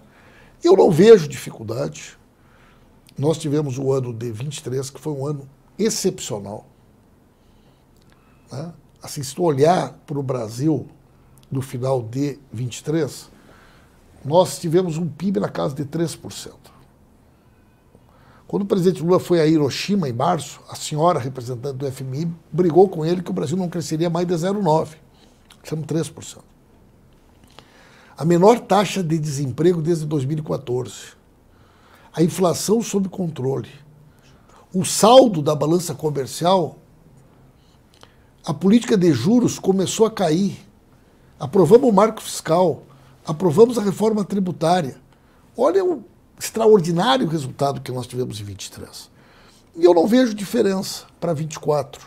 Eu 0.64 0.74
não 0.74 0.90
vejo 0.90 1.28
dificuldade. 1.28 2.16
Nós 3.18 3.36
tivemos 3.36 3.76
o 3.76 3.92
ano 3.92 4.14
de 4.14 4.32
23, 4.32 4.88
que 4.88 4.98
foi 4.98 5.12
um 5.12 5.26
ano 5.26 5.46
excepcional. 5.78 6.66
Né? 8.50 8.72
Assim, 9.02 9.22
se 9.22 9.34
tu 9.34 9.42
olhar 9.42 9.92
para 10.06 10.18
o 10.18 10.22
Brasil 10.22 10.86
no 11.50 11.60
final 11.60 12.00
de 12.00 12.38
23, 12.50 13.28
nós 14.24 14.58
tivemos 14.58 14.96
um 14.96 15.06
PIB 15.06 15.38
na 15.38 15.50
casa 15.50 15.74
de 15.74 15.84
3%. 15.84 16.54
Quando 18.46 18.62
o 18.62 18.66
presidente 18.66 19.02
Lula 19.02 19.18
foi 19.18 19.40
a 19.40 19.46
Hiroshima 19.46 20.08
em 20.08 20.12
março, 20.12 20.60
a 20.68 20.76
senhora 20.76 21.18
representante 21.18 21.76
do 21.76 21.90
FMI 21.90 22.32
brigou 22.52 22.88
com 22.88 23.04
ele 23.04 23.22
que 23.22 23.30
o 23.30 23.34
Brasil 23.34 23.56
não 23.56 23.68
cresceria 23.68 24.08
mais 24.08 24.26
de 24.26 24.34
0,9%. 24.34 24.96
Chama 25.64 25.82
3% 25.82 26.38
a 28.16 28.24
menor 28.24 28.60
taxa 28.60 29.02
de 29.02 29.18
desemprego 29.18 29.82
desde 29.82 30.06
2014. 30.06 31.14
a 32.14 32.22
inflação 32.22 32.80
sob 32.80 33.10
controle, 33.10 33.68
o 34.72 34.86
saldo 34.86 35.42
da 35.42 35.54
balança 35.54 35.94
comercial, 35.94 36.78
a 38.42 38.54
política 38.54 38.96
de 38.96 39.12
juros 39.12 39.58
começou 39.58 40.06
a 40.06 40.10
cair. 40.10 40.58
Aprovamos 41.38 41.90
o 41.90 41.92
marco 41.92 42.22
fiscal, 42.22 42.84
aprovamos 43.26 43.76
a 43.76 43.82
reforma 43.82 44.24
tributária. 44.24 44.96
Olha 45.54 45.84
o 45.84 46.02
extraordinário 46.38 47.26
resultado 47.26 47.80
que 47.80 47.92
nós 47.92 48.06
tivemos 48.06 48.40
em 48.40 48.44
23. 48.44 49.10
E 49.76 49.84
eu 49.84 49.94
não 49.94 50.06
vejo 50.06 50.34
diferença 50.34 51.04
para 51.20 51.32
24. 51.32 52.06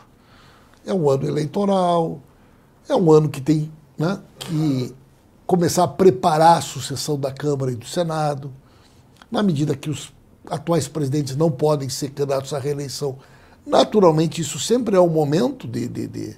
É 0.86 0.94
um 0.94 1.10
ano 1.10 1.28
eleitoral, 1.28 2.22
é 2.88 2.96
um 2.96 3.12
ano 3.12 3.30
que 3.30 3.42
tem 3.42 3.72
né, 3.98 4.20
que 4.40 4.96
começar 5.46 5.84
a 5.84 5.88
preparar 5.88 6.58
a 6.58 6.62
sucessão 6.62 7.20
da 7.20 7.32
Câmara 7.32 7.72
e 7.72 7.76
do 7.76 7.86
Senado, 7.86 8.52
na 9.32 9.44
medida 9.44 9.76
que 9.76 9.90
os 9.90 10.14
atuais 10.50 10.88
presidentes 10.88 11.36
não 11.36 11.52
podem 11.52 11.90
ser 11.90 12.10
candidatos 12.10 12.54
à 12.54 12.60
reeleição. 12.60 13.18
Naturalmente, 13.66 14.42
isso 14.42 14.58
sempre 14.60 14.96
é 14.96 15.00
um 15.00 15.10
momento 15.10 15.68
de, 15.68 15.88
de, 15.88 16.08
de, 16.08 16.38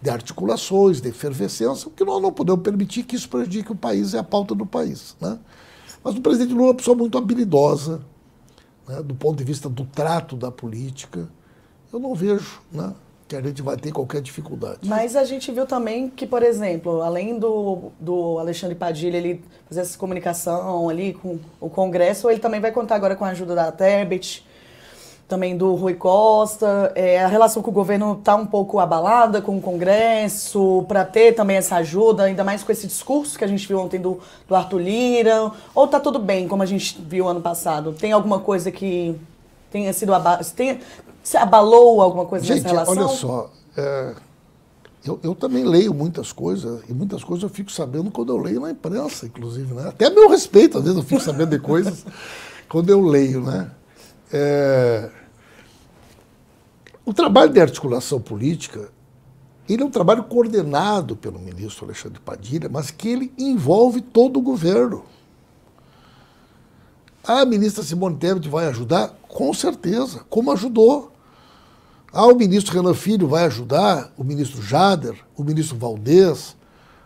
de 0.00 0.10
articulações, 0.10 1.00
de 1.00 1.08
efervescência, 1.08 1.88
porque 1.90 2.04
nós 2.04 2.22
não 2.22 2.32
podemos 2.32 2.62
permitir 2.62 3.02
que 3.02 3.16
isso 3.16 3.28
prejudique 3.28 3.72
o 3.72 3.76
país 3.76 4.12
e 4.12 4.18
a 4.18 4.22
pauta 4.22 4.54
do 4.54 4.64
país. 4.64 5.16
Né? 5.20 5.38
Mas 6.02 6.16
o 6.16 6.20
presidente 6.20 6.52
Lula 6.52 6.66
é 6.66 6.70
uma 6.70 6.74
pessoa 6.74 6.96
muito 6.96 7.18
habilidosa, 7.18 8.00
né, 8.88 9.02
do 9.02 9.14
ponto 9.14 9.36
de 9.36 9.44
vista 9.44 9.68
do 9.68 9.84
trato 9.84 10.36
da 10.36 10.50
política. 10.50 11.28
Eu 11.92 11.98
não 11.98 12.14
vejo 12.14 12.60
né, 12.72 12.94
que 13.28 13.36
a 13.36 13.42
gente 13.42 13.62
vai 13.62 13.76
ter 13.76 13.92
qualquer 13.92 14.20
dificuldade. 14.20 14.88
Mas 14.88 15.14
a 15.14 15.24
gente 15.24 15.52
viu 15.52 15.66
também 15.66 16.08
que, 16.08 16.26
por 16.26 16.42
exemplo, 16.42 17.02
além 17.02 17.38
do, 17.38 17.92
do 18.00 18.38
Alexandre 18.38 18.74
Padilha 18.74 19.16
ele 19.16 19.42
fazer 19.68 19.82
essa 19.82 19.96
comunicação 19.98 20.88
ali 20.88 21.14
com 21.14 21.38
o 21.60 21.70
Congresso, 21.70 22.28
ele 22.30 22.40
também 22.40 22.60
vai 22.60 22.72
contar 22.72 22.96
agora 22.96 23.14
com 23.14 23.24
a 23.24 23.28
ajuda 23.28 23.54
da 23.54 23.70
Tebet, 23.70 24.44
também 25.30 25.56
do 25.56 25.74
Rui 25.76 25.94
Costa. 25.94 26.92
É, 26.96 27.22
a 27.22 27.28
relação 27.28 27.62
com 27.62 27.70
o 27.70 27.72
governo 27.72 28.16
está 28.18 28.34
um 28.34 28.44
pouco 28.44 28.80
abalada 28.80 29.40
com 29.40 29.56
o 29.56 29.60
Congresso, 29.60 30.84
para 30.88 31.04
ter 31.04 31.32
também 31.34 31.56
essa 31.56 31.76
ajuda, 31.76 32.24
ainda 32.24 32.42
mais 32.42 32.64
com 32.64 32.72
esse 32.72 32.86
discurso 32.86 33.38
que 33.38 33.44
a 33.44 33.46
gente 33.46 33.66
viu 33.66 33.78
ontem 33.78 34.00
do, 34.00 34.18
do 34.48 34.54
Arthur 34.54 34.80
Lira. 34.80 35.52
Ou 35.72 35.84
está 35.84 36.00
tudo 36.00 36.18
bem, 36.18 36.48
como 36.48 36.64
a 36.64 36.66
gente 36.66 37.00
viu 37.00 37.28
ano 37.28 37.40
passado? 37.40 37.92
Tem 37.92 38.10
alguma 38.10 38.40
coisa 38.40 38.72
que 38.72 39.14
tenha 39.70 39.92
sido 39.92 40.12
abalada? 40.12 40.44
Se 41.22 41.36
abalou 41.36 42.02
alguma 42.02 42.26
coisa 42.26 42.44
gente, 42.44 42.62
nessa 42.62 42.68
relação? 42.68 42.96
Olha 42.96 43.08
só, 43.08 43.50
é, 43.76 44.14
eu, 45.06 45.20
eu, 45.22 45.34
também 45.34 45.64
leio 45.64 45.94
muitas 45.94 46.32
coisas, 46.32 46.82
e 46.88 46.92
muitas 46.92 47.22
coisas 47.22 47.44
eu 47.44 47.48
fico 47.48 47.70
sabendo 47.70 48.10
quando 48.10 48.32
eu 48.32 48.38
leio 48.38 48.60
na 48.60 48.70
imprensa, 48.70 49.26
inclusive. 49.26 49.72
Né? 49.74 49.88
Até 49.88 50.06
a 50.06 50.10
meu 50.10 50.28
respeito, 50.28 50.78
às 50.78 50.84
vezes 50.84 50.98
eu 50.98 51.04
fico 51.04 51.20
sabendo 51.22 51.50
de 51.50 51.60
coisas 51.60 52.04
quando 52.68 52.90
eu 52.90 53.00
leio. 53.00 53.42
Né? 53.42 53.70
É, 54.32 55.10
o 57.04 57.12
trabalho 57.12 57.52
de 57.52 57.60
articulação 57.60 58.20
política, 58.20 58.90
ele 59.68 59.82
é 59.82 59.86
um 59.86 59.90
trabalho 59.90 60.24
coordenado 60.24 61.16
pelo 61.16 61.38
ministro 61.38 61.84
Alexandre 61.84 62.20
Padilha, 62.20 62.68
mas 62.68 62.90
que 62.90 63.08
ele 63.08 63.32
envolve 63.38 64.00
todo 64.00 64.38
o 64.38 64.42
governo. 64.42 65.04
A 67.22 67.44
ministra 67.44 67.82
Simone 67.82 68.16
Tebet 68.16 68.48
vai 68.48 68.66
ajudar? 68.66 69.08
Com 69.28 69.52
certeza, 69.54 70.24
como 70.28 70.50
ajudou. 70.50 71.12
Ah, 72.12 72.26
o 72.26 72.34
ministro 72.34 72.74
Renan 72.74 72.94
Filho 72.94 73.28
vai 73.28 73.44
ajudar, 73.44 74.12
o 74.16 74.24
ministro 74.24 74.60
Jader, 74.60 75.14
o 75.36 75.44
ministro 75.44 75.76
Valdez, 75.76 76.56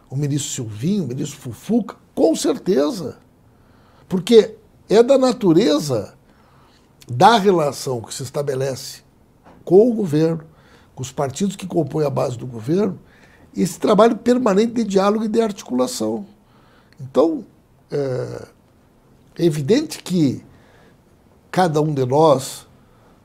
o 0.09 0.17
ministro 0.17 0.51
Silvinho, 0.51 1.05
o 1.05 1.09
ministro 1.09 1.39
Fufuca? 1.39 1.97
Com 2.15 2.35
certeza. 2.35 3.19
Porque 4.09 4.57
é 4.89 5.03
da 5.03 5.19
natureza 5.19 6.15
da 7.07 7.37
relação 7.37 8.01
que 8.01 8.15
se 8.15 8.23
estabelece 8.23 9.04
com 9.65 9.91
o 9.91 9.95
governo, 9.95 10.45
com 10.95 11.03
os 11.03 11.11
partidos 11.11 11.57
que 11.57 11.67
compõem 11.67 12.07
a 12.07 12.11
base 12.11 12.37
do 12.37 12.47
governo, 12.47 12.99
esse 13.57 13.79
trabalho 13.79 14.17
permanente 14.17 14.73
de 14.73 14.85
diálogo 14.85 15.25
e 15.25 15.29
de 15.29 15.41
articulação. 15.41 16.27
Então, 17.01 17.45
é, 17.91 18.49
é 19.39 19.45
evidente 19.45 20.03
que 20.03 20.45
cada 21.51 21.81
um 21.81 21.95
de 21.95 22.05
nós 22.05 22.67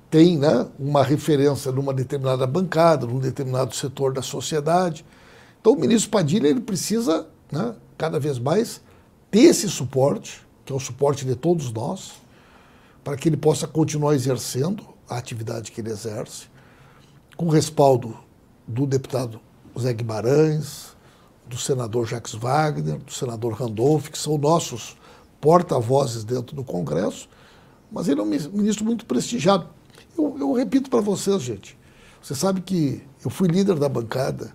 tem 0.09 0.37
né, 0.37 0.67
uma 0.79 1.03
referência 1.03 1.71
numa 1.71 1.93
determinada 1.93 2.47
bancada, 2.47 3.05
num 3.05 3.19
determinado 3.19 3.75
setor 3.75 4.13
da 4.13 4.21
sociedade. 4.21 5.05
Então, 5.59 5.73
o 5.73 5.79
ministro 5.79 6.09
Padilha 6.09 6.47
ele 6.47 6.61
precisa, 6.61 7.27
né, 7.51 7.75
cada 7.97 8.19
vez 8.19 8.39
mais, 8.39 8.81
ter 9.29 9.41
esse 9.41 9.69
suporte, 9.69 10.45
que 10.65 10.73
é 10.73 10.75
o 10.75 10.79
suporte 10.79 11.25
de 11.25 11.35
todos 11.35 11.71
nós, 11.71 12.13
para 13.03 13.15
que 13.15 13.29
ele 13.29 13.37
possa 13.37 13.67
continuar 13.67 14.15
exercendo 14.15 14.83
a 15.09 15.17
atividade 15.17 15.71
que 15.71 15.81
ele 15.81 15.89
exerce, 15.89 16.47
com 17.35 17.49
respaldo 17.49 18.17
do 18.67 18.85
deputado 18.85 19.39
Zé 19.77 19.93
Guimarães, 19.93 20.95
do 21.47 21.57
senador 21.57 22.05
Jacques 22.05 22.33
Wagner, 22.35 22.99
do 22.99 23.11
senador 23.11 23.53
Randolph, 23.53 24.09
que 24.09 24.17
são 24.17 24.37
nossos 24.37 24.95
porta-vozes 25.41 26.23
dentro 26.23 26.55
do 26.55 26.63
Congresso, 26.63 27.27
mas 27.91 28.07
ele 28.07 28.19
é 28.19 28.23
um 28.23 28.27
ministro 28.27 28.85
muito 28.85 29.05
prestigiado. 29.05 29.67
Eu, 30.17 30.35
eu 30.39 30.53
repito 30.53 30.89
para 30.89 31.01
vocês, 31.01 31.41
gente, 31.41 31.77
você 32.21 32.35
sabe 32.35 32.61
que 32.61 33.01
eu 33.23 33.31
fui 33.31 33.47
líder 33.47 33.75
da 33.75 33.89
bancada 33.89 34.53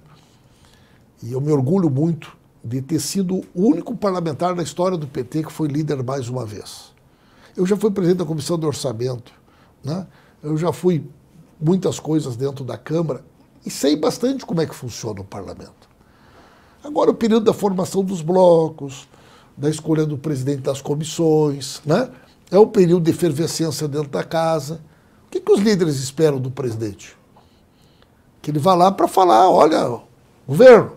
e 1.22 1.32
eu 1.32 1.40
me 1.40 1.50
orgulho 1.50 1.90
muito 1.90 2.36
de 2.62 2.80
ter 2.80 3.00
sido 3.00 3.44
o 3.54 3.68
único 3.68 3.96
parlamentar 3.96 4.54
da 4.54 4.62
história 4.62 4.96
do 4.96 5.06
PT 5.06 5.44
que 5.44 5.52
foi 5.52 5.68
líder 5.68 6.02
mais 6.02 6.28
uma 6.28 6.46
vez. 6.46 6.92
Eu 7.56 7.66
já 7.66 7.76
fui 7.76 7.90
presidente 7.90 8.18
da 8.18 8.24
Comissão 8.24 8.58
de 8.58 8.66
Orçamento, 8.66 9.32
né? 9.82 10.06
Eu 10.44 10.56
já 10.56 10.72
fui 10.72 11.04
muitas 11.60 11.98
coisas 11.98 12.36
dentro 12.36 12.64
da 12.64 12.76
Câmara 12.76 13.24
e 13.64 13.70
sei 13.70 13.96
bastante 13.96 14.44
como 14.44 14.60
é 14.60 14.66
que 14.66 14.74
funciona 14.74 15.20
o 15.20 15.24
parlamento. 15.24 15.88
Agora, 16.84 17.10
o 17.10 17.14
período 17.14 17.46
da 17.46 17.54
formação 17.54 18.04
dos 18.04 18.20
blocos, 18.20 19.08
da 19.56 19.70
escolha 19.70 20.04
do 20.04 20.18
presidente 20.18 20.60
das 20.60 20.82
comissões, 20.82 21.80
né? 21.86 22.10
é 22.50 22.58
o 22.58 22.66
período 22.66 23.04
de 23.04 23.10
efervescência 23.10 23.88
dentro 23.88 24.10
da 24.10 24.22
casa. 24.22 24.80
O 25.26 25.30
que, 25.30 25.40
que 25.40 25.50
os 25.50 25.60
líderes 25.60 25.96
esperam 25.96 26.38
do 26.38 26.50
presidente? 26.50 27.16
Que 28.42 28.50
ele 28.50 28.58
vá 28.58 28.74
lá 28.74 28.92
para 28.92 29.08
falar: 29.08 29.48
olha, 29.48 30.00
governo, 30.46 30.92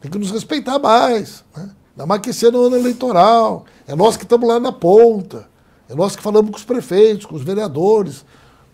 tem 0.00 0.08
que 0.08 0.18
nos 0.18 0.30
respeitar 0.30 0.78
mais. 0.78 1.44
Né? 1.56 1.70
Ainda 1.92 2.06
mais 2.06 2.20
que 2.20 2.30
é 2.30 2.48
ano 2.48 2.76
eleitoral. 2.76 3.64
É 3.88 3.96
nós 3.96 4.16
que 4.16 4.22
estamos 4.22 4.48
lá 4.48 4.60
na 4.60 4.70
ponta. 4.70 5.48
É 5.88 5.94
nós 5.94 6.14
que 6.14 6.22
falamos 6.22 6.50
com 6.50 6.56
os 6.56 6.64
prefeitos, 6.64 7.26
com 7.26 7.34
os 7.34 7.42
vereadores, 7.42 8.24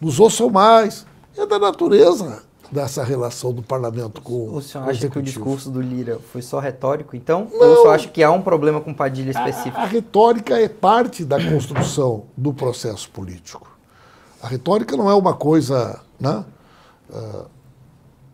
nos 0.01 0.21
ouçam 0.21 0.51
mais. 0.51 1.07
É 1.37 1.47
da 1.47 1.59
natureza 1.59 2.43
dessa 2.71 3.03
relação 3.03 3.53
do 3.53 3.63
parlamento 3.63 4.21
com 4.21 4.55
o 4.55 4.61
senhor 4.61 4.89
acha 4.89 5.09
que 5.09 5.19
o 5.19 5.23
discurso 5.23 5.71
do 5.71 5.81
Lira 5.81 6.19
foi 6.33 6.43
só 6.43 6.59
retórico, 6.59 7.17
então? 7.17 7.49
Não, 7.51 7.67
ou 7.67 7.73
o 7.73 7.77
senhor 7.77 7.95
acha 7.95 8.09
que 8.09 8.23
há 8.23 8.31
um 8.31 8.43
problema 8.43 8.81
com 8.81 8.93
Padilha 8.93 9.31
específico? 9.31 9.79
A, 9.79 9.85
a 9.85 9.87
retórica 9.87 10.61
é 10.61 10.69
parte 10.69 11.25
da 11.25 11.43
construção 11.43 12.25
do 12.37 12.53
processo 12.53 13.09
político. 13.11 13.71
A 14.43 14.49
retórica 14.49 14.97
não 14.97 15.09
é 15.09 15.15
uma 15.15 15.35
coisa 15.35 15.99
né, 16.21 16.45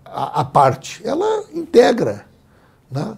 a, 0.05 0.41
a 0.41 0.45
parte, 0.45 1.01
ela 1.07 1.45
integra, 1.53 2.27
né, 2.91 3.17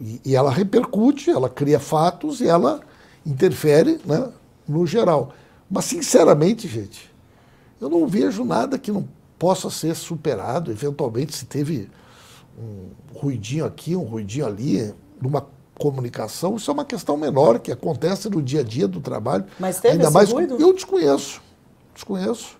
e, 0.00 0.20
e, 0.24 0.36
ela 0.36 0.50
repercute, 0.50 1.30
ela 1.30 1.48
cria 1.48 1.78
fatos 1.78 2.40
e 2.40 2.48
ela 2.48 2.80
interfere 3.24 4.00
né, 4.04 4.28
no 4.66 4.86
geral. 4.86 5.32
Mas, 5.70 5.84
sinceramente, 5.84 6.66
gente, 6.66 7.11
eu 7.82 7.90
não 7.90 8.06
vejo 8.06 8.44
nada 8.44 8.78
que 8.78 8.92
não 8.92 9.06
possa 9.36 9.68
ser 9.68 9.96
superado. 9.96 10.70
Eventualmente, 10.70 11.34
se 11.34 11.44
teve 11.44 11.90
um 12.56 12.90
ruidinho 13.12 13.64
aqui, 13.64 13.96
um 13.96 14.04
ruidinho 14.04 14.46
ali, 14.46 14.94
numa 15.20 15.44
comunicação, 15.74 16.54
isso 16.54 16.70
é 16.70 16.74
uma 16.74 16.84
questão 16.84 17.16
menor 17.16 17.58
que 17.58 17.72
acontece 17.72 18.30
no 18.30 18.40
dia 18.40 18.60
a 18.60 18.62
dia 18.62 18.86
do 18.86 19.00
trabalho. 19.00 19.44
Mas 19.58 19.80
teve 19.80 19.94
Ainda 19.94 20.12
mais 20.12 20.30
ruído? 20.30 20.56
Eu 20.60 20.72
desconheço. 20.72 21.42
Desconheço. 21.92 22.56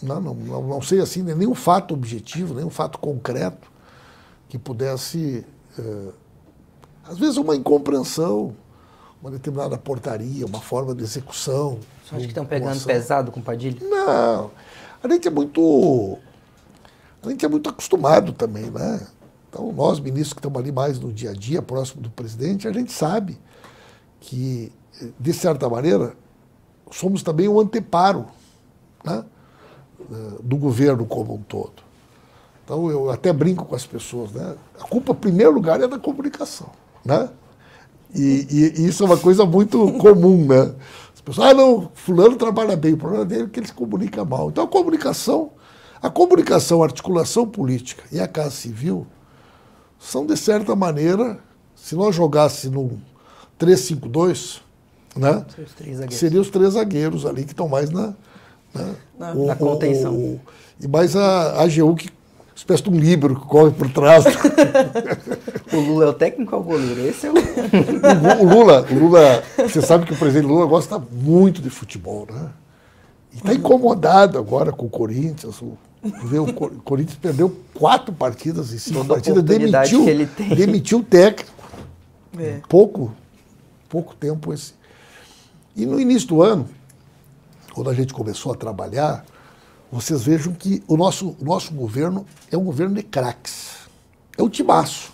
Não, 0.00 0.20
não, 0.20 0.34
não, 0.34 0.62
não 0.62 0.82
sei 0.82 1.00
assim 1.00 1.22
nenhum 1.22 1.54
fato 1.54 1.92
objetivo, 1.92 2.54
nenhum 2.54 2.70
fato 2.70 2.96
concreto 3.00 3.68
que 4.48 4.56
pudesse. 4.56 5.44
Eh, 5.76 6.12
às 7.02 7.18
vezes 7.18 7.38
uma 7.38 7.56
incompreensão, 7.56 8.54
uma 9.20 9.30
determinada 9.30 9.76
portaria, 9.76 10.46
uma 10.46 10.60
forma 10.60 10.94
de 10.94 11.02
execução. 11.02 11.78
Você 12.04 12.14
acha 12.14 12.24
que 12.24 12.30
estão 12.30 12.46
pegando 12.46 12.82
pesado 12.84 13.32
com 13.32 13.40
Padilha? 13.40 13.78
Não. 13.82 14.50
A 15.02 15.08
gente 15.08 15.28
é 15.28 15.30
muito. 15.30 16.18
A 17.22 17.28
gente 17.30 17.44
é 17.44 17.48
muito 17.48 17.68
acostumado 17.68 18.32
também, 18.32 18.70
né? 18.70 19.06
Então, 19.48 19.72
nós, 19.72 19.98
ministros 19.98 20.34
que 20.34 20.38
estamos 20.38 20.60
ali 20.60 20.70
mais 20.70 21.00
no 21.00 21.12
dia 21.12 21.30
a 21.30 21.34
dia, 21.34 21.60
próximo 21.60 22.02
do 22.02 22.10
presidente, 22.10 22.68
a 22.68 22.72
gente 22.72 22.92
sabe 22.92 23.38
que, 24.20 24.70
de 25.18 25.32
certa 25.32 25.68
maneira, 25.68 26.14
somos 26.90 27.22
também 27.22 27.48
um 27.48 27.58
anteparo 27.58 28.26
né? 29.04 29.24
do 30.42 30.56
governo 30.56 31.06
como 31.06 31.34
um 31.34 31.42
todo. 31.42 31.82
Então, 32.64 32.90
eu 32.90 33.10
até 33.10 33.32
brinco 33.32 33.64
com 33.64 33.74
as 33.74 33.86
pessoas, 33.86 34.30
né? 34.32 34.54
A 34.78 34.84
culpa, 34.84 35.12
em 35.12 35.16
primeiro 35.16 35.52
lugar, 35.52 35.80
é 35.80 35.88
da 35.88 35.98
comunicação, 35.98 36.70
né? 37.04 37.30
E, 38.14 38.46
e, 38.50 38.80
e 38.80 38.88
isso 38.88 39.02
é 39.02 39.06
uma 39.06 39.18
coisa 39.18 39.44
muito 39.44 39.92
comum, 39.94 40.46
né? 40.46 40.74
As 41.14 41.20
pessoas, 41.20 41.48
ah, 41.48 41.54
não, 41.54 41.90
fulano 41.94 42.36
trabalha 42.36 42.76
bem, 42.76 42.94
o 42.94 42.96
problema 42.96 43.24
dele 43.24 43.44
é 43.44 43.46
que 43.48 43.60
ele 43.60 43.66
se 43.66 43.72
comunica 43.72 44.24
mal. 44.24 44.48
Então 44.48 44.64
a 44.64 44.68
comunicação, 44.68 45.50
a 46.00 46.08
comunicação, 46.08 46.82
a 46.82 46.86
articulação 46.86 47.46
política 47.46 48.04
e 48.10 48.18
a 48.20 48.26
Casa 48.26 48.50
Civil 48.50 49.06
são, 49.98 50.24
de 50.24 50.36
certa 50.36 50.74
maneira, 50.74 51.38
se 51.74 51.94
nós 51.94 52.14
jogássemos 52.14 52.92
num 52.92 52.98
3-5-2, 53.58 54.60
né? 55.16 55.44
Os 55.58 56.14
Seriam 56.14 56.40
os 56.40 56.50
três 56.50 56.74
zagueiros 56.74 57.26
ali 57.26 57.44
que 57.44 57.52
estão 57.52 57.68
mais 57.68 57.90
na, 57.90 58.14
né? 58.74 58.94
na, 59.18 59.32
o, 59.32 59.46
na 59.46 59.56
contenção. 59.56 60.14
O, 60.14 60.34
o, 60.34 60.40
e 60.80 60.86
mais 60.86 61.16
a 61.16 61.62
AGU 61.62 61.96
que 61.96 62.10
espécie 62.58 62.82
de 62.82 62.90
um 62.90 62.98
livro 62.98 63.38
que 63.38 63.46
corre 63.46 63.70
por 63.70 63.88
trás. 63.90 64.24
o 65.72 65.76
Lula 65.76 66.06
é 66.06 66.08
o 66.08 66.12
técnico 66.12 66.56
ou 66.56 66.62
o 66.62 66.64
goleiro? 66.64 67.06
Esse 67.06 67.28
é 67.28 67.30
o... 67.30 67.34
o, 67.34 68.44
Lula. 68.44 68.84
O 68.90 68.94
Lula, 68.94 69.44
você 69.56 69.80
sabe 69.80 70.04
que 70.04 70.12
o 70.12 70.16
presidente 70.16 70.48
Lula 70.48 70.66
gosta 70.66 70.98
muito 70.98 71.62
de 71.62 71.70
futebol, 71.70 72.26
né? 72.28 72.50
E 73.32 73.36
está 73.36 73.54
incomodado 73.54 74.36
agora 74.38 74.72
com 74.72 74.86
o 74.86 74.90
Corinthians. 74.90 75.62
O, 75.62 75.78
o 76.02 76.82
Corinthians 76.82 77.18
perdeu 77.18 77.56
quatro 77.74 78.12
partidas 78.12 78.72
em 78.72 78.78
cinco 78.78 79.04
partidas, 79.04 79.42
demitiu, 79.44 80.04
demitiu 80.56 80.98
o 80.98 81.04
técnico. 81.04 81.52
É. 82.36 82.60
Pouco, 82.68 83.12
pouco 83.88 84.16
tempo 84.16 84.52
esse. 84.52 84.74
E 85.76 85.86
no 85.86 86.00
início 86.00 86.26
do 86.26 86.42
ano, 86.42 86.68
quando 87.72 87.88
a 87.88 87.94
gente 87.94 88.12
começou 88.12 88.52
a 88.52 88.56
trabalhar, 88.56 89.24
vocês 89.90 90.22
vejam 90.22 90.52
que 90.52 90.82
o 90.86 90.96
nosso, 90.96 91.36
o 91.40 91.44
nosso 91.44 91.72
governo 91.72 92.26
é 92.50 92.56
um 92.56 92.64
governo 92.64 92.94
de 92.94 93.02
craques. 93.02 93.88
É 94.36 94.42
um 94.42 94.48
timaço. 94.48 95.12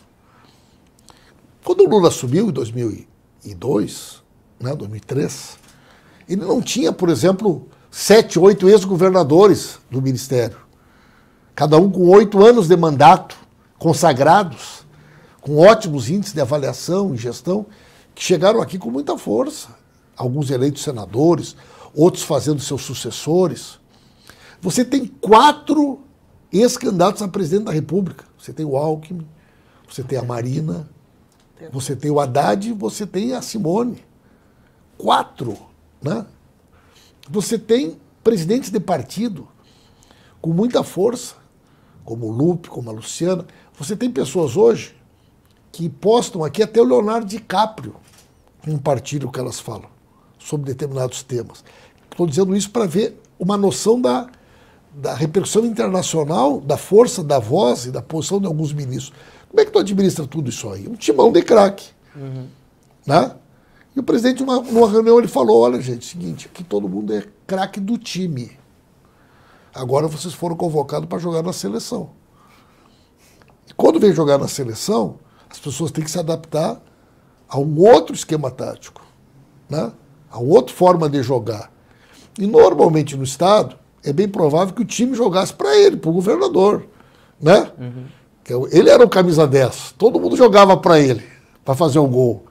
Quando 1.65 1.81
o 1.81 1.89
Lula 1.89 2.09
assumiu 2.09 2.49
em 2.49 2.53
2002, 2.53 4.23
né, 4.61 4.75
2003, 4.75 5.59
ele 6.29 6.45
não 6.45 6.61
tinha, 6.61 6.93
por 6.93 7.09
exemplo, 7.09 7.69
sete, 7.91 8.39
oito 8.39 8.69
ex-governadores 8.69 9.79
do 9.91 10.03
ministério. 10.03 10.59
Cada 11.55 11.79
um 11.79 11.91
com 11.91 12.09
oito 12.09 12.45
anos 12.45 12.67
de 12.67 12.77
mandato, 12.77 13.37
consagrados, 13.79 14.85
com 15.41 15.59
ótimos 15.59 16.11
índices 16.11 16.35
de 16.35 16.41
avaliação 16.41 17.15
e 17.15 17.19
gestão, 17.19 17.67
que 18.15 18.23
chegaram 18.23 18.61
aqui 18.61 18.79
com 18.79 18.91
muita 18.91 19.17
força. 19.17 19.69
Alguns 20.17 20.51
eleitos 20.51 20.83
senadores, 20.83 21.57
outros 21.95 22.25
fazendo 22.25 22.61
seus 22.61 22.83
sucessores. 22.83 23.79
Você 24.65 24.83
tem 24.83 25.07
quatro 25.07 26.01
ex-candidatos 26.51 27.21
a 27.21 27.29
presidente 27.29 27.65
da 27.65 27.73
República. 27.73 28.25
Você 28.39 28.51
tem 28.51 28.65
o 28.65 28.79
Alckmin, 28.79 29.29
você 29.87 30.03
tem 30.03 30.19
a 30.19 30.23
Marina, 30.23 30.89
você 31.71 31.95
tem 31.95 32.11
o 32.11 32.19
Haddad 32.19 32.71
e 32.71 32.73
você 32.73 33.07
tem 33.07 33.35
a 33.35 33.43
Simone. 33.43 34.03
Quatro. 34.97 35.55
Né? 36.01 36.25
Você 37.29 37.59
tem 37.59 38.01
presidentes 38.23 38.71
de 38.71 38.81
partido 38.81 39.47
com 40.41 40.51
muita 40.51 40.83
força, 40.83 41.35
como 42.03 42.29
o 42.29 42.33
Lupe, 42.33 42.71
como 42.71 42.89
a 42.89 42.93
Luciana. 42.95 43.47
Você 43.79 43.95
tem 43.95 44.11
pessoas 44.11 44.57
hoje 44.57 44.97
que 45.71 45.91
postam 45.91 46.43
aqui 46.43 46.63
até 46.63 46.81
o 46.81 46.85
Leonardo 46.85 47.27
DiCaprio 47.27 47.97
um 48.67 48.79
partido 48.79 49.31
que 49.31 49.39
elas 49.39 49.61
falam 49.61 49.91
sobre 50.39 50.73
determinados 50.73 51.23
temas. 51.23 51.63
Estou 52.11 52.27
dizendo 52.27 52.57
isso 52.57 52.71
para 52.71 52.87
ver 52.87 53.21
uma 53.39 53.59
noção 53.59 54.01
da, 54.01 54.27
da 54.95 55.15
repercussão 55.15 55.65
internacional, 55.65 56.61
da 56.61 56.77
força 56.77 57.23
da 57.23 57.39
voz 57.39 57.87
e 57.87 57.91
da 57.91 58.01
posição 58.01 58.41
de 58.41 58.47
alguns 58.47 58.73
ministros. 58.73 59.13
Como 59.49 59.61
é 59.61 59.65
que 59.65 59.71
tu 59.71 59.79
administra 59.79 60.27
tudo 60.27 60.49
isso 60.51 60.69
aí? 60.71 60.89
Um 60.89 60.95
timão 60.95 61.33
de 61.33 61.43
craque. 61.43 61.91
Uhum. 62.15 62.47
Né? 63.07 63.35
E 63.95 64.01
o 64.01 64.03
presidente, 64.03 64.43
numa, 64.43 64.61
numa 64.61 64.91
reunião, 64.91 65.19
ele 65.19 65.29
falou: 65.29 65.61
olha, 65.61 65.81
gente, 65.81 66.07
seguinte, 66.07 66.49
aqui 66.53 66.63
todo 66.63 66.89
mundo 66.89 67.15
é 67.15 67.25
craque 67.47 67.81
do 67.81 67.99
time. 67.99 68.53
Agora 69.75 70.07
vocês 70.07 70.33
foram 70.35 70.57
convocados 70.57 71.09
para 71.09 71.19
jogar 71.19 71.43
na 71.43 71.53
seleção. 71.53 72.11
E 73.69 73.75
quando 73.75 73.99
vem 73.99 74.13
jogar 74.13 74.39
na 74.39 74.47
seleção, 74.47 75.19
as 75.51 75.59
pessoas 75.59 75.91
têm 75.91 76.05
que 76.05 76.11
se 76.11 76.19
adaptar 76.19 76.81
a 77.49 77.59
um 77.59 77.79
outro 77.81 78.15
esquema 78.15 78.51
tático, 78.51 79.05
né? 79.69 79.93
a 80.31 80.39
outra 80.39 80.75
forma 80.75 81.09
de 81.09 81.23
jogar. 81.23 81.73
E 82.39 82.47
normalmente 82.47 83.17
no 83.17 83.23
Estado, 83.23 83.79
é 84.05 84.13
bem 84.13 84.29
provável 84.29 84.75
que 84.75 84.83
o 84.83 84.85
time 84.85 85.15
jogasse 85.15 85.53
para 85.53 85.77
ele, 85.77 85.97
para 85.97 86.11
o 86.11 86.13
governador. 86.13 86.87
Né? 87.41 87.71
Uhum. 87.79 88.69
Ele 88.71 88.91
era 88.91 89.03
o 89.03 89.09
camisa 89.09 89.47
10, 89.47 89.95
todo 89.97 90.21
mundo 90.21 90.37
jogava 90.37 90.77
para 90.77 91.01
ele, 91.01 91.25
para 91.65 91.75
fazer 91.75 91.99
o 91.99 92.07
gol. 92.07 92.45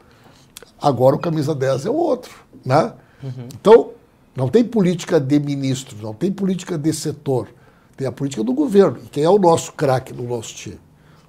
Agora 0.82 1.16
o 1.16 1.20
camisa 1.20 1.54
10 1.54 1.86
é 1.86 1.90
o 1.90 1.96
outro. 1.96 2.34
Né? 2.66 2.94
Uhum. 3.22 3.48
Então, 3.54 3.92
não 4.36 4.50
tem 4.50 4.64
política 4.64 5.20
de 5.20 5.40
ministro, 5.40 5.96
não 6.02 6.14
tem 6.14 6.32
política 6.32 6.78
de 6.78 6.92
setor, 6.92 7.48
tem 7.96 8.08
a 8.08 8.12
política 8.12 8.44
do 8.44 8.54
governo. 8.54 9.00
E 9.06 9.08
quem 9.08 9.24
é 9.24 9.30
o 9.30 9.38
nosso 9.38 9.74
craque 9.74 10.12
no 10.14 10.24
nosso 10.24 10.56
time? 10.56 10.80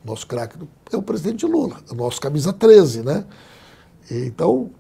O 0.03 0.11
nosso 0.11 0.27
craque 0.27 0.57
é 0.91 0.97
o 0.97 1.03
presidente 1.03 1.45
Lula, 1.45 1.77
o 1.91 1.95
nosso 1.95 2.20
camisa 2.20 2.53
13. 2.53 3.03
Né? 3.03 3.25
Então, 4.11 4.70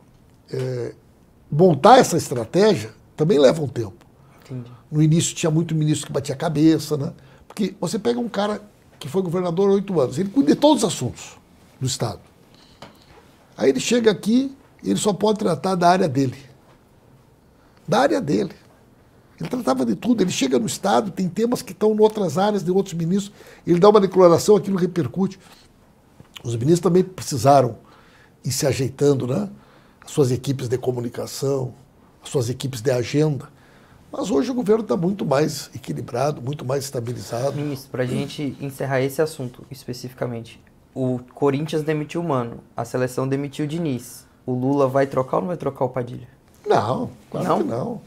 é, 0.50 0.94
montar 1.50 1.98
essa 1.98 2.16
estratégia 2.16 2.90
também 3.16 3.38
leva 3.38 3.62
um 3.62 3.68
tempo. 3.68 4.04
Entendi. 4.44 4.70
No 4.94 5.02
início 5.02 5.34
tinha 5.34 5.50
muito 5.50 5.74
ministro 5.74 6.06
que 6.06 6.12
batia 6.12 6.34
a 6.34 6.38
cabeça, 6.38 6.96
né? 6.96 7.12
Porque 7.48 7.74
você 7.80 7.98
pega 7.98 8.20
um 8.20 8.28
cara 8.28 8.62
que 8.98 9.08
foi 9.08 9.22
governador 9.22 9.70
há 9.70 9.72
oito 9.72 10.00
anos, 10.00 10.18
ele 10.18 10.28
cuida 10.28 10.54
de 10.54 10.60
todos 10.60 10.84
os 10.84 10.88
assuntos 10.88 11.36
do 11.80 11.86
Estado. 11.86 12.20
Aí 13.56 13.70
ele 13.70 13.80
chega 13.80 14.10
aqui 14.10 14.56
ele 14.84 14.98
só 14.98 15.12
pode 15.12 15.38
tratar 15.38 15.74
da 15.74 15.88
área 15.88 16.08
dele. 16.08 16.36
Da 17.88 18.00
área 18.00 18.20
dele. 18.20 18.52
Ele 19.40 19.48
tratava 19.48 19.84
de 19.84 19.96
tudo. 19.96 20.22
Ele 20.22 20.30
chega 20.30 20.58
no 20.58 20.66
Estado, 20.66 21.10
tem 21.10 21.28
temas 21.28 21.62
que 21.62 21.72
estão 21.72 21.94
em 21.94 22.00
outras 22.00 22.36
áreas 22.36 22.62
de 22.62 22.70
outros 22.70 22.94
ministros. 22.94 23.32
Ele 23.66 23.80
dá 23.80 23.88
uma 23.88 24.00
declaração, 24.00 24.56
aquilo 24.56 24.76
repercute. 24.76 25.38
Os 26.42 26.54
ministros 26.54 26.80
também 26.80 27.02
precisaram 27.02 27.78
ir 28.44 28.52
se 28.52 28.66
ajeitando, 28.66 29.26
né? 29.26 29.48
As 30.04 30.10
suas 30.10 30.30
equipes 30.30 30.68
de 30.68 30.76
comunicação, 30.76 31.74
as 32.22 32.28
suas 32.28 32.50
equipes 32.50 32.82
de 32.82 32.90
agenda. 32.90 33.48
Mas 34.16 34.30
hoje 34.30 34.48
o 34.48 34.54
governo 34.54 34.82
está 34.82 34.96
muito 34.96 35.26
mais 35.26 35.68
equilibrado, 35.74 36.40
muito 36.40 36.64
mais 36.64 36.84
estabilizado. 36.84 37.56
Ministro, 37.56 37.90
para 37.90 38.04
a 38.04 38.06
gente 38.06 38.56
encerrar 38.60 39.00
esse 39.00 39.20
assunto 39.20 39.66
especificamente, 39.72 40.62
o 40.94 41.18
Corinthians 41.34 41.82
demitiu 41.82 42.20
o 42.20 42.24
Mano, 42.24 42.58
a 42.76 42.84
seleção 42.84 43.26
demitiu 43.26 43.64
o 43.64 43.68
Diniz. 43.68 44.24
O 44.46 44.52
Lula 44.52 44.86
vai 44.86 45.08
trocar 45.08 45.38
ou 45.38 45.40
não 45.40 45.48
vai 45.48 45.56
trocar 45.56 45.86
o 45.86 45.88
Padilha? 45.88 46.28
Não, 46.64 47.10
claro 47.28 47.48
não? 47.48 47.58
que 47.58 47.64
não. 47.64 48.00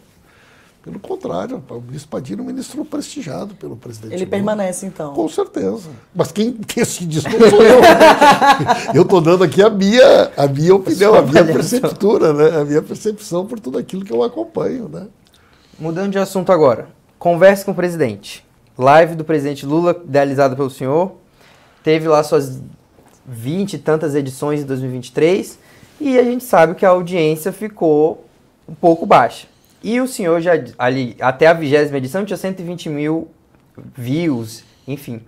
Pelo 0.81 0.97
contrário, 0.97 1.61
o 1.69 1.81
ministro 1.81 2.09
Padilha 2.09 2.39
é 2.39 2.41
um 2.41 2.45
ministro 2.45 2.85
prestigiado 2.85 3.53
pelo 3.55 3.75
presidente. 3.75 4.13
Ele 4.13 4.23
Lula. 4.23 4.31
permanece, 4.31 4.85
então. 4.85 5.13
Com 5.13 5.27
certeza. 5.27 5.89
Mas 6.15 6.31
quem 6.31 6.51
decide 6.51 7.17
isso 7.17 7.27
não 7.27 7.49
sou 7.49 7.63
eu. 7.63 7.81
eu 8.95 9.01
estou 9.01 9.19
dando 9.19 9.43
aqui 9.43 9.61
a 9.61 9.69
minha, 9.69 10.31
a 10.37 10.47
minha 10.47 10.73
opinião, 10.73 11.13
a 11.15 11.21
minha 11.21 11.43
perceptura, 11.43 12.31
né? 12.31 12.61
a 12.61 12.63
minha 12.63 12.81
percepção 12.81 13.45
por 13.45 13.59
tudo 13.59 13.77
aquilo 13.77 14.05
que 14.05 14.13
eu 14.13 14.23
acompanho. 14.23 14.87
Né? 14.87 15.07
Mudando 15.79 16.11
de 16.11 16.17
assunto 16.17 16.51
agora. 16.51 16.87
Converse 17.19 17.63
com 17.63 17.69
o 17.69 17.75
presidente. 17.75 18.43
Live 18.75 19.13
do 19.13 19.23
presidente 19.23 19.63
Lula, 19.63 19.95
idealizada 20.03 20.55
pelo 20.55 20.71
senhor. 20.71 21.11
Teve 21.83 22.07
lá 22.07 22.23
suas 22.23 22.59
20 23.27 23.73
e 23.73 23.77
tantas 23.77 24.15
edições 24.15 24.61
em 24.61 24.65
2023. 24.65 25.59
E 26.01 26.17
a 26.17 26.23
gente 26.23 26.43
sabe 26.43 26.73
que 26.73 26.83
a 26.83 26.89
audiência 26.89 27.51
ficou 27.51 28.25
um 28.67 28.73
pouco 28.73 29.05
baixa. 29.05 29.45
E 29.83 30.01
o 30.01 30.07
senhor 30.07 30.41
já, 30.41 30.53
ali, 30.79 31.15
até 31.21 31.45
a 31.45 31.53
vigésima 31.53 31.99
edição, 31.99 32.25
tinha 32.25 32.37
120 32.37 32.89
mil 32.89 33.27
views, 33.95 34.63
enfim. 34.87 35.21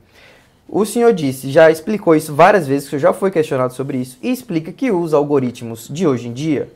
O 0.68 0.84
senhor 0.84 1.14
disse, 1.14 1.52
já 1.52 1.70
explicou 1.70 2.16
isso 2.16 2.34
várias 2.34 2.66
vezes, 2.66 2.90
que 2.90 2.98
já 2.98 3.14
foi 3.14 3.30
questionado 3.30 3.74
sobre 3.74 4.00
isso, 4.00 4.18
e 4.20 4.32
explica 4.32 4.72
que 4.72 4.90
os 4.90 5.14
algoritmos 5.14 5.88
de 5.88 6.08
hoje 6.08 6.28
em 6.28 6.34
dia 6.34 6.70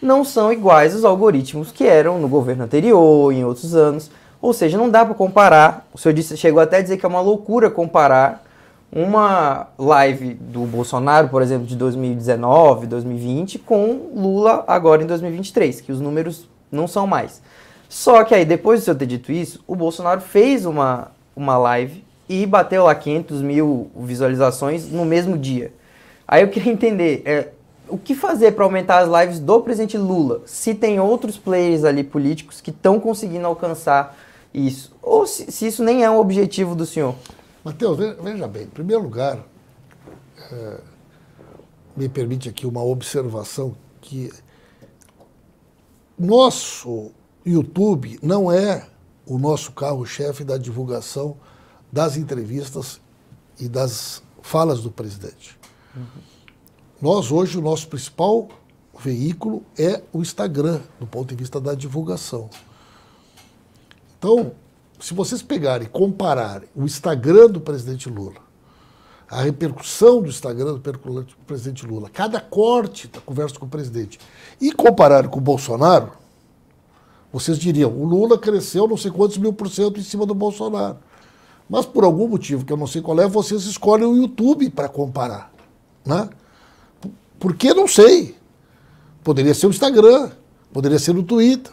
não 0.00 0.24
são 0.24 0.52
iguais 0.52 0.94
aos 0.94 1.04
algoritmos 1.04 1.70
que 1.70 1.86
eram 1.86 2.18
no 2.18 2.28
governo 2.28 2.64
anterior, 2.64 3.32
em 3.32 3.44
outros 3.44 3.74
anos. 3.74 4.10
Ou 4.40 4.52
seja, 4.52 4.78
não 4.78 4.88
dá 4.88 5.04
para 5.04 5.14
comparar. 5.14 5.86
O 5.92 5.98
senhor 5.98 6.14
disse, 6.14 6.36
chegou 6.36 6.60
até 6.60 6.78
a 6.78 6.82
dizer 6.82 6.96
que 6.96 7.04
é 7.04 7.08
uma 7.08 7.20
loucura 7.20 7.70
comparar 7.70 8.42
uma 8.92 9.68
live 9.78 10.34
do 10.34 10.62
Bolsonaro, 10.62 11.28
por 11.28 11.42
exemplo, 11.42 11.66
de 11.66 11.76
2019, 11.76 12.86
2020, 12.86 13.58
com 13.60 14.10
Lula 14.14 14.64
agora 14.66 15.02
em 15.02 15.06
2023, 15.06 15.80
que 15.80 15.92
os 15.92 16.00
números 16.00 16.48
não 16.72 16.88
são 16.88 17.06
mais. 17.06 17.40
Só 17.88 18.24
que 18.24 18.34
aí, 18.34 18.44
depois 18.44 18.80
do 18.80 18.84
senhor 18.84 18.96
ter 18.96 19.06
dito 19.06 19.30
isso, 19.30 19.62
o 19.66 19.76
Bolsonaro 19.76 20.20
fez 20.20 20.64
uma, 20.64 21.08
uma 21.36 21.56
live 21.56 22.04
e 22.28 22.46
bateu 22.46 22.84
lá 22.84 22.94
500 22.94 23.42
mil 23.42 23.90
visualizações 23.96 24.90
no 24.90 25.04
mesmo 25.04 25.36
dia. 25.36 25.72
Aí 26.26 26.42
eu 26.42 26.48
queria 26.48 26.72
entender, 26.72 27.22
é, 27.24 27.48
o 27.90 27.98
que 27.98 28.14
fazer 28.14 28.52
para 28.52 28.64
aumentar 28.64 29.00
as 29.00 29.08
lives 29.08 29.40
do 29.40 29.60
presidente 29.60 29.98
Lula? 29.98 30.42
Se 30.46 30.74
tem 30.74 31.00
outros 31.00 31.36
players 31.36 31.84
ali 31.84 32.04
políticos 32.04 32.60
que 32.60 32.70
estão 32.70 32.98
conseguindo 32.98 33.46
alcançar 33.46 34.16
isso? 34.52 34.92
Ou 35.02 35.26
se, 35.26 35.50
se, 35.50 35.66
isso 35.66 35.84
nem 35.84 36.04
é 36.04 36.10
um 36.10 36.18
objetivo 36.18 36.74
do 36.74 36.86
senhor? 36.86 37.14
Matheus, 37.64 37.98
veja 37.98 38.48
bem, 38.48 38.62
em 38.62 38.66
primeiro 38.66 39.02
lugar, 39.02 39.38
é, 40.50 40.80
me 41.96 42.08
permite 42.08 42.48
aqui 42.48 42.66
uma 42.66 42.82
observação 42.82 43.76
que 44.00 44.32
nosso 46.18 47.12
YouTube 47.44 48.18
não 48.22 48.50
é 48.50 48.86
o 49.26 49.38
nosso 49.38 49.72
carro-chefe 49.72 50.44
da 50.44 50.56
divulgação 50.56 51.36
das 51.92 52.16
entrevistas 52.16 53.00
e 53.58 53.68
das 53.68 54.22
falas 54.42 54.80
do 54.80 54.90
presidente. 54.90 55.58
Uhum. 55.94 56.29
Nós, 57.00 57.32
hoje, 57.32 57.56
o 57.56 57.62
nosso 57.62 57.88
principal 57.88 58.48
veículo 58.98 59.62
é 59.78 60.02
o 60.12 60.20
Instagram, 60.20 60.80
do 60.98 61.06
ponto 61.06 61.28
de 61.28 61.34
vista 61.34 61.58
da 61.58 61.74
divulgação. 61.74 62.50
Então, 64.18 64.52
se 65.00 65.14
vocês 65.14 65.40
pegarem 65.40 65.86
e 65.86 65.90
compararem 65.90 66.68
o 66.76 66.84
Instagram 66.84 67.48
do 67.48 67.58
presidente 67.58 68.10
Lula, 68.10 68.42
a 69.30 69.40
repercussão 69.40 70.20
do 70.20 70.28
Instagram 70.28 70.74
do 70.74 70.80
presidente 71.46 71.86
Lula, 71.86 72.10
cada 72.10 72.38
corte 72.38 73.08
da 73.08 73.20
conversa 73.20 73.58
com 73.58 73.64
o 73.64 73.68
presidente, 73.70 74.20
e 74.60 74.70
compararem 74.70 75.30
com 75.30 75.38
o 75.38 75.42
Bolsonaro, 75.42 76.12
vocês 77.32 77.58
diriam, 77.58 77.90
o 77.90 78.04
Lula 78.04 78.36
cresceu 78.36 78.86
não 78.86 78.98
sei 78.98 79.10
quantos 79.10 79.38
mil 79.38 79.54
por 79.54 79.70
cento 79.70 79.98
em 79.98 80.02
cima 80.02 80.26
do 80.26 80.34
Bolsonaro. 80.34 80.98
Mas 81.66 81.86
por 81.86 82.04
algum 82.04 82.28
motivo 82.28 82.64
que 82.64 82.72
eu 82.72 82.76
não 82.76 82.86
sei 82.86 83.00
qual 83.00 83.18
é, 83.20 83.26
vocês 83.26 83.62
escolhem 83.62 84.04
o 84.04 84.16
YouTube 84.16 84.68
para 84.68 84.88
comparar. 84.88 85.50
Né? 86.04 86.28
Por 87.40 87.54
que 87.56 87.72
não 87.72 87.88
sei? 87.88 88.36
Poderia 89.24 89.54
ser 89.54 89.66
o 89.66 89.70
Instagram, 89.70 90.30
poderia 90.70 90.98
ser 90.98 91.16
o 91.16 91.22
Twitter. 91.22 91.72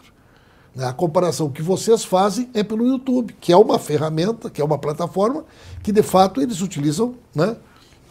Né? 0.74 0.86
A 0.86 0.94
comparação 0.94 1.50
que 1.50 1.60
vocês 1.60 2.04
fazem 2.04 2.48
é 2.54 2.62
pelo 2.64 2.86
YouTube, 2.86 3.36
que 3.38 3.52
é 3.52 3.56
uma 3.56 3.78
ferramenta, 3.78 4.48
que 4.48 4.62
é 4.62 4.64
uma 4.64 4.78
plataforma 4.78 5.44
que 5.82 5.92
de 5.92 6.02
fato 6.02 6.40
eles 6.40 6.62
utilizam 6.62 7.14
né, 7.34 7.54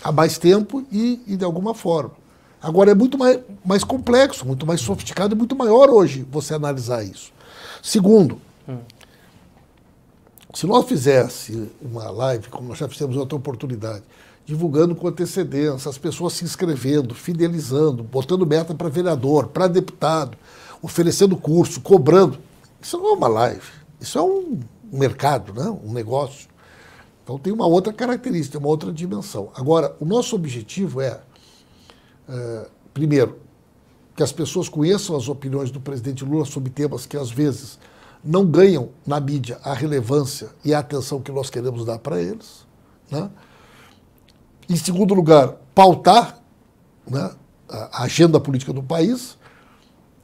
há 0.03 0.11
mais 0.11 0.37
tempo 0.37 0.85
e, 0.91 1.19
e 1.25 1.35
de 1.35 1.43
alguma 1.43 1.73
forma. 1.73 2.11
Agora 2.61 2.91
é 2.91 2.95
muito 2.95 3.17
mais, 3.17 3.39
mais 3.65 3.83
complexo, 3.83 4.45
muito 4.45 4.65
mais 4.65 4.79
sofisticado 4.81 5.33
e 5.33 5.37
muito 5.37 5.55
maior 5.55 5.89
hoje 5.89 6.25
você 6.31 6.53
analisar 6.53 7.03
isso. 7.03 7.31
Segundo. 7.81 8.39
Se 10.57 10.65
nós 10.65 10.87
fizesse 10.87 11.69
uma 11.79 12.09
live, 12.09 12.49
como 12.49 12.69
nós 12.69 12.79
já 12.79 12.87
fizemos 12.87 13.15
em 13.15 13.19
outra 13.19 13.35
oportunidade, 13.35 14.03
divulgando 14.43 14.95
com 14.95 15.07
antecedência, 15.07 15.87
as 15.87 15.99
pessoas 15.99 16.33
se 16.33 16.43
inscrevendo, 16.43 17.13
fidelizando, 17.13 18.01
botando 18.01 18.43
meta 18.43 18.73
para 18.73 18.89
vereador, 18.89 19.49
para 19.49 19.67
deputado, 19.67 20.35
oferecendo 20.81 21.37
curso, 21.37 21.79
cobrando. 21.79 22.39
Isso 22.81 22.97
não 22.97 23.09
é 23.09 23.13
uma 23.13 23.27
live, 23.27 23.67
isso 24.01 24.17
é 24.17 24.21
um 24.23 24.59
mercado, 24.91 25.53
né? 25.53 25.69
um 25.69 25.93
negócio. 25.93 26.49
Então 27.23 27.37
tem 27.37 27.53
uma 27.53 27.67
outra 27.67 27.93
característica, 27.93 28.57
uma 28.57 28.67
outra 28.67 28.91
dimensão. 28.91 29.51
Agora, 29.53 29.95
o 29.99 30.05
nosso 30.05 30.35
objetivo 30.35 31.01
é, 31.01 31.21
é 32.27 32.67
primeiro, 32.95 33.37
que 34.15 34.23
as 34.23 34.31
pessoas 34.31 34.67
conheçam 34.67 35.15
as 35.15 35.29
opiniões 35.29 35.69
do 35.69 35.79
presidente 35.79 36.25
Lula 36.25 36.45
sobre 36.45 36.71
temas 36.71 37.05
que 37.05 37.15
às 37.15 37.29
vezes 37.29 37.77
não 38.23 38.45
ganham 38.45 38.89
na 39.05 39.19
mídia 39.19 39.59
a 39.63 39.73
relevância 39.73 40.49
e 40.63 40.73
a 40.73 40.79
atenção 40.79 41.21
que 41.21 41.31
nós 41.31 41.49
queremos 41.49 41.85
dar 41.85 41.99
para 41.99 42.21
eles. 42.21 42.65
Né? 43.09 43.29
Em 44.69 44.75
segundo 44.75 45.13
lugar, 45.13 45.55
pautar 45.73 46.39
né, 47.09 47.31
a 47.69 48.03
agenda 48.03 48.39
política 48.39 48.73
do 48.73 48.83
país. 48.83 49.37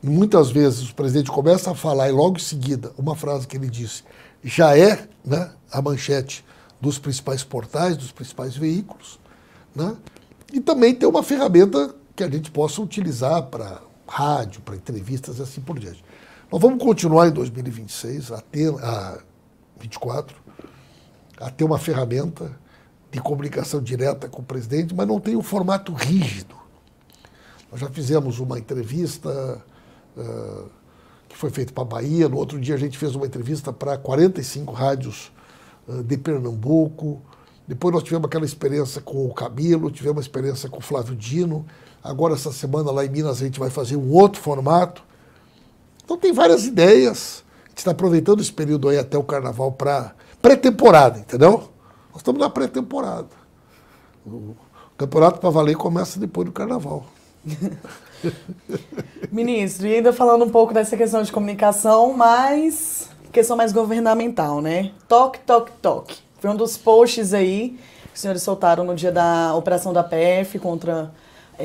Muitas 0.02 0.52
vezes 0.52 0.90
o 0.90 0.96
presidente 0.96 1.32
começa 1.32 1.72
a 1.72 1.76
falar 1.76 2.10
e 2.10 2.12
logo 2.12 2.38
em 2.38 2.42
seguida, 2.42 2.92
uma 2.98 3.16
frase 3.16 3.48
que 3.48 3.56
ele 3.56 3.70
disse, 3.70 4.04
já 4.44 4.78
é 4.78 5.08
né, 5.24 5.52
a 5.72 5.82
manchete 5.82 6.44
dos 6.82 7.00
principais 7.00 7.44
portais, 7.44 7.96
dos 7.96 8.12
principais 8.12 8.58
veículos. 8.58 9.18
Né? 9.74 9.96
E 10.52 10.60
também 10.60 10.94
ter 10.94 11.06
uma 11.06 11.24
ferramenta 11.24 11.96
que 12.16 12.24
a 12.24 12.30
gente 12.30 12.52
possa 12.52 12.82
utilizar 12.82 13.44
para 13.44 13.82
rádio, 14.08 14.62
para 14.62 14.76
entrevistas 14.76 15.40
e 15.40 15.42
assim 15.42 15.62
por 15.62 15.80
diante. 15.80 16.04
Nós 16.54 16.62
vamos 16.62 16.84
continuar 16.84 17.30
em 17.30 17.32
2026 17.32 18.32
a 18.32 18.40
ter, 18.40 18.72
a 18.86 19.18
24, 19.80 20.38
a 21.40 21.50
ter 21.50 21.64
uma 21.64 21.80
ferramenta 21.80 22.56
de 23.10 23.20
comunicação 23.20 23.82
direta 23.82 24.30
com 24.30 24.44
o 24.44 24.46
presidente, 24.46 24.94
mas 24.94 25.08
não 25.08 25.20
tem 25.20 25.36
um 25.36 25.42
formato 25.42 25.92
rígido. 25.94 26.54
Nós 27.72 27.82
já 27.82 27.90
fizemos 27.90 28.38
uma 28.38 28.60
entrevista 28.60 29.64
uh, 30.16 30.70
que 31.28 31.36
foi 31.36 31.50
feita 31.50 31.74
para 31.74 31.82
a 31.82 31.88
Bahia, 31.88 32.30
no 32.30 32.38
outro 32.38 32.60
dia 32.60 32.76
a 32.76 32.78
gente 32.78 33.00
fez 33.00 33.16
uma 33.16 33.26
entrevista 33.26 33.74
para 33.74 33.98
45 33.98 34.72
rádios 34.74 35.32
uh, 35.88 36.04
de 36.04 36.18
Pernambuco, 36.18 37.20
depois 37.68 37.96
nós 37.96 38.04
tivemos 38.04 38.28
aquela 38.28 38.46
experiência 38.46 39.02
com 39.02 39.26
o 39.26 39.34
Camilo, 39.34 39.90
tivemos 39.90 40.18
uma 40.18 40.22
experiência 40.22 40.70
com 40.70 40.78
o 40.78 40.82
Flávio 40.82 41.16
Dino. 41.16 41.66
Agora, 42.04 42.36
essa 42.36 42.52
semana, 42.52 42.92
lá 42.92 43.04
em 43.04 43.10
Minas, 43.10 43.42
a 43.42 43.46
gente 43.46 43.60
vai 43.60 43.72
fazer 43.72 43.96
um 43.96 44.12
outro 44.12 44.40
formato. 44.40 45.04
Então, 46.04 46.18
tem 46.18 46.32
várias 46.32 46.66
ideias. 46.66 47.44
A 47.66 47.70
gente 47.70 47.78
está 47.80 47.92
aproveitando 47.92 48.42
esse 48.42 48.52
período 48.52 48.90
aí 48.90 48.98
até 48.98 49.18
o 49.18 49.24
carnaval 49.24 49.72
para 49.72 50.14
pré-temporada, 50.42 51.20
entendeu? 51.20 51.70
Nós 52.12 52.18
estamos 52.18 52.40
na 52.40 52.50
pré-temporada. 52.50 53.30
O 54.26 54.56
campeonato 54.98 55.40
para 55.40 55.50
valer 55.50 55.76
começa 55.76 56.20
depois 56.20 56.46
do 56.46 56.52
carnaval. 56.52 57.06
Ministro, 59.32 59.88
e 59.88 59.96
ainda 59.96 60.14
falando 60.14 60.46
um 60.46 60.50
pouco 60.50 60.74
dessa 60.74 60.96
questão 60.96 61.24
de 61.24 61.32
comunicação, 61.32 62.14
mas 62.14 63.10
questão 63.32 63.58
mais 63.58 63.72
governamental, 63.72 64.62
né? 64.62 64.92
Toque, 65.08 65.40
toque, 65.40 65.72
toque. 65.82 66.18
Foi 66.40 66.50
um 66.50 66.56
dos 66.56 66.78
posts 66.78 67.34
aí 67.34 67.80
que 68.12 68.16
os 68.16 68.22
senhores 68.22 68.44
soltaram 68.44 68.84
no 68.84 68.96
dia 68.96 69.12
da 69.12 69.56
operação 69.56 69.92
da 69.92 70.04
PF 70.04 70.60
contra. 70.60 71.12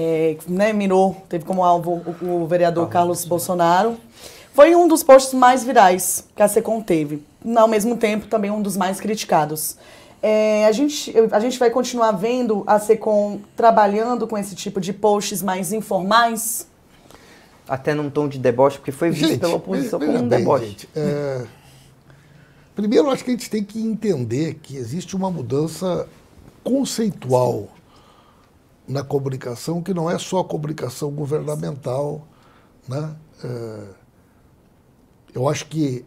É, 0.01 0.37
né, 0.47 0.73
mirou, 0.73 1.17
teve 1.29 1.45
como 1.45 1.65
alvo 1.65 2.01
o, 2.23 2.43
o 2.43 2.47
vereador 2.47 2.87
ah, 2.87 2.89
Carlos 2.89 3.21
sim. 3.21 3.29
Bolsonaro. 3.29 3.97
Foi 4.53 4.73
um 4.77 4.87
dos 4.87 5.03
posts 5.03 5.35
mais 5.35 5.65
virais 5.65 6.25
que 6.37 6.43
a 6.43 6.47
SECOM 6.47 6.81
teve. 6.81 7.25
Ao 7.57 7.67
mesmo 7.67 7.97
tempo, 7.97 8.29
também 8.29 8.49
um 8.49 8.63
dos 8.63 8.77
mais 8.77 9.01
criticados. 9.01 9.77
É, 10.23 10.67
a, 10.67 10.73
gente, 10.73 11.13
a 11.33 11.41
gente 11.41 11.59
vai 11.59 11.71
continuar 11.71 12.13
vendo 12.13 12.63
a 12.65 12.79
SECOM 12.79 13.41
trabalhando 13.57 14.27
com 14.29 14.39
esse 14.39 14.55
tipo 14.55 14.81
de 14.81 14.93
posts 14.93 15.43
mais 15.43 15.73
informais? 15.73 16.69
Até 17.69 17.93
num 17.93 18.09
tom 18.09 18.29
de 18.29 18.39
deboche, 18.39 18.79
porque 18.79 18.93
foi 18.93 19.11
visto 19.11 19.31
gente, 19.31 19.41
pela 19.41 19.57
oposição 19.57 19.99
como 19.99 20.13
um 20.13 20.29
bem, 20.29 20.39
deboche. 20.39 20.67
Gente, 20.67 20.89
é 20.95 21.45
Primeiro, 22.79 23.11
acho 23.11 23.25
que 23.25 23.31
a 23.31 23.35
gente 23.35 23.51
tem 23.51 23.65
que 23.65 23.81
entender 23.83 24.61
que 24.63 24.77
existe 24.77 25.17
uma 25.17 25.29
mudança 25.29 26.09
conceitual 26.63 27.67
na 28.89 29.05
comunicação, 29.05 29.83
que 29.83 29.93
não 29.93 30.11
é 30.11 30.19
só 30.19 30.41
a 30.41 30.45
comunicação 30.45 31.11
governamental. 31.11 32.27
Né? 32.89 33.15
É, 33.45 33.85
eu 35.35 35.49
acho 35.49 35.67
que 35.67 36.05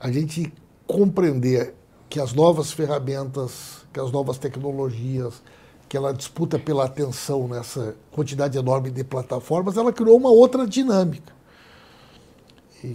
a 0.00 0.10
gente 0.10 0.52
compreender 0.86 1.74
que 2.08 2.18
as 2.18 2.32
novas 2.32 2.72
ferramentas, 2.72 3.86
que 3.92 4.00
as 4.00 4.10
novas 4.10 4.38
tecnologias, 4.38 5.42
que 5.88 5.96
ela 5.96 6.12
disputa 6.12 6.58
pela 6.58 6.84
atenção 6.84 7.46
nessa 7.46 7.94
quantidade 8.10 8.56
enorme 8.56 8.90
de 8.90 9.04
plataformas, 9.04 9.76
ela 9.76 9.92
criou 9.92 10.16
uma 10.16 10.30
outra 10.30 10.66
dinâmica, 10.66 11.32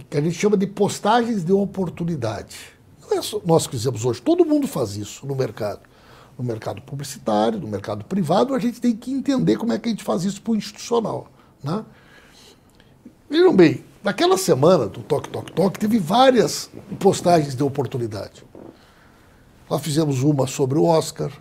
que 0.10 0.18
a 0.18 0.22
gente 0.22 0.34
chama 0.36 0.58
de 0.58 0.66
postagens 0.66 1.44
de 1.44 1.54
oportunidade. 1.54 2.58
Não 3.02 3.18
é 3.18 3.22
só 3.22 3.40
nós 3.46 3.68
que 3.68 3.78
fizemos 3.78 4.04
hoje, 4.04 4.22
todo 4.22 4.44
mundo 4.44 4.68
faz 4.68 4.98
isso 4.98 5.26
no 5.26 5.36
mercado. 5.36 5.82
No 6.38 6.44
mercado 6.44 6.82
publicitário, 6.82 7.60
no 7.60 7.68
mercado 7.68 8.06
privado, 8.06 8.54
a 8.54 8.60
gente 8.60 8.80
tem 8.80 8.96
que 8.96 9.12
entender 9.12 9.58
como 9.58 9.74
é 9.74 9.80
que 9.80 9.88
a 9.88 9.92
gente 9.92 10.04
faz 10.04 10.24
isso 10.24 10.42
para 10.42 10.52
o 10.52 10.56
institucional. 10.56 11.32
Né? 11.64 11.84
Vejam 13.30 13.56
bem, 13.56 13.84
naquela 14.04 14.38
semana 14.38 14.88
do 14.88 15.02
Toque, 15.02 15.30
Toque, 15.30 15.52
Toque, 15.52 15.80
teve 15.80 15.98
várias 15.98 16.70
postagens 17.00 17.56
de 17.56 17.64
oportunidade. 17.64 18.46
Nós 19.70 19.82
fizemos 19.82 20.24
uma 20.24 20.48
sobre 20.48 20.78
o 20.78 20.86
Oscar, 20.86 21.32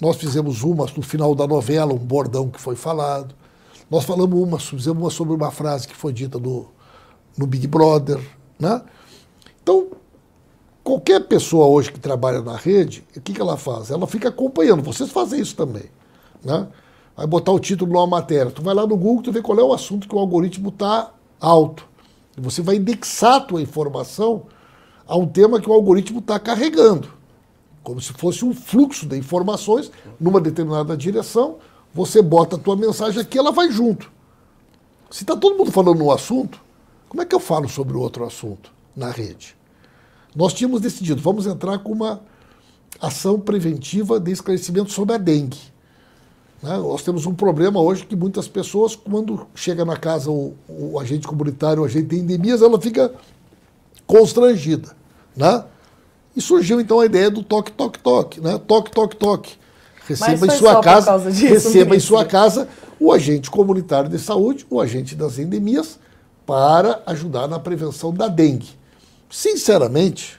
nós 0.00 0.16
fizemos 0.16 0.62
uma 0.62 0.84
no 0.96 1.02
final 1.02 1.34
da 1.34 1.46
novela, 1.46 1.94
um 1.94 1.98
bordão 1.98 2.50
que 2.50 2.60
foi 2.60 2.74
falado. 2.74 3.34
Nós 3.88 4.04
falamos 4.04 4.36
uma, 4.36 4.58
fizemos 4.58 5.00
uma 5.00 5.10
sobre 5.10 5.32
uma 5.32 5.50
frase 5.50 5.86
que 5.86 5.94
foi 5.94 6.12
dita 6.12 6.38
no, 6.38 6.66
no 7.38 7.46
Big 7.46 7.66
Brother. 7.68 8.18
Né? 8.58 8.82
Então, 9.62 9.88
Qualquer 10.82 11.20
pessoa 11.20 11.66
hoje 11.66 11.92
que 11.92 12.00
trabalha 12.00 12.40
na 12.40 12.56
rede, 12.56 13.04
o 13.16 13.20
que, 13.20 13.32
que 13.32 13.40
ela 13.40 13.56
faz? 13.56 13.90
Ela 13.90 14.06
fica 14.06 14.28
acompanhando. 14.28 14.82
Vocês 14.82 15.10
fazem 15.10 15.40
isso 15.40 15.54
também. 15.54 15.84
Né? 16.44 16.66
Vai 17.16 17.26
botar 17.26 17.52
o 17.52 17.60
título 17.60 17.92
numa 17.92 18.06
matéria. 18.06 18.50
Tu 18.50 18.62
vai 18.62 18.74
lá 18.74 18.86
no 18.86 18.96
Google, 18.96 19.22
tu 19.22 19.32
vê 19.32 19.40
qual 19.40 19.58
é 19.58 19.62
o 19.62 19.72
assunto 19.72 20.08
que 20.08 20.14
o 20.14 20.18
algoritmo 20.18 20.70
está 20.70 21.12
alto. 21.40 21.86
E 22.36 22.40
você 22.40 22.62
vai 22.62 22.76
indexar 22.76 23.34
a 23.34 23.40
tua 23.40 23.62
informação 23.62 24.42
a 25.06 25.16
um 25.16 25.26
tema 25.26 25.60
que 25.60 25.70
o 25.70 25.72
algoritmo 25.72 26.18
está 26.18 26.38
carregando. 26.38 27.08
Como 27.82 28.00
se 28.00 28.12
fosse 28.12 28.44
um 28.44 28.54
fluxo 28.54 29.06
de 29.06 29.16
informações 29.16 29.90
numa 30.18 30.40
determinada 30.40 30.96
direção. 30.96 31.56
Você 31.94 32.22
bota 32.22 32.56
a 32.56 32.58
tua 32.58 32.74
mensagem 32.74 33.20
aqui, 33.20 33.38
ela 33.38 33.52
vai 33.52 33.70
junto. 33.70 34.10
Se 35.10 35.22
está 35.22 35.36
todo 35.36 35.58
mundo 35.58 35.70
falando 35.70 35.98
no 35.98 36.10
assunto, 36.10 36.60
como 37.08 37.22
é 37.22 37.26
que 37.26 37.34
eu 37.34 37.40
falo 37.40 37.68
sobre 37.68 37.96
outro 37.96 38.24
assunto 38.24 38.72
na 38.96 39.10
rede? 39.10 39.54
Nós 40.34 40.52
tínhamos 40.52 40.80
decidido, 40.80 41.20
vamos 41.20 41.46
entrar 41.46 41.78
com 41.78 41.92
uma 41.92 42.20
ação 43.00 43.38
preventiva 43.38 44.18
de 44.18 44.30
esclarecimento 44.30 44.90
sobre 44.90 45.14
a 45.14 45.18
dengue. 45.18 45.58
Né? 46.62 46.76
Nós 46.76 47.02
temos 47.02 47.26
um 47.26 47.34
problema 47.34 47.80
hoje 47.80 48.06
que 48.06 48.16
muitas 48.16 48.48
pessoas, 48.48 48.94
quando 48.94 49.46
chega 49.54 49.84
na 49.84 49.96
casa 49.96 50.30
o, 50.30 50.54
o 50.68 50.98
agente 50.98 51.26
comunitário, 51.26 51.82
o 51.82 51.84
agente 51.84 52.06
de 52.06 52.18
endemias, 52.18 52.62
ela 52.62 52.80
fica 52.80 53.12
constrangida. 54.06 54.94
Né? 55.36 55.64
E 56.36 56.40
surgiu 56.40 56.80
então 56.80 57.00
a 57.00 57.06
ideia 57.06 57.30
do 57.30 57.42
toque, 57.42 57.72
toque, 57.72 57.98
toque. 57.98 58.40
Né? 58.40 58.58
Toque, 58.66 58.90
toque, 58.90 59.16
toque. 59.16 59.56
Receba 60.06 60.46
em 60.46 60.50
sua 60.50 60.80
casa, 60.80 61.30
disso, 61.30 61.46
receba 61.46 61.96
em 61.96 62.00
sua 62.00 62.24
casa 62.24 62.68
o 62.98 63.12
agente 63.12 63.50
comunitário 63.50 64.10
de 64.10 64.18
saúde, 64.18 64.66
o 64.68 64.80
agente 64.80 65.14
das 65.14 65.38
endemias, 65.38 65.98
para 66.44 67.02
ajudar 67.06 67.46
na 67.46 67.58
prevenção 67.58 68.12
da 68.12 68.26
dengue. 68.26 68.81
Sinceramente, 69.32 70.38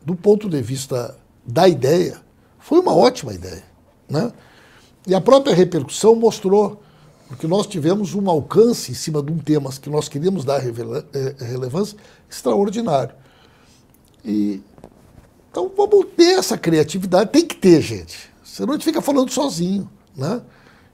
do 0.00 0.14
ponto 0.14 0.48
de 0.48 0.62
vista 0.62 1.18
da 1.44 1.68
ideia, 1.68 2.22
foi 2.60 2.78
uma 2.78 2.94
ótima 2.94 3.34
ideia. 3.34 3.64
Né? 4.08 4.32
E 5.08 5.12
a 5.12 5.20
própria 5.20 5.52
repercussão 5.52 6.14
mostrou, 6.14 6.80
porque 7.26 7.48
nós 7.48 7.66
tivemos 7.66 8.14
um 8.14 8.30
alcance 8.30 8.92
em 8.92 8.94
cima 8.94 9.20
de 9.20 9.32
um 9.32 9.38
tema 9.38 9.72
que 9.72 9.90
nós 9.90 10.08
queríamos 10.08 10.44
dar 10.44 10.64
eh, 10.64 11.34
relevância 11.40 11.98
extraordinário. 12.30 13.12
E, 14.24 14.62
então 15.50 15.68
vamos 15.76 16.06
ter 16.16 16.38
essa 16.38 16.56
criatividade, 16.56 17.32
tem 17.32 17.44
que 17.44 17.56
ter, 17.56 17.82
gente. 17.82 18.30
Senão 18.44 18.74
a 18.74 18.76
gente 18.76 18.84
fica 18.84 19.02
falando 19.02 19.32
sozinho. 19.32 19.90
Né? 20.16 20.40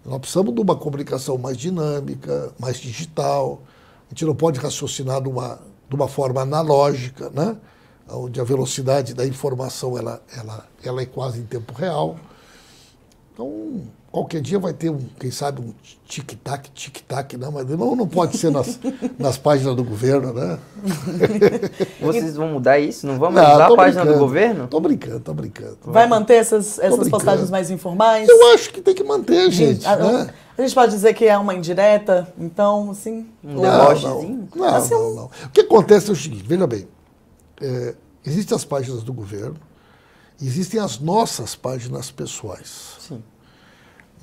Nós 0.02 0.18
precisamos 0.18 0.54
de 0.54 0.62
uma 0.62 0.76
comunicação 0.76 1.36
mais 1.36 1.58
dinâmica, 1.58 2.54
mais 2.58 2.78
digital. 2.78 3.62
A 4.06 4.14
gente 4.14 4.24
não 4.24 4.34
pode 4.34 4.58
raciocinar 4.58 5.20
de 5.20 5.28
uma, 5.28 5.60
de 5.88 5.94
uma 5.94 6.08
forma 6.08 6.40
analógica, 6.40 7.30
né? 7.30 7.56
onde 8.08 8.40
a 8.40 8.44
velocidade 8.44 9.14
da 9.14 9.26
informação 9.26 9.96
ela, 9.96 10.22
ela, 10.36 10.66
ela 10.82 11.02
é 11.02 11.06
quase 11.06 11.40
em 11.40 11.44
tempo 11.44 11.72
real. 11.72 12.16
Então, 13.32 13.82
qualquer 14.14 14.40
dia 14.40 14.60
vai 14.60 14.72
ter, 14.72 14.90
um, 14.90 15.00
quem 15.18 15.32
sabe, 15.32 15.60
um 15.60 15.74
tic-tac, 16.06 16.70
tic-tac, 16.70 17.36
não, 17.36 17.50
mas 17.50 17.68
não, 17.68 17.96
não 17.96 18.06
pode 18.06 18.38
ser 18.38 18.48
nas, 18.48 18.78
nas 19.18 19.36
páginas 19.36 19.74
do 19.74 19.82
governo, 19.82 20.32
né? 20.32 20.56
Vocês 22.00 22.36
vão 22.36 22.50
mudar 22.50 22.78
isso? 22.78 23.08
Não 23.08 23.18
vamos 23.18 23.42
usar 23.42 23.66
a 23.66 23.74
página 23.74 24.06
do 24.06 24.16
governo? 24.16 24.68
Tô 24.68 24.78
brincando, 24.78 25.18
tô 25.18 25.34
brincando. 25.34 25.78
Vai 25.86 26.06
manter 26.06 26.34
essas, 26.34 26.78
essas 26.78 27.08
postagens 27.08 27.50
mais 27.50 27.72
informais? 27.72 28.28
Eu 28.28 28.54
acho 28.54 28.70
que 28.70 28.80
tem 28.80 28.94
que 28.94 29.02
manter, 29.02 29.50
gente. 29.50 29.84
A, 29.84 29.96
né? 29.96 30.30
a 30.56 30.62
gente 30.62 30.72
pode 30.72 30.92
dizer 30.92 31.12
que 31.12 31.24
é 31.24 31.36
uma 31.36 31.52
indireta, 31.52 32.32
então, 32.38 32.92
assim... 32.92 33.26
Um 33.42 33.62
debochezinho? 33.62 34.48
Não, 34.54 34.64
não, 34.64 34.76
assim, 34.76 34.94
não, 34.94 35.14
não, 35.14 35.24
O 35.24 35.50
que 35.52 35.62
acontece 35.62 36.08
é 36.08 36.12
o 36.12 36.16
seguinte, 36.16 36.44
veja 36.46 36.68
bem, 36.68 36.86
é, 37.60 37.96
existem 38.24 38.54
as 38.54 38.64
páginas 38.64 39.02
do 39.02 39.12
governo, 39.12 39.56
existem 40.40 40.78
as 40.78 41.00
nossas 41.00 41.56
páginas 41.56 42.12
pessoais. 42.12 42.94
Sim. 43.00 43.20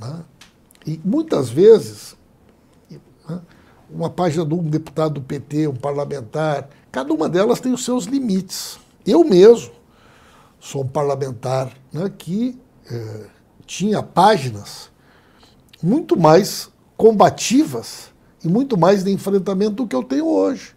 Né? 0.01 0.23
E 0.85 0.99
muitas 1.05 1.49
vezes, 1.49 2.15
né, 3.29 3.39
uma 3.89 4.09
página 4.09 4.45
de 4.45 4.53
um 4.53 4.63
deputado 4.63 5.15
do 5.15 5.21
PT, 5.21 5.67
um 5.67 5.75
parlamentar, 5.75 6.69
cada 6.91 7.13
uma 7.13 7.29
delas 7.29 7.59
tem 7.59 7.71
os 7.71 7.85
seus 7.85 8.05
limites. 8.05 8.79
Eu 9.05 9.23
mesmo 9.23 9.71
sou 10.59 10.83
um 10.83 10.87
parlamentar 10.87 11.71
né, 11.93 12.11
que 12.17 12.59
é, 12.89 13.25
tinha 13.65 14.01
páginas 14.01 14.89
muito 15.81 16.17
mais 16.19 16.69
combativas 16.97 18.11
e 18.43 18.47
muito 18.47 18.77
mais 18.77 19.03
de 19.03 19.11
enfrentamento 19.11 19.75
do 19.75 19.87
que 19.87 19.95
eu 19.95 20.03
tenho 20.03 20.27
hoje. 20.27 20.75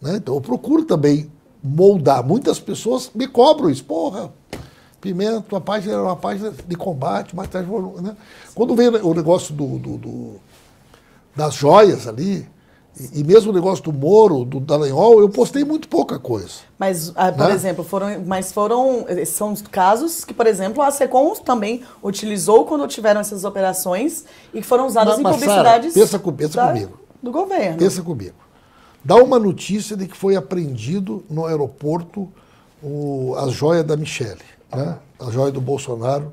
Né? 0.00 0.16
Então 0.16 0.34
eu 0.34 0.40
procuro 0.40 0.84
também 0.84 1.30
moldar. 1.62 2.24
Muitas 2.24 2.58
pessoas 2.58 3.10
me 3.14 3.26
cobram 3.26 3.70
isso. 3.70 3.84
Porra, 3.84 4.32
Pimenta, 5.02 5.56
a 5.56 5.60
página 5.60 5.94
era 5.94 6.02
uma 6.02 6.14
página 6.14 6.52
de 6.52 6.76
combate, 6.76 7.34
mas 7.34 7.48
né? 8.00 8.16
quando 8.54 8.76
veio 8.76 9.04
o 9.04 9.12
negócio 9.12 9.52
do, 9.52 9.76
do, 9.76 9.98
do 9.98 10.40
das 11.34 11.54
joias 11.54 12.06
ali, 12.06 12.48
e, 12.98 13.20
e, 13.20 13.24
mesmo 13.24 13.50
o 13.50 13.54
negócio 13.54 13.82
do 13.82 13.92
Moro, 13.92 14.44
do 14.44 14.60
Dallagnol, 14.60 15.20
eu 15.20 15.28
postei 15.28 15.64
muito 15.64 15.88
pouca 15.88 16.20
coisa. 16.20 16.60
Mas, 16.78 17.10
ah, 17.16 17.32
por 17.32 17.48
né? 17.48 17.54
exemplo, 17.54 17.82
foram, 17.82 18.22
mas 18.24 18.52
foram, 18.52 19.04
são 19.26 19.54
casos 19.72 20.24
que, 20.24 20.32
por 20.32 20.46
exemplo, 20.46 20.80
a 20.82 20.90
SECOM 20.90 21.34
também 21.36 21.82
utilizou 22.02 22.64
quando 22.64 22.86
tiveram 22.86 23.20
essas 23.20 23.44
operações 23.44 24.24
e 24.54 24.60
que 24.60 24.66
foram 24.66 24.86
usadas 24.86 25.18
mas, 25.18 25.20
em 25.20 25.22
publicidades 25.22 25.94
Sarah, 25.94 26.06
pensa, 26.06 26.32
pensa 26.32 26.56
da, 26.56 26.68
comigo. 26.68 27.00
do 27.20 27.32
governo. 27.32 27.78
Pensa 27.78 28.02
comigo. 28.02 28.36
Dá 29.04 29.16
uma 29.16 29.38
notícia 29.38 29.96
de 29.96 30.06
que 30.06 30.16
foi 30.16 30.36
apreendido 30.36 31.24
no 31.28 31.46
aeroporto 31.46 32.28
o, 32.80 33.34
a 33.38 33.48
joia 33.48 33.82
da 33.82 33.96
Michelle 33.96 34.52
né? 34.74 34.98
a 35.18 35.30
joia 35.30 35.52
do 35.52 35.60
Bolsonaro, 35.60 36.32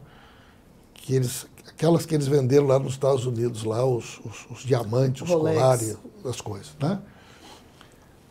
que 0.94 1.16
eles, 1.16 1.46
aquelas 1.68 2.06
que 2.06 2.16
eles 2.16 2.28
venderam 2.28 2.68
lá 2.68 2.80
nos 2.80 2.94
Estados 2.94 3.26
Unidos, 3.26 3.64
lá, 3.64 3.86
os, 3.86 4.20
os, 4.20 4.48
os 4.50 4.64
diamantes, 4.64 5.22
os 5.22 5.28
colares, 5.30 5.98
as 6.26 6.42
coisas. 6.42 6.72
Né? 6.80 7.00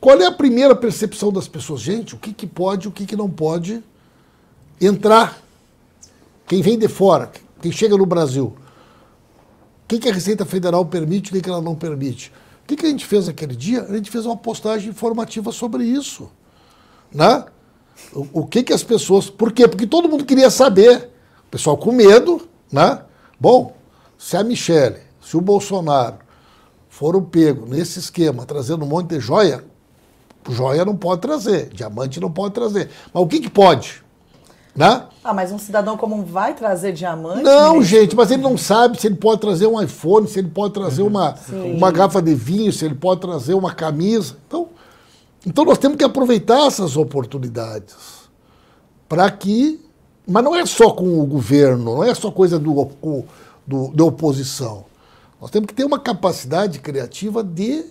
Qual 0.00 0.20
é 0.20 0.26
a 0.26 0.32
primeira 0.32 0.74
percepção 0.76 1.32
das 1.32 1.48
pessoas? 1.48 1.80
Gente, 1.80 2.14
o 2.14 2.18
que, 2.18 2.32
que 2.32 2.46
pode 2.46 2.88
o 2.88 2.90
que, 2.90 3.04
que 3.04 3.16
não 3.16 3.28
pode 3.28 3.82
entrar? 4.80 5.42
Quem 6.46 6.62
vem 6.62 6.78
de 6.78 6.88
fora, 6.88 7.30
quem 7.60 7.70
chega 7.72 7.96
no 7.96 8.06
Brasil. 8.06 8.56
O 9.84 9.88
que, 9.88 9.98
que 9.98 10.08
a 10.08 10.12
Receita 10.12 10.44
Federal 10.44 10.84
permite, 10.84 11.30
o 11.30 11.34
que, 11.34 11.42
que 11.42 11.50
ela 11.50 11.60
não 11.60 11.74
permite? 11.74 12.32
O 12.62 12.66
que, 12.68 12.76
que 12.76 12.86
a 12.86 12.90
gente 12.90 13.06
fez 13.06 13.28
aquele 13.28 13.56
dia? 13.56 13.82
A 13.82 13.96
gente 13.96 14.10
fez 14.10 14.26
uma 14.26 14.36
postagem 14.36 14.90
informativa 14.90 15.50
sobre 15.50 15.84
isso. 15.84 16.30
Né? 17.12 17.44
O, 18.12 18.40
o, 18.40 18.46
que 18.46 18.62
que 18.62 18.72
as 18.72 18.82
pessoas... 18.82 19.28
Por 19.30 19.52
quê? 19.52 19.68
Porque 19.68 19.86
todo 19.86 20.08
mundo 20.08 20.24
queria 20.24 20.50
saber. 20.50 21.10
O 21.46 21.50
pessoal 21.50 21.76
com 21.76 21.92
medo, 21.92 22.46
né? 22.70 23.00
Bom, 23.38 23.74
se 24.18 24.36
a 24.36 24.42
Michelle, 24.42 24.98
se 25.20 25.36
o 25.36 25.40
Bolsonaro 25.40 26.16
foram 26.88 27.22
pego 27.22 27.66
nesse 27.66 27.98
esquema, 27.98 28.44
trazendo 28.44 28.84
um 28.84 28.88
monte 28.88 29.10
de 29.10 29.20
joia, 29.20 29.64
joia 30.48 30.84
não 30.84 30.96
pode 30.96 31.20
trazer, 31.20 31.68
diamante 31.68 32.18
não 32.20 32.30
pode 32.30 32.54
trazer. 32.54 32.90
Mas 33.12 33.22
o 33.22 33.26
que 33.26 33.40
que 33.40 33.50
pode? 33.50 34.02
Né? 34.74 35.04
Ah, 35.24 35.34
mas 35.34 35.50
um 35.50 35.58
cidadão 35.58 35.96
comum 35.96 36.24
vai 36.24 36.54
trazer 36.54 36.92
diamante? 36.92 37.42
Não, 37.42 37.74
mesmo? 37.74 37.84
gente, 37.84 38.14
mas 38.14 38.30
ele 38.30 38.42
não 38.42 38.56
sabe 38.56 39.00
se 39.00 39.06
ele 39.06 39.16
pode 39.16 39.40
trazer 39.40 39.66
um 39.66 39.80
iPhone, 39.80 40.28
se 40.28 40.38
ele 40.38 40.48
pode 40.48 40.74
trazer 40.74 41.02
uhum. 41.02 41.08
uma, 41.08 41.34
uma 41.52 41.90
garrafa 41.90 42.22
de 42.22 42.34
vinho, 42.34 42.72
se 42.72 42.84
ele 42.84 42.94
pode 42.94 43.20
trazer 43.20 43.54
uma 43.54 43.74
camisa. 43.74 44.36
Então, 44.46 44.68
então 45.46 45.64
nós 45.64 45.78
temos 45.78 45.96
que 45.96 46.04
aproveitar 46.04 46.66
essas 46.66 46.96
oportunidades 46.96 48.28
para 49.08 49.30
que. 49.30 49.80
Mas 50.26 50.44
não 50.44 50.54
é 50.54 50.66
só 50.66 50.90
com 50.90 51.20
o 51.20 51.24
governo, 51.24 51.96
não 51.96 52.04
é 52.04 52.14
só 52.14 52.30
coisa 52.30 52.58
do, 52.58 52.90
do, 53.66 53.88
da 53.94 54.04
oposição. 54.04 54.84
Nós 55.40 55.50
temos 55.50 55.68
que 55.68 55.74
ter 55.74 55.84
uma 55.84 55.98
capacidade 55.98 56.80
criativa 56.80 57.42
de 57.42 57.86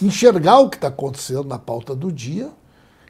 enxergar 0.00 0.60
o 0.60 0.70
que 0.70 0.76
está 0.76 0.88
acontecendo 0.88 1.44
na 1.44 1.58
pauta 1.58 1.94
do 1.94 2.10
dia 2.10 2.50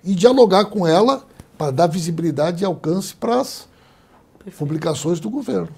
e 0.02 0.12
dialogar 0.12 0.64
com 0.64 0.84
ela 0.84 1.24
para 1.56 1.70
dar 1.70 1.86
visibilidade 1.86 2.64
e 2.64 2.66
alcance 2.66 3.14
para 3.14 3.40
as 3.40 3.68
publicações 4.58 5.20
do 5.20 5.30
governo. 5.30 5.68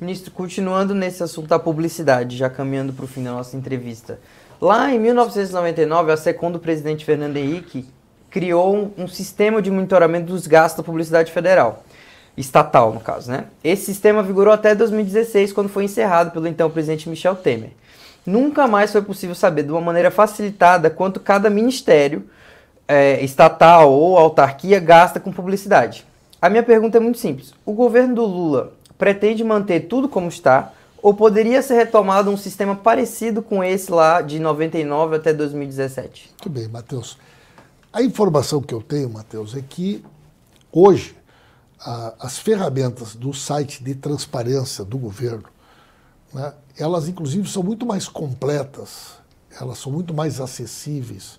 Ministro, 0.00 0.30
continuando 0.32 0.94
nesse 0.94 1.22
assunto 1.22 1.46
da 1.46 1.58
publicidade, 1.58 2.36
já 2.36 2.48
caminhando 2.48 2.92
para 2.92 3.04
o 3.04 3.08
fim 3.08 3.22
da 3.22 3.32
nossa 3.32 3.56
entrevista. 3.56 4.18
Lá 4.60 4.92
em 4.92 4.98
1999, 4.98 6.12
a 6.12 6.16
SECOM 6.16 6.50
do 6.50 6.58
presidente 6.58 7.04
Fernando 7.04 7.36
Henrique 7.36 7.86
criou 8.30 8.74
um, 8.74 9.04
um, 9.04 9.08
sistema 9.08 9.60
de 9.60 9.70
monitoramento 9.70 10.26
dos 10.26 10.46
gastos 10.46 10.78
da 10.78 10.82
publicidade 10.84 11.30
federal, 11.30 11.84
estatal 12.36 12.92
no 12.92 13.00
caso, 13.00 13.30
né? 13.30 13.44
Esse 13.62 13.86
sistema 13.86 14.22
vigorou 14.22 14.52
até 14.52 14.74
2016, 14.74 15.52
quando 15.52 15.68
foi 15.68 15.84
encerrado 15.84 16.30
pelo 16.30 16.48
então 16.48 16.70
presidente 16.70 17.08
Michel 17.08 17.36
Temer. 17.36 17.70
Nunca 18.26 18.66
mais 18.66 18.90
foi 18.90 19.02
possível 19.02 19.34
saber 19.34 19.64
de 19.64 19.70
uma 19.70 19.80
maneira 19.80 20.10
facilitada 20.10 20.88
quanto 20.88 21.20
cada 21.20 21.50
ministério 21.50 22.24
é, 22.88 23.22
estatal 23.22 23.92
ou 23.92 24.18
autarquia 24.18 24.80
gasta 24.80 25.20
com 25.20 25.30
publicidade. 25.30 26.04
A 26.40 26.48
minha 26.48 26.62
pergunta 26.62 26.96
é 26.98 27.00
muito 27.00 27.18
simples: 27.18 27.54
o 27.64 27.72
governo 27.72 28.14
do 28.14 28.24
Lula 28.24 28.72
pretende 28.98 29.44
manter 29.44 29.80
tudo 29.80 30.08
como 30.08 30.28
está? 30.28 30.72
Ou 31.04 31.12
poderia 31.12 31.60
ser 31.60 31.74
retomado 31.74 32.30
um 32.30 32.36
sistema 32.38 32.74
parecido 32.74 33.42
com 33.42 33.62
esse 33.62 33.92
lá 33.92 34.22
de 34.22 34.38
99 34.38 35.16
até 35.16 35.34
2017? 35.34 36.30
Muito 36.30 36.48
bem, 36.48 36.66
Matheus. 36.66 37.18
A 37.92 38.02
informação 38.02 38.62
que 38.62 38.72
eu 38.72 38.80
tenho, 38.80 39.10
Matheus, 39.10 39.54
é 39.54 39.60
que 39.60 40.02
hoje 40.72 41.14
a, 41.78 42.14
as 42.20 42.38
ferramentas 42.38 43.14
do 43.14 43.34
site 43.34 43.84
de 43.84 43.94
transparência 43.94 44.82
do 44.82 44.96
governo, 44.96 45.44
né, 46.32 46.54
elas 46.78 47.06
inclusive 47.06 47.46
são 47.50 47.62
muito 47.62 47.84
mais 47.84 48.08
completas, 48.08 49.18
elas 49.60 49.76
são 49.76 49.92
muito 49.92 50.14
mais 50.14 50.40
acessíveis 50.40 51.38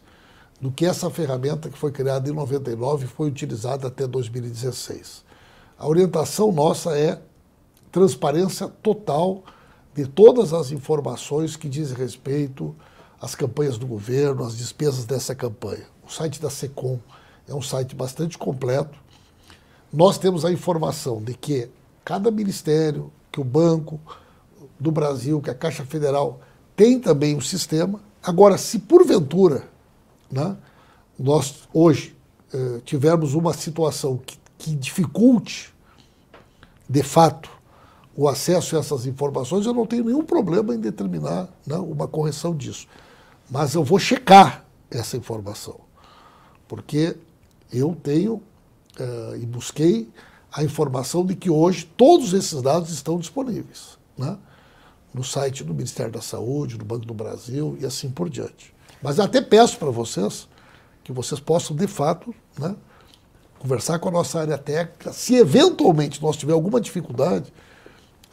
do 0.62 0.70
que 0.70 0.86
essa 0.86 1.10
ferramenta 1.10 1.72
que 1.72 1.78
foi 1.80 1.92
criada 1.92 2.30
em 2.30 2.34
99 2.34 3.06
e 3.06 3.08
foi 3.08 3.30
utilizada 3.30 3.88
até 3.88 4.06
2016. 4.06 5.26
A 5.76 5.88
orientação 5.88 6.52
nossa 6.52 6.96
é 6.96 7.20
transparência 7.92 8.68
total 8.68 9.44
de 9.96 10.06
todas 10.06 10.54
as 10.54 10.72
informações 10.72 11.56
que 11.56 11.70
dizem 11.70 11.96
respeito 11.96 12.76
às 13.20 13.34
campanhas 13.34 13.78
do 13.78 13.88
governo, 13.88 14.44
às 14.44 14.58
despesas 14.58 15.06
dessa 15.06 15.34
campanha. 15.34 15.86
O 16.06 16.12
site 16.12 16.42
da 16.42 16.50
SECOM 16.50 17.00
é 17.48 17.56
um 17.56 17.62
site 17.62 17.96
bastante 17.96 18.38
completo. 18.38 19.00
Nós 19.94 20.18
temos 20.18 20.44
a 20.44 20.52
informação 20.52 21.24
de 21.24 21.34
que 21.34 21.70
cada 22.04 22.30
ministério, 22.30 23.10
que 23.32 23.40
o 23.40 23.44
banco, 23.44 23.98
do 24.78 24.92
Brasil, 24.92 25.42
que 25.42 25.50
a 25.50 25.56
Caixa 25.56 25.86
Federal 25.86 26.42
tem 26.76 27.00
também 27.00 27.34
um 27.34 27.42
sistema. 27.42 28.02
Agora, 28.22 28.58
se 28.58 28.80
porventura 28.80 29.64
né, 30.30 30.58
nós 31.18 31.70
hoje 31.74 32.14
eh, 32.54 32.82
tivermos 32.84 33.34
uma 33.34 33.54
situação 33.54 34.18
que, 34.18 34.38
que 34.58 34.76
dificulte, 34.76 35.74
de 36.90 37.02
fato, 37.02 37.55
o 38.16 38.30
acesso 38.30 38.76
a 38.76 38.80
essas 38.80 39.06
informações, 39.06 39.66
eu 39.66 39.74
não 39.74 39.86
tenho 39.86 40.06
nenhum 40.06 40.24
problema 40.24 40.74
em 40.74 40.80
determinar 40.80 41.50
né, 41.68 41.76
uma 41.76 42.08
correção 42.08 42.56
disso. 42.56 42.88
Mas 43.50 43.76
eu 43.76 43.84
vou 43.84 44.00
checar 44.00 44.66
essa 44.90 45.18
informação, 45.18 45.80
porque 46.68 47.18
eu 47.72 47.96
tenho 48.02 48.36
uh, 48.36 49.36
e 49.36 49.46
busquei 49.46 50.10
a 50.52 50.64
informação 50.64 51.26
de 51.26 51.36
que 51.36 51.50
hoje 51.50 51.86
todos 51.98 52.34
esses 52.34 52.62
dados 52.62 52.90
estão 52.92 53.20
disponíveis 53.20 53.98
né, 54.18 54.38
no 55.14 55.24
site 55.24 55.64
do 55.64 55.74
Ministério 55.74 56.12
da 56.12 56.22
Saúde, 56.22 56.78
do 56.78 56.86
Banco 56.86 57.06
do 57.06 57.14
Brasil 57.14 57.78
e 57.80 57.86
assim 57.86 58.10
por 58.10 58.30
diante. 58.30 58.74
Mas 59.02 59.20
até 59.20 59.42
peço 59.42 59.78
para 59.78 59.92
vocês 59.92 60.48
que 61.04 61.12
vocês 61.12 61.40
possam, 61.40 61.76
de 61.76 61.86
fato, 61.86 62.34
né, 62.58 62.76
conversar 63.60 64.00
com 64.00 64.10
a 64.10 64.12
nossa 64.12 64.40
área 64.40 64.58
técnica. 64.58 65.12
Se 65.12 65.36
eventualmente 65.36 66.22
nós 66.22 66.38
tivermos 66.38 66.64
alguma 66.64 66.80
dificuldade, 66.80 67.54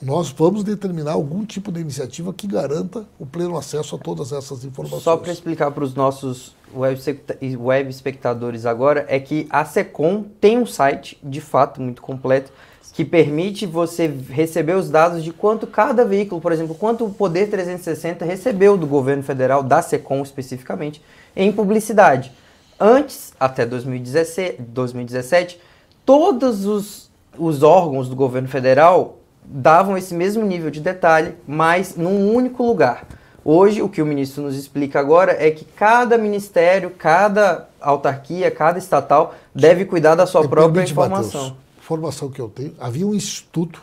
nós 0.03 0.31
vamos 0.31 0.65
determinar 0.65 1.13
algum 1.13 1.45
tipo 1.47 1.71
de 1.71 1.81
iniciativa 1.81 2.33
que 2.35 2.49
garanta 2.49 3.07
o 3.21 3.25
pleno 3.25 3.57
acesso 3.57 3.95
a 3.95 3.99
todas 3.99 4.33
essas 4.33 4.65
informações. 4.65 5.03
Só 5.05 5.17
para 5.17 5.31
explicar 5.31 5.71
para 5.71 5.85
os 5.85 5.95
nossos 5.95 6.57
web 6.75 7.89
espectadores 7.89 8.67
agora, 8.67 9.07
é 9.09 9.21
que 9.21 9.47
a 9.49 9.65
SECOM 9.65 10.25
tem 10.41 10.59
um 10.59 10.67
site, 10.67 11.17
de 11.23 11.41
fato, 11.41 11.81
muito 11.81 12.03
completo, 12.03 12.51
que 12.93 13.05
permite 13.05 13.65
você 13.65 14.07
receber 14.29 14.75
os 14.75 14.91
dados 14.91 15.23
de 15.23 15.33
quanto 15.33 15.67
cada 15.67 16.05
veículo, 16.05 16.41
por 16.41 16.51
exemplo, 16.51 16.75
quanto 16.75 17.07
o 17.07 17.11
Poder 17.11 17.49
360 17.49 18.25
recebeu 18.25 18.77
do 18.77 18.87
governo 18.87 19.23
federal, 19.23 19.63
da 19.63 19.81
SECOM 19.81 20.23
especificamente, 20.23 21.01
em 21.37 21.53
publicidade. 21.53 22.33
Antes, 22.79 23.33
até 23.39 23.65
2017, 23.65 24.61
2017 24.63 25.61
todos 26.05 26.67
os, 26.67 27.11
os 27.39 27.63
órgãos 27.63 28.09
do 28.09 28.17
governo 28.17 28.49
federal 28.49 29.22
davam 29.53 29.99
esse 29.99 30.15
mesmo 30.15 30.45
nível 30.45 30.71
de 30.71 30.81
detalhe, 30.81 31.35
mas 31.47 31.95
num 31.95 32.35
único 32.35 32.63
lugar. 32.63 33.07
Hoje, 33.45 33.83
o 33.83 33.89
que 33.89 34.01
o 34.01 34.07
ministro 34.07 34.45
nos 34.45 34.57
explica 34.57 34.99
agora 34.99 35.33
é 35.39 35.51
que 35.51 35.65
cada 35.65 36.17
ministério, 36.17 36.91
cada 36.91 37.69
autarquia, 37.81 38.51
cada 38.51 38.79
estatal 38.79 39.35
deve 39.55 39.85
cuidar 39.85 40.15
da 40.15 40.27
sua 40.27 40.49
própria 40.49 40.83
informação. 40.83 41.43
Mateus, 41.43 41.63
informação 41.79 42.31
que 42.31 42.41
eu 42.41 42.49
tenho, 42.49 42.75
havia 42.81 43.07
um 43.07 43.13
instituto 43.13 43.83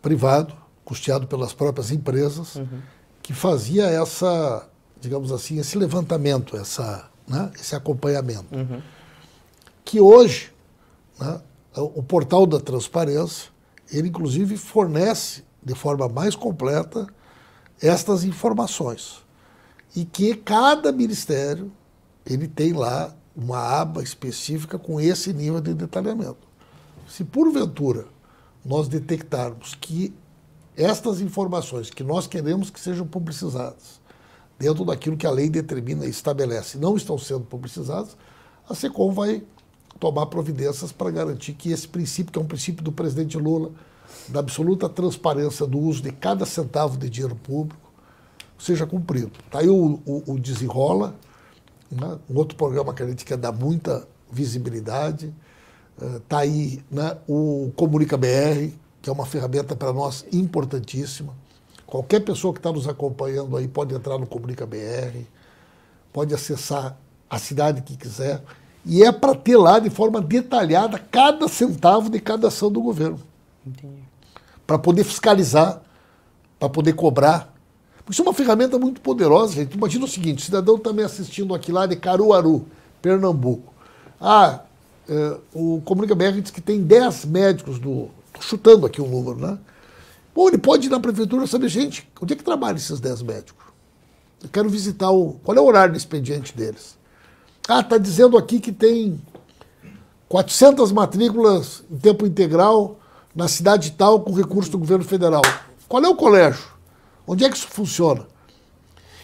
privado, 0.00 0.54
custeado 0.84 1.26
pelas 1.26 1.52
próprias 1.52 1.90
empresas, 1.90 2.56
uhum. 2.56 2.80
que 3.22 3.32
fazia 3.32 3.86
essa, 3.86 4.68
digamos 5.00 5.32
assim, 5.32 5.58
esse 5.58 5.76
levantamento, 5.76 6.56
essa, 6.56 7.08
né, 7.26 7.50
esse 7.58 7.74
acompanhamento. 7.74 8.54
Uhum. 8.54 8.80
Que 9.84 9.98
hoje, 9.98 10.52
né, 11.18 11.40
o 11.74 12.02
portal 12.02 12.46
da 12.46 12.60
transparência, 12.60 13.55
ele 13.92 14.08
inclusive 14.08 14.56
fornece 14.56 15.44
de 15.62 15.74
forma 15.74 16.08
mais 16.08 16.34
completa 16.34 17.06
estas 17.80 18.24
informações. 18.24 19.24
E 19.94 20.04
que 20.04 20.34
cada 20.34 20.92
ministério 20.92 21.72
ele 22.24 22.48
tem 22.48 22.72
lá 22.72 23.14
uma 23.36 23.58
aba 23.80 24.02
específica 24.02 24.78
com 24.78 25.00
esse 25.00 25.32
nível 25.32 25.60
de 25.60 25.74
detalhamento. 25.74 26.48
Se 27.08 27.24
porventura 27.24 28.06
nós 28.64 28.88
detectarmos 28.88 29.74
que 29.74 30.14
estas 30.76 31.20
informações 31.20 31.90
que 31.90 32.02
nós 32.02 32.26
queremos 32.26 32.68
que 32.68 32.80
sejam 32.80 33.06
publicizadas 33.06 34.00
dentro 34.58 34.84
daquilo 34.84 35.16
que 35.16 35.26
a 35.26 35.30
lei 35.30 35.48
determina 35.48 36.04
e 36.04 36.10
estabelece 36.10 36.78
não 36.78 36.96
estão 36.96 37.16
sendo 37.16 37.44
publicizadas, 37.44 38.16
a 38.68 38.74
SECOM 38.74 39.12
vai 39.12 39.42
tomar 39.98 40.26
providências 40.26 40.92
para 40.92 41.10
garantir 41.10 41.52
que 41.54 41.70
esse 41.70 41.86
princípio, 41.88 42.32
que 42.32 42.38
é 42.38 42.42
um 42.42 42.46
princípio 42.46 42.82
do 42.82 42.92
presidente 42.92 43.36
Lula, 43.36 43.70
da 44.28 44.40
absoluta 44.40 44.88
transparência 44.88 45.66
do 45.66 45.78
uso 45.78 46.02
de 46.02 46.12
cada 46.12 46.44
centavo 46.46 46.96
de 46.96 47.08
dinheiro 47.08 47.36
público, 47.36 47.80
seja 48.58 48.86
cumprido. 48.86 49.32
Está 49.44 49.60
aí 49.60 49.68
o, 49.68 50.00
o, 50.04 50.32
o 50.32 50.38
Desenrola, 50.38 51.14
né? 51.90 52.18
um 52.28 52.36
outro 52.36 52.56
programa 52.56 52.94
que 52.94 53.02
a 53.02 53.06
gente 53.06 53.24
quer 53.24 53.36
dar 53.36 53.52
muita 53.52 54.06
visibilidade. 54.30 55.32
Está 56.16 56.36
uh, 56.36 56.40
aí 56.40 56.82
né, 56.90 57.16
o 57.28 57.72
Comunica 57.76 58.16
BR, 58.16 58.72
que 59.00 59.08
é 59.08 59.12
uma 59.12 59.26
ferramenta 59.26 59.74
para 59.74 59.92
nós 59.92 60.26
importantíssima. 60.32 61.34
Qualquer 61.86 62.20
pessoa 62.20 62.52
que 62.52 62.58
está 62.58 62.72
nos 62.72 62.88
acompanhando 62.88 63.56
aí 63.56 63.68
pode 63.68 63.94
entrar 63.94 64.18
no 64.18 64.26
Comunica 64.26 64.66
BR, 64.66 65.20
pode 66.12 66.34
acessar 66.34 66.98
a 67.30 67.38
cidade 67.38 67.82
que 67.82 67.96
quiser 67.96 68.42
e 68.86 69.02
é 69.02 69.10
para 69.10 69.34
ter 69.34 69.56
lá 69.56 69.80
de 69.80 69.90
forma 69.90 70.20
detalhada 70.20 70.96
cada 70.96 71.48
centavo 71.48 72.08
de 72.08 72.20
cada 72.20 72.46
ação 72.46 72.70
do 72.70 72.80
governo. 72.80 73.18
Para 74.64 74.78
poder 74.78 75.02
fiscalizar, 75.02 75.82
para 76.58 76.68
poder 76.68 76.92
cobrar. 76.92 77.52
Isso 78.08 78.22
é 78.22 78.24
uma 78.24 78.32
ferramenta 78.32 78.78
muito 78.78 79.00
poderosa, 79.00 79.54
gente. 79.54 79.74
Imagina 79.74 80.04
o 80.04 80.08
seguinte: 80.08 80.38
o 80.38 80.42
cidadão 80.42 80.78
também 80.78 81.04
assistindo 81.04 81.52
aqui 81.52 81.72
lá 81.72 81.84
de 81.86 81.96
Caruaru, 81.96 82.64
Pernambuco. 83.02 83.74
Ah, 84.20 84.60
é, 85.08 85.36
o 85.52 85.82
Comunica 85.84 86.14
BR 86.14 86.40
diz 86.40 86.52
que 86.52 86.60
tem 86.60 86.80
10 86.80 87.24
médicos 87.24 87.80
do. 87.80 88.08
Estou 88.26 88.42
chutando 88.42 88.86
aqui 88.86 89.00
o 89.00 89.04
um 89.04 89.08
número, 89.08 89.36
né? 89.36 89.58
Bom, 90.32 90.46
ele 90.46 90.58
pode 90.58 90.86
ir 90.86 90.90
na 90.90 91.00
prefeitura 91.00 91.44
e 91.44 91.48
saber, 91.48 91.68
gente, 91.68 92.08
onde 92.20 92.34
é 92.34 92.36
que 92.36 92.44
trabalham 92.44 92.76
esses 92.76 93.00
10 93.00 93.22
médicos? 93.22 93.64
Eu 94.44 94.48
quero 94.48 94.70
visitar 94.70 95.10
o. 95.10 95.32
Qual 95.42 95.56
é 95.56 95.60
o 95.60 95.64
horário 95.64 95.94
do 95.94 95.96
expediente 95.96 96.56
deles? 96.56 96.96
Ah, 97.68 97.80
está 97.80 97.98
dizendo 97.98 98.38
aqui 98.38 98.60
que 98.60 98.72
tem 98.72 99.20
400 100.28 100.92
matrículas 100.92 101.82
em 101.90 101.96
tempo 101.96 102.26
integral 102.26 102.98
na 103.34 103.48
cidade 103.48 103.92
tal 103.92 104.20
com 104.20 104.32
recurso 104.32 104.70
do 104.70 104.78
governo 104.78 105.04
federal. 105.04 105.42
Qual 105.88 106.02
é 106.02 106.08
o 106.08 106.16
colégio? 106.16 106.64
Onde 107.26 107.44
é 107.44 107.50
que 107.50 107.56
isso 107.56 107.68
funciona? 107.68 108.26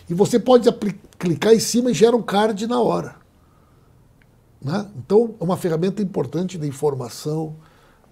E 0.08 0.14
você 0.14 0.38
pode 0.38 0.68
clicar 1.18 1.54
em 1.54 1.60
cima 1.60 1.90
e 1.90 1.94
gera 1.94 2.16
um 2.16 2.22
card 2.22 2.66
na 2.66 2.80
hora. 2.80 3.16
Né? 4.60 4.86
Então, 4.96 5.34
é 5.40 5.44
uma 5.44 5.56
ferramenta 5.56 6.02
importante 6.02 6.58
de 6.58 6.66
informação, 6.66 7.56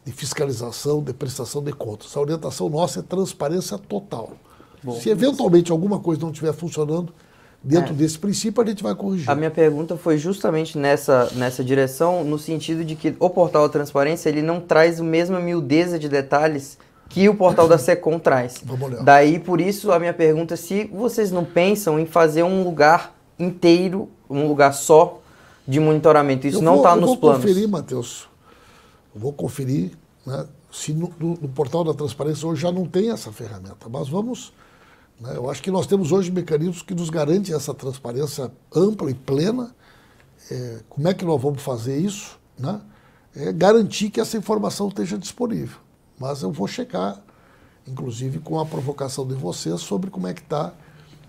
de 0.04 0.12
fiscalização, 0.12 1.02
de 1.02 1.12
prestação 1.12 1.62
de 1.62 1.72
contas. 1.72 2.16
A 2.16 2.20
orientação 2.20 2.68
nossa 2.68 3.00
é 3.00 3.02
transparência 3.02 3.76
total. 3.78 4.32
Bom, 4.82 4.98
Se 4.98 5.10
eventualmente 5.10 5.70
alguma 5.70 6.00
coisa 6.00 6.22
não 6.22 6.30
estiver 6.30 6.52
funcionando, 6.54 7.12
Dentro 7.62 7.92
é. 7.92 7.96
desse 7.96 8.18
princípio, 8.18 8.62
a 8.62 8.66
gente 8.66 8.82
vai 8.82 8.94
corrigir. 8.94 9.28
A 9.28 9.34
minha 9.34 9.50
pergunta 9.50 9.96
foi 9.96 10.16
justamente 10.16 10.78
nessa, 10.78 11.30
nessa 11.34 11.62
direção, 11.62 12.24
no 12.24 12.38
sentido 12.38 12.84
de 12.84 12.96
que 12.96 13.14
o 13.20 13.28
portal 13.28 13.66
da 13.66 13.68
transparência 13.68 14.30
ele 14.30 14.40
não 14.40 14.60
traz 14.60 14.98
a 14.98 15.04
mesma 15.04 15.38
miudeza 15.38 15.98
de 15.98 16.08
detalhes 16.08 16.78
que 17.10 17.28
o 17.28 17.34
portal 17.34 17.68
da 17.68 17.76
Secom 17.76 18.16
traz. 18.20 18.62
Vamos 18.64 18.88
olhar. 18.88 19.02
Daí, 19.02 19.38
por 19.38 19.60
isso, 19.60 19.92
a 19.92 19.98
minha 19.98 20.14
pergunta 20.14 20.54
é 20.54 20.56
se 20.56 20.84
vocês 20.84 21.30
não 21.30 21.44
pensam 21.44 21.98
em 21.98 22.06
fazer 22.06 22.42
um 22.42 22.64
lugar 22.64 23.14
inteiro, 23.38 24.08
um 24.28 24.46
lugar 24.46 24.72
só 24.72 25.20
de 25.68 25.78
monitoramento. 25.78 26.46
Isso 26.46 26.58
eu 26.58 26.62
não 26.62 26.76
está 26.76 26.96
nos 26.96 27.16
planos. 27.16 27.22
Eu 27.22 27.30
vou 27.30 27.36
conferir, 27.36 27.68
Matheus. 27.68 28.28
vou 29.14 29.32
conferir 29.34 29.90
né, 30.26 30.46
se 30.72 30.94
no, 30.94 31.12
no, 31.18 31.28
no 31.34 31.48
portal 31.48 31.84
da 31.84 31.92
transparência 31.92 32.48
hoje 32.48 32.62
já 32.62 32.72
não 32.72 32.86
tem 32.86 33.10
essa 33.10 33.30
ferramenta. 33.30 33.86
Mas 33.90 34.08
vamos? 34.08 34.52
Eu 35.22 35.50
acho 35.50 35.62
que 35.62 35.70
nós 35.70 35.86
temos 35.86 36.12
hoje 36.12 36.30
mecanismos 36.30 36.82
que 36.82 36.94
nos 36.94 37.10
garantem 37.10 37.54
essa 37.54 37.74
transparência 37.74 38.50
ampla 38.74 39.10
e 39.10 39.14
plena. 39.14 39.74
É, 40.50 40.80
como 40.88 41.06
é 41.06 41.12
que 41.12 41.24
nós 41.24 41.40
vamos 41.40 41.62
fazer 41.62 41.98
isso? 41.98 42.38
Né? 42.58 42.80
É 43.36 43.52
garantir 43.52 44.10
que 44.10 44.20
essa 44.20 44.38
informação 44.38 44.88
esteja 44.88 45.18
disponível. 45.18 45.78
Mas 46.18 46.42
eu 46.42 46.50
vou 46.50 46.66
checar, 46.66 47.22
inclusive 47.86 48.38
com 48.38 48.58
a 48.58 48.64
provocação 48.64 49.26
de 49.26 49.34
vocês, 49.34 49.80
sobre 49.80 50.10
como 50.10 50.26
é 50.26 50.32
que 50.32 50.40
está 50.40 50.72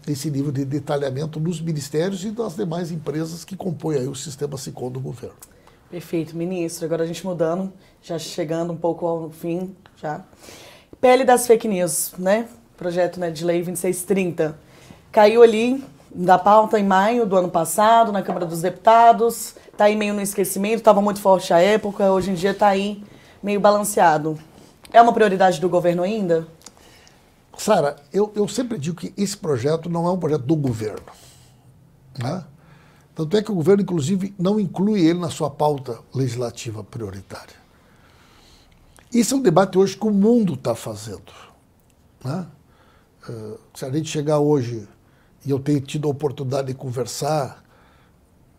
esse 0.08 0.32
nível 0.32 0.52
de 0.52 0.66
detalhamento 0.66 1.40
nos 1.40 1.62
ministérios 1.62 2.24
e 2.24 2.32
das 2.32 2.56
demais 2.56 2.92
empresas 2.92 3.44
que 3.44 3.56
compõem 3.56 3.98
aí 3.98 4.08
o 4.08 4.16
sistema 4.16 4.58
SICOM 4.58 4.90
do 4.90 5.00
governo. 5.00 5.36
Perfeito, 5.90 6.36
ministro. 6.36 6.86
Agora 6.86 7.04
a 7.04 7.08
gente 7.08 7.26
mudando, 7.26 7.72
já 8.02 8.18
chegando 8.18 8.72
um 8.72 8.78
pouco 8.78 9.06
ao 9.06 9.30
fim, 9.30 9.76
já. 9.98 10.24
Pele 11.00 11.26
das 11.26 11.46
fake 11.46 11.68
news, 11.68 12.14
né? 12.18 12.48
Projeto 12.82 13.20
né, 13.20 13.30
de 13.30 13.46
lei 13.46 13.58
2630. 13.58 14.58
Caiu 15.12 15.44
ali 15.44 15.84
da 16.10 16.40
pauta 16.40 16.80
em 16.80 16.84
maio 16.84 17.28
do 17.28 17.38
ano 17.38 17.48
passado, 17.48 18.12
na 18.12 18.24
Câmara 18.24 18.44
dos 18.44 18.64
Deputados, 18.64 19.56
está 19.72 19.86
aí 19.86 19.96
meio 19.96 20.16
no 20.16 20.22
esquecimento, 20.22 20.80
estava 20.80 21.00
muito 21.00 21.22
forte 21.22 21.54
à 21.54 21.60
época, 21.60 22.12
hoje 22.12 22.32
em 22.32 22.34
dia 22.34 22.50
está 22.50 22.70
aí 22.70 23.04
meio 23.44 23.60
balanceado. 23.60 24.36
É 24.92 25.00
uma 25.00 25.14
prioridade 25.14 25.62
do 25.62 25.70
governo 25.70 26.02
ainda? 26.02 26.48
Sara, 27.56 27.98
eu, 28.12 28.32
eu 28.36 28.48
sempre 28.48 28.80
digo 28.80 28.96
que 28.96 29.14
esse 29.16 29.38
projeto 29.38 29.88
não 29.88 30.08
é 30.08 30.12
um 30.12 30.18
projeto 30.18 30.42
do 30.42 30.56
governo. 30.56 31.06
Né? 32.18 32.44
Tanto 33.14 33.38
é 33.38 33.44
que 33.44 33.52
o 33.52 33.56
governo, 33.56 33.84
inclusive, 33.84 34.34
não 34.40 34.60
inclui 34.60 35.02
ele 35.02 35.20
na 35.20 35.30
sua 35.30 35.52
pauta 35.52 36.00
legislativa 36.16 36.84
prioritária. 36.84 37.62
Esse 39.14 39.34
é 39.34 39.38
um 39.38 39.42
debate 39.42 39.78
hoje 39.78 39.96
que 39.96 40.08
o 40.08 40.12
mundo 40.12 40.56
está 40.56 40.74
fazendo. 40.74 41.32
Né? 42.24 42.48
Uh, 43.30 43.60
se 43.74 43.86
a 43.86 43.92
gente 43.92 44.10
chegar 44.10 44.40
hoje 44.40 44.88
e 45.46 45.50
eu 45.50 45.60
tenho 45.60 45.82
tido 45.82 46.08
a 46.08 46.12
oportunidade 46.12 46.68
de 46.68 46.74
conversar 46.74 47.64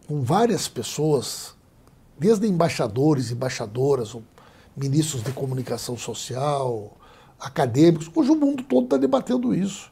com 0.06 0.22
várias 0.22 0.68
pessoas, 0.68 1.54
desde 2.18 2.46
embaixadores, 2.46 3.30
embaixadoras, 3.30 4.16
ministros 4.76 5.22
de 5.22 5.32
comunicação 5.32 5.96
social, 5.96 6.96
acadêmicos. 7.38 8.10
Hoje 8.14 8.30
o 8.30 8.36
mundo 8.36 8.62
todo 8.62 8.84
está 8.84 8.96
debatendo 8.96 9.54
isso. 9.54 9.90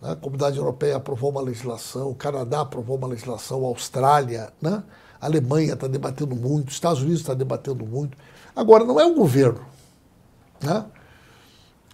Né? 0.00 0.12
A 0.12 0.16
Comunidade 0.16 0.58
Europeia 0.58 0.96
aprovou 0.96 1.30
uma 1.30 1.40
legislação, 1.40 2.10
o 2.10 2.14
Canadá 2.14 2.60
aprovou 2.60 2.96
uma 2.96 3.08
legislação, 3.08 3.64
a 3.64 3.68
Austrália, 3.68 4.52
né? 4.60 4.82
a 5.20 5.26
Alemanha 5.26 5.74
está 5.74 5.86
debatendo 5.86 6.34
muito, 6.34 6.68
os 6.68 6.74
Estados 6.74 7.02
Unidos 7.02 7.20
está 7.20 7.34
debatendo 7.34 7.84
muito. 7.86 8.16
Agora, 8.54 8.84
não 8.84 9.00
é 9.00 9.04
o 9.04 9.14
governo. 9.14 9.64
Né? 10.62 10.84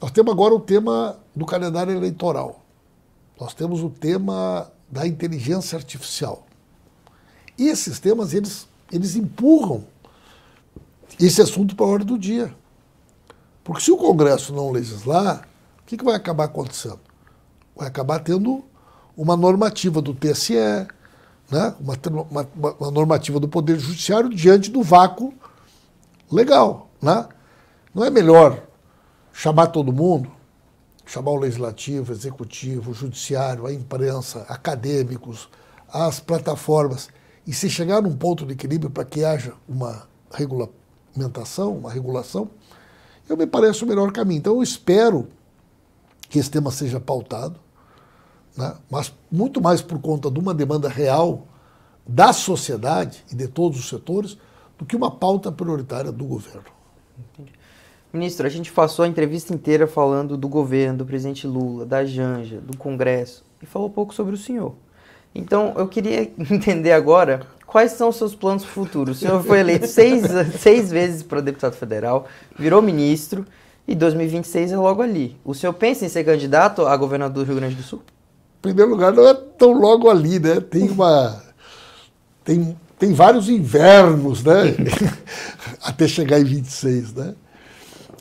Nós 0.00 0.10
temos 0.10 0.32
agora 0.32 0.54
o 0.54 0.60
tema 0.60 1.18
do 1.36 1.44
calendário 1.44 1.94
eleitoral. 1.94 2.64
Nós 3.38 3.52
temos 3.52 3.82
o 3.82 3.90
tema 3.90 4.72
da 4.90 5.06
inteligência 5.06 5.76
artificial. 5.76 6.46
E 7.58 7.68
esses 7.68 8.00
temas, 8.00 8.32
eles, 8.32 8.66
eles 8.90 9.14
empurram 9.14 9.84
esse 11.20 11.42
assunto 11.42 11.76
para 11.76 11.84
a 11.84 11.88
ordem 11.88 12.06
do 12.06 12.18
dia. 12.18 12.54
Porque 13.62 13.82
se 13.82 13.90
o 13.92 13.96
Congresso 13.98 14.54
não 14.54 14.70
legislar, 14.70 15.46
o 15.82 15.86
que, 15.86 15.96
que 15.96 16.04
vai 16.04 16.14
acabar 16.14 16.44
acontecendo? 16.44 17.00
Vai 17.76 17.88
acabar 17.88 18.20
tendo 18.20 18.64
uma 19.16 19.36
normativa 19.36 20.00
do 20.00 20.14
TSE, 20.14 20.54
né? 21.50 21.74
uma, 21.78 21.94
uma, 22.30 22.48
uma 22.78 22.90
normativa 22.90 23.38
do 23.38 23.48
Poder 23.48 23.78
Judiciário 23.78 24.30
diante 24.30 24.70
do 24.70 24.82
vácuo 24.82 25.34
legal. 26.30 26.88
Né? 27.02 27.26
Não 27.94 28.04
é 28.04 28.10
melhor 28.10 28.62
chamar 29.32 29.66
todo 29.68 29.92
mundo, 29.92 30.30
chamar 31.06 31.30
o 31.30 31.36
legislativo, 31.36 32.12
o 32.12 32.14
executivo, 32.14 32.90
o 32.90 32.94
judiciário, 32.94 33.66
a 33.66 33.72
imprensa, 33.72 34.44
acadêmicos, 34.48 35.48
as 35.88 36.20
plataformas, 36.20 37.08
e 37.46 37.52
se 37.52 37.70
chegar 37.70 38.02
num 38.02 38.14
ponto 38.14 38.44
de 38.44 38.52
equilíbrio 38.52 38.90
para 38.90 39.04
que 39.04 39.24
haja 39.24 39.54
uma 39.68 40.08
regulamentação, 40.32 41.78
uma 41.78 41.92
regulação, 41.92 42.50
eu 43.28 43.36
me 43.36 43.46
parece 43.46 43.84
o 43.84 43.86
melhor 43.86 44.10
caminho. 44.12 44.38
Então 44.38 44.56
eu 44.56 44.62
espero 44.62 45.28
que 46.28 46.40
esse 46.40 46.50
tema 46.50 46.72
seja 46.72 46.98
pautado, 46.98 47.58
né? 48.56 48.74
mas 48.90 49.12
muito 49.30 49.60
mais 49.60 49.80
por 49.80 50.00
conta 50.00 50.28
de 50.28 50.40
uma 50.40 50.52
demanda 50.52 50.88
real 50.88 51.46
da 52.06 52.32
sociedade 52.32 53.24
e 53.30 53.36
de 53.36 53.46
todos 53.46 53.78
os 53.78 53.88
setores 53.88 54.36
do 54.76 54.84
que 54.84 54.96
uma 54.96 55.10
pauta 55.10 55.52
prioritária 55.52 56.10
do 56.10 56.24
governo. 56.24 56.64
Entendi. 57.18 57.52
Ministro, 58.16 58.46
a 58.46 58.50
gente 58.50 58.72
passou 58.72 59.04
a 59.04 59.08
entrevista 59.08 59.54
inteira 59.54 59.86
falando 59.86 60.36
do 60.36 60.48
governo, 60.48 60.98
do 60.98 61.06
presidente 61.06 61.46
Lula, 61.46 61.84
da 61.84 62.04
Janja, 62.04 62.58
do 62.60 62.76
Congresso, 62.76 63.44
e 63.62 63.66
falou 63.66 63.90
pouco 63.90 64.14
sobre 64.14 64.34
o 64.34 64.38
senhor. 64.38 64.74
Então, 65.34 65.74
eu 65.76 65.86
queria 65.86 66.22
entender 66.50 66.92
agora 66.92 67.42
quais 67.66 67.92
são 67.92 68.08
os 68.08 68.16
seus 68.16 68.34
planos 68.34 68.64
futuros. 68.64 69.18
O 69.18 69.20
senhor 69.20 69.42
foi 69.42 69.60
eleito 69.60 69.86
seis, 69.86 70.24
seis 70.58 70.90
vezes 70.90 71.22
para 71.22 71.40
deputado 71.40 71.74
federal, 71.74 72.26
virou 72.58 72.80
ministro, 72.80 73.44
e 73.86 73.94
2026 73.94 74.72
é 74.72 74.76
logo 74.76 75.02
ali. 75.02 75.36
O 75.44 75.54
senhor 75.54 75.72
pensa 75.72 76.04
em 76.04 76.08
ser 76.08 76.24
candidato 76.24 76.86
a 76.86 76.96
governador 76.96 77.44
do 77.44 77.46
Rio 77.46 77.60
Grande 77.60 77.76
do 77.76 77.82
Sul? 77.82 78.02
Em 78.58 78.62
primeiro 78.62 78.90
lugar, 78.90 79.12
não 79.12 79.28
é 79.28 79.34
tão 79.34 79.72
logo 79.72 80.10
ali, 80.10 80.40
né? 80.40 80.60
Tem 80.60 80.88
uma. 80.90 81.40
Tem, 82.42 82.76
tem 82.98 83.12
vários 83.12 83.48
invernos, 83.48 84.42
né? 84.42 84.74
Até 85.84 86.08
chegar 86.08 86.40
em 86.40 86.44
26, 86.44 87.14
né? 87.14 87.34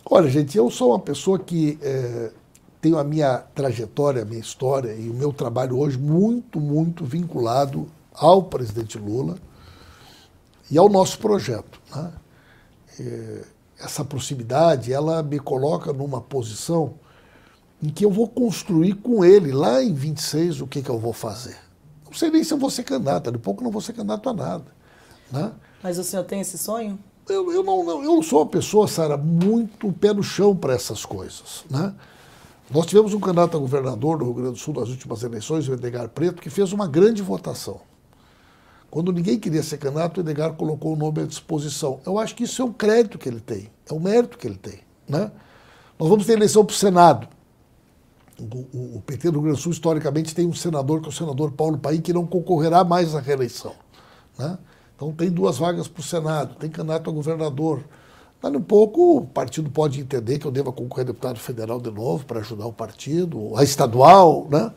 Olha, 0.07 0.29
gente, 0.29 0.55
eu 0.55 0.69
sou 0.69 0.91
uma 0.91 0.99
pessoa 0.99 1.39
que 1.39 1.79
é, 1.81 2.31
tenho 2.79 2.99
a 2.99 3.03
minha 3.03 3.39
trajetória, 3.39 4.21
a 4.21 4.25
minha 4.25 4.39
história 4.39 4.93
e 4.93 5.09
o 5.09 5.13
meu 5.13 5.33
trabalho 5.33 5.79
hoje 5.79 5.97
muito, 5.97 6.59
muito 6.59 7.03
vinculado 7.03 7.87
ao 8.13 8.43
presidente 8.43 8.99
Lula 8.99 9.39
e 10.69 10.77
ao 10.77 10.87
nosso 10.87 11.17
projeto. 11.17 11.81
Né? 11.93 12.13
É, 12.99 13.45
essa 13.79 14.05
proximidade, 14.05 14.93
ela 14.93 15.23
me 15.23 15.39
coloca 15.39 15.91
numa 15.91 16.21
posição 16.21 16.93
em 17.81 17.89
que 17.89 18.05
eu 18.05 18.11
vou 18.11 18.27
construir 18.27 18.93
com 18.93 19.25
ele, 19.25 19.51
lá 19.51 19.83
em 19.83 19.93
26, 19.93 20.61
o 20.61 20.67
que, 20.67 20.83
que 20.83 20.89
eu 20.89 20.99
vou 20.99 21.13
fazer. 21.13 21.57
Não 22.05 22.13
sei 22.13 22.29
nem 22.29 22.43
se 22.43 22.53
eu 22.53 22.57
vou 22.59 22.69
ser 22.69 22.83
candidato, 22.83 23.31
de 23.31 23.39
pouco 23.39 23.63
não 23.63 23.71
vou 23.71 23.81
ser 23.81 23.93
candidato 23.93 24.29
a 24.29 24.33
nada. 24.33 24.65
Né? 25.31 25.51
Mas 25.81 25.97
o 25.97 26.03
senhor 26.03 26.23
tem 26.23 26.41
esse 26.41 26.57
sonho? 26.59 26.97
Eu, 27.27 27.51
eu, 27.51 27.63
não, 27.63 27.83
não, 27.83 28.03
eu 28.03 28.21
sou 28.21 28.39
uma 28.39 28.45
pessoa, 28.45 28.87
Sara, 28.87 29.17
muito 29.17 29.91
pé 29.93 30.13
no 30.13 30.21
chão 30.21 30.55
para 30.55 30.73
essas 30.73 31.05
coisas. 31.05 31.65
Né? 31.69 31.93
Nós 32.69 32.85
tivemos 32.85 33.13
um 33.13 33.19
candidato 33.19 33.57
a 33.57 33.59
governador 33.59 34.19
do 34.19 34.25
Rio 34.25 34.33
Grande 34.33 34.51
do 34.51 34.57
Sul 34.57 34.75
nas 34.75 34.89
últimas 34.89 35.23
eleições, 35.23 35.67
o 35.67 35.73
Edgar 35.73 36.09
Preto, 36.09 36.41
que 36.41 36.49
fez 36.49 36.71
uma 36.71 36.87
grande 36.87 37.23
votação. 37.23 37.81
Quando 38.91 39.11
ninguém 39.11 39.39
queria 39.39 39.63
ser 39.63 39.77
candidato, 39.77 40.17
o 40.17 40.21
Edgar 40.21 40.53
colocou 40.53 40.93
o 40.93 40.95
nome 40.95 41.21
à 41.21 41.25
disposição. 41.25 41.99
Eu 42.05 42.19
acho 42.19 42.35
que 42.35 42.43
isso 42.43 42.61
é 42.61 42.65
um 42.65 42.71
crédito 42.71 43.17
que 43.17 43.27
ele 43.27 43.39
tem, 43.39 43.71
é 43.89 43.93
um 43.93 43.99
mérito 43.99 44.37
que 44.37 44.47
ele 44.47 44.57
tem. 44.57 44.79
Né? 45.07 45.31
Nós 45.97 46.09
vamos 46.09 46.25
ter 46.25 46.33
eleição 46.33 46.63
para 46.63 46.73
o 46.73 46.77
Senado. 46.77 47.27
O, 48.39 48.97
o, 48.97 49.03
PT 49.05 49.31
do 49.31 49.33
Rio 49.33 49.41
Grande 49.43 49.57
do 49.57 49.61
Sul, 49.61 49.71
historicamente, 49.71 50.35
tem 50.35 50.45
um 50.45 50.53
senador, 50.53 50.99
que 50.99 51.07
é 51.07 51.09
o 51.09 51.11
senador 51.11 51.51
Paulo 51.53 51.77
Paim, 51.77 52.01
que 52.01 52.13
não 52.13 52.25
concorrerá 52.25 52.83
mais 52.83 53.15
à 53.15 53.19
reeleição. 53.19 53.73
Né? 54.37 54.57
Então 54.95 55.11
tem 55.11 55.29
duas 55.29 55.57
vagas 55.57 55.87
para 55.87 55.99
o 55.99 56.03
Senado, 56.03 56.55
tem 56.55 56.69
candidato 56.69 57.09
a 57.09 57.13
governador. 57.13 57.83
Mas 58.41 58.53
um 58.53 58.61
pouco 58.61 59.17
o 59.17 59.27
partido 59.27 59.69
pode 59.69 59.99
entender 59.99 60.39
que 60.39 60.45
eu 60.45 60.51
deva 60.51 60.71
concorrer 60.71 61.03
a 61.03 61.07
deputado 61.07 61.39
federal 61.39 61.79
de 61.79 61.91
novo 61.91 62.25
para 62.25 62.39
ajudar 62.39 62.65
o 62.65 62.73
partido, 62.73 63.55
a 63.57 63.63
estadual, 63.63 64.47
né? 64.49 64.71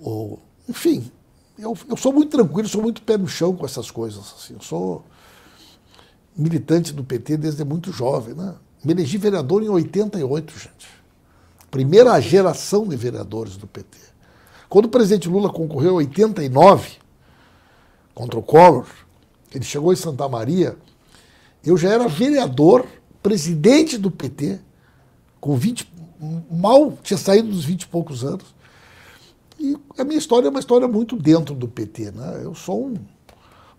Ou, 0.00 0.40
enfim, 0.68 1.10
eu, 1.58 1.76
eu 1.88 1.96
sou 1.96 2.12
muito 2.12 2.30
tranquilo, 2.30 2.68
sou 2.68 2.82
muito 2.82 3.02
pé 3.02 3.16
no 3.16 3.28
chão 3.28 3.54
com 3.54 3.64
essas 3.64 3.90
coisas. 3.90 4.34
Assim. 4.36 4.54
Eu 4.54 4.62
sou 4.62 5.04
militante 6.36 6.92
do 6.92 7.04
PT 7.04 7.36
desde 7.36 7.64
muito 7.64 7.92
jovem. 7.92 8.34
Né? 8.34 8.54
Me 8.84 8.92
elegi 8.92 9.18
vereador 9.18 9.62
em 9.62 9.68
88, 9.68 10.52
gente. 10.58 10.88
Primeira 11.70 12.18
geração 12.20 12.86
de 12.86 12.96
vereadores 12.96 13.56
do 13.56 13.66
PT. 13.66 13.98
Quando 14.68 14.86
o 14.86 14.88
presidente 14.88 15.28
Lula 15.28 15.52
concorreu 15.52 16.00
em 16.00 16.06
89 16.06 16.98
contra 18.14 18.38
o 18.38 18.42
Collor, 18.42 18.86
ele 19.54 19.64
chegou 19.64 19.92
em 19.92 19.96
Santa 19.96 20.28
Maria, 20.28 20.76
eu 21.64 21.76
já 21.76 21.90
era 21.90 22.08
vereador, 22.08 22.86
presidente 23.22 23.96
do 23.96 24.10
PT, 24.10 24.58
com 25.40 25.56
20, 25.56 25.92
mal 26.50 26.96
tinha 27.02 27.18
saído 27.18 27.48
dos 27.48 27.64
20 27.64 27.82
e 27.82 27.86
poucos 27.88 28.24
anos. 28.24 28.44
E 29.58 29.76
a 29.96 30.04
minha 30.04 30.18
história 30.18 30.46
é 30.48 30.50
uma 30.50 30.58
história 30.58 30.88
muito 30.88 31.16
dentro 31.16 31.54
do 31.54 31.68
PT. 31.68 32.10
Né? 32.10 32.40
Eu 32.42 32.54
sou 32.54 32.86
um 32.86 32.94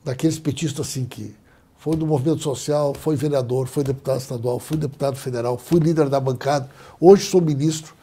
daqueles 0.03 0.39
petistas 0.39 0.88
assim 0.88 1.05
que 1.05 1.36
foi 1.78 1.97
do 1.97 2.07
movimento 2.07 2.41
social, 2.41 2.93
foi 2.93 3.17
vereador, 3.17 3.67
foi 3.67 3.84
deputado 3.84 4.19
estadual, 4.19 4.59
fui 4.59 4.78
deputado 4.78 5.17
federal, 5.17 5.57
fui 5.57 5.82
líder 5.82 6.07
da 6.07 6.19
bancada, 6.19 6.69
hoje 6.99 7.26
sou 7.26 7.41
ministro. 7.41 7.93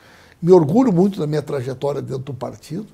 Me 0.42 0.52
orgulho 0.52 0.92
muito 0.92 1.18
da 1.18 1.26
minha 1.26 1.40
trajetória 1.40 2.02
dentro 2.02 2.24
do 2.24 2.34
partido. 2.34 2.86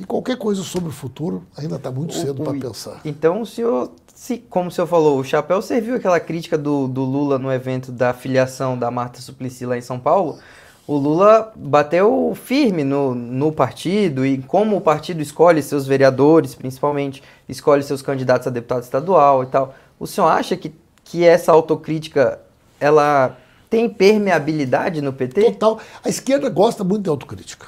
E 0.00 0.04
qualquer 0.04 0.38
coisa 0.38 0.62
sobre 0.62 0.88
o 0.88 0.92
futuro 0.92 1.44
ainda 1.54 1.76
está 1.76 1.90
muito 1.90 2.14
cedo 2.14 2.42
para 2.42 2.58
pensar. 2.58 3.02
Então 3.04 3.42
o 3.42 3.46
senhor, 3.46 3.92
se, 4.14 4.38
como 4.38 4.70
o 4.70 4.72
senhor 4.72 4.86
falou, 4.86 5.18
o 5.18 5.24
chapéu 5.24 5.60
serviu 5.60 5.94
aquela 5.94 6.18
crítica 6.18 6.56
do, 6.56 6.88
do 6.88 7.02
Lula 7.04 7.38
no 7.38 7.52
evento 7.52 7.92
da 7.92 8.14
filiação 8.14 8.78
da 8.78 8.90
Marta 8.90 9.20
Suplicy 9.20 9.66
lá 9.66 9.76
em 9.76 9.82
São 9.82 10.00
Paulo. 10.00 10.38
O 10.86 10.96
Lula 10.96 11.52
bateu 11.54 12.32
firme 12.34 12.82
no, 12.82 13.14
no 13.14 13.52
partido 13.52 14.24
e 14.24 14.38
como 14.38 14.78
o 14.78 14.80
partido 14.80 15.20
escolhe 15.20 15.62
seus 15.62 15.86
vereadores, 15.86 16.54
principalmente, 16.54 17.22
escolhe 17.46 17.82
seus 17.82 18.00
candidatos 18.00 18.46
a 18.46 18.50
deputado 18.50 18.82
estadual 18.82 19.42
e 19.42 19.46
tal. 19.48 19.74
O 19.98 20.06
senhor 20.06 20.28
acha 20.28 20.56
que, 20.56 20.74
que 21.04 21.26
essa 21.26 21.52
autocrítica 21.52 22.40
ela 22.80 23.36
tem 23.68 23.86
permeabilidade 23.86 25.02
no 25.02 25.12
PT? 25.12 25.52
Total. 25.52 25.78
A 26.02 26.08
esquerda 26.08 26.48
gosta 26.48 26.82
muito 26.82 27.02
de 27.02 27.10
autocrítica. 27.10 27.66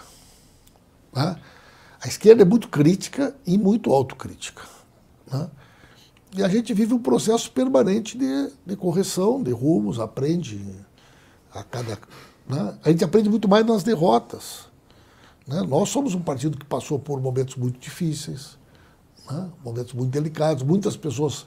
Né? 1.15 1.37
A 2.03 2.09
esquerda 2.09 2.43
é 2.43 2.45
muito 2.45 2.69
crítica 2.69 3.35
e 3.47 3.57
muito 3.57 3.93
autocrítica. 3.93 4.63
Né? 5.31 5.49
E 6.37 6.43
a 6.43 6.49
gente 6.49 6.75
vive 6.75 6.93
um 6.93 6.99
processo 6.99 7.51
permanente 7.53 8.19
de, 8.19 8.51
de 8.67 8.75
correção, 8.75 9.41
de 9.41 9.53
rumos, 9.53 10.01
aprende 10.01 10.61
a 11.55 11.63
cada. 11.63 11.97
Né? 12.49 12.79
A 12.85 12.91
gente 12.91 13.05
aprende 13.05 13.31
muito 13.31 13.47
mais 13.47 13.65
nas 13.65 13.85
derrotas. 13.85 14.67
Né? 15.47 15.63
Nós 15.63 15.91
somos 15.91 16.15
um 16.15 16.21
partido 16.21 16.59
que 16.59 16.65
passou 16.65 16.99
por 16.99 17.21
momentos 17.21 17.55
muito 17.55 17.79
difíceis, 17.79 18.59
né? 19.31 19.49
momentos 19.65 19.93
muito 19.93 20.11
delicados. 20.11 20.65
Muitas 20.65 20.97
pessoas 20.97 21.47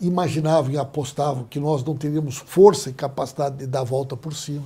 imaginavam 0.00 0.70
e 0.70 0.78
apostavam 0.78 1.42
que 1.42 1.58
nós 1.58 1.82
não 1.82 1.96
teríamos 1.96 2.36
força 2.36 2.88
e 2.88 2.92
capacidade 2.92 3.56
de 3.56 3.66
dar 3.66 3.80
a 3.80 3.84
volta 3.84 4.16
por 4.16 4.32
cima. 4.32 4.64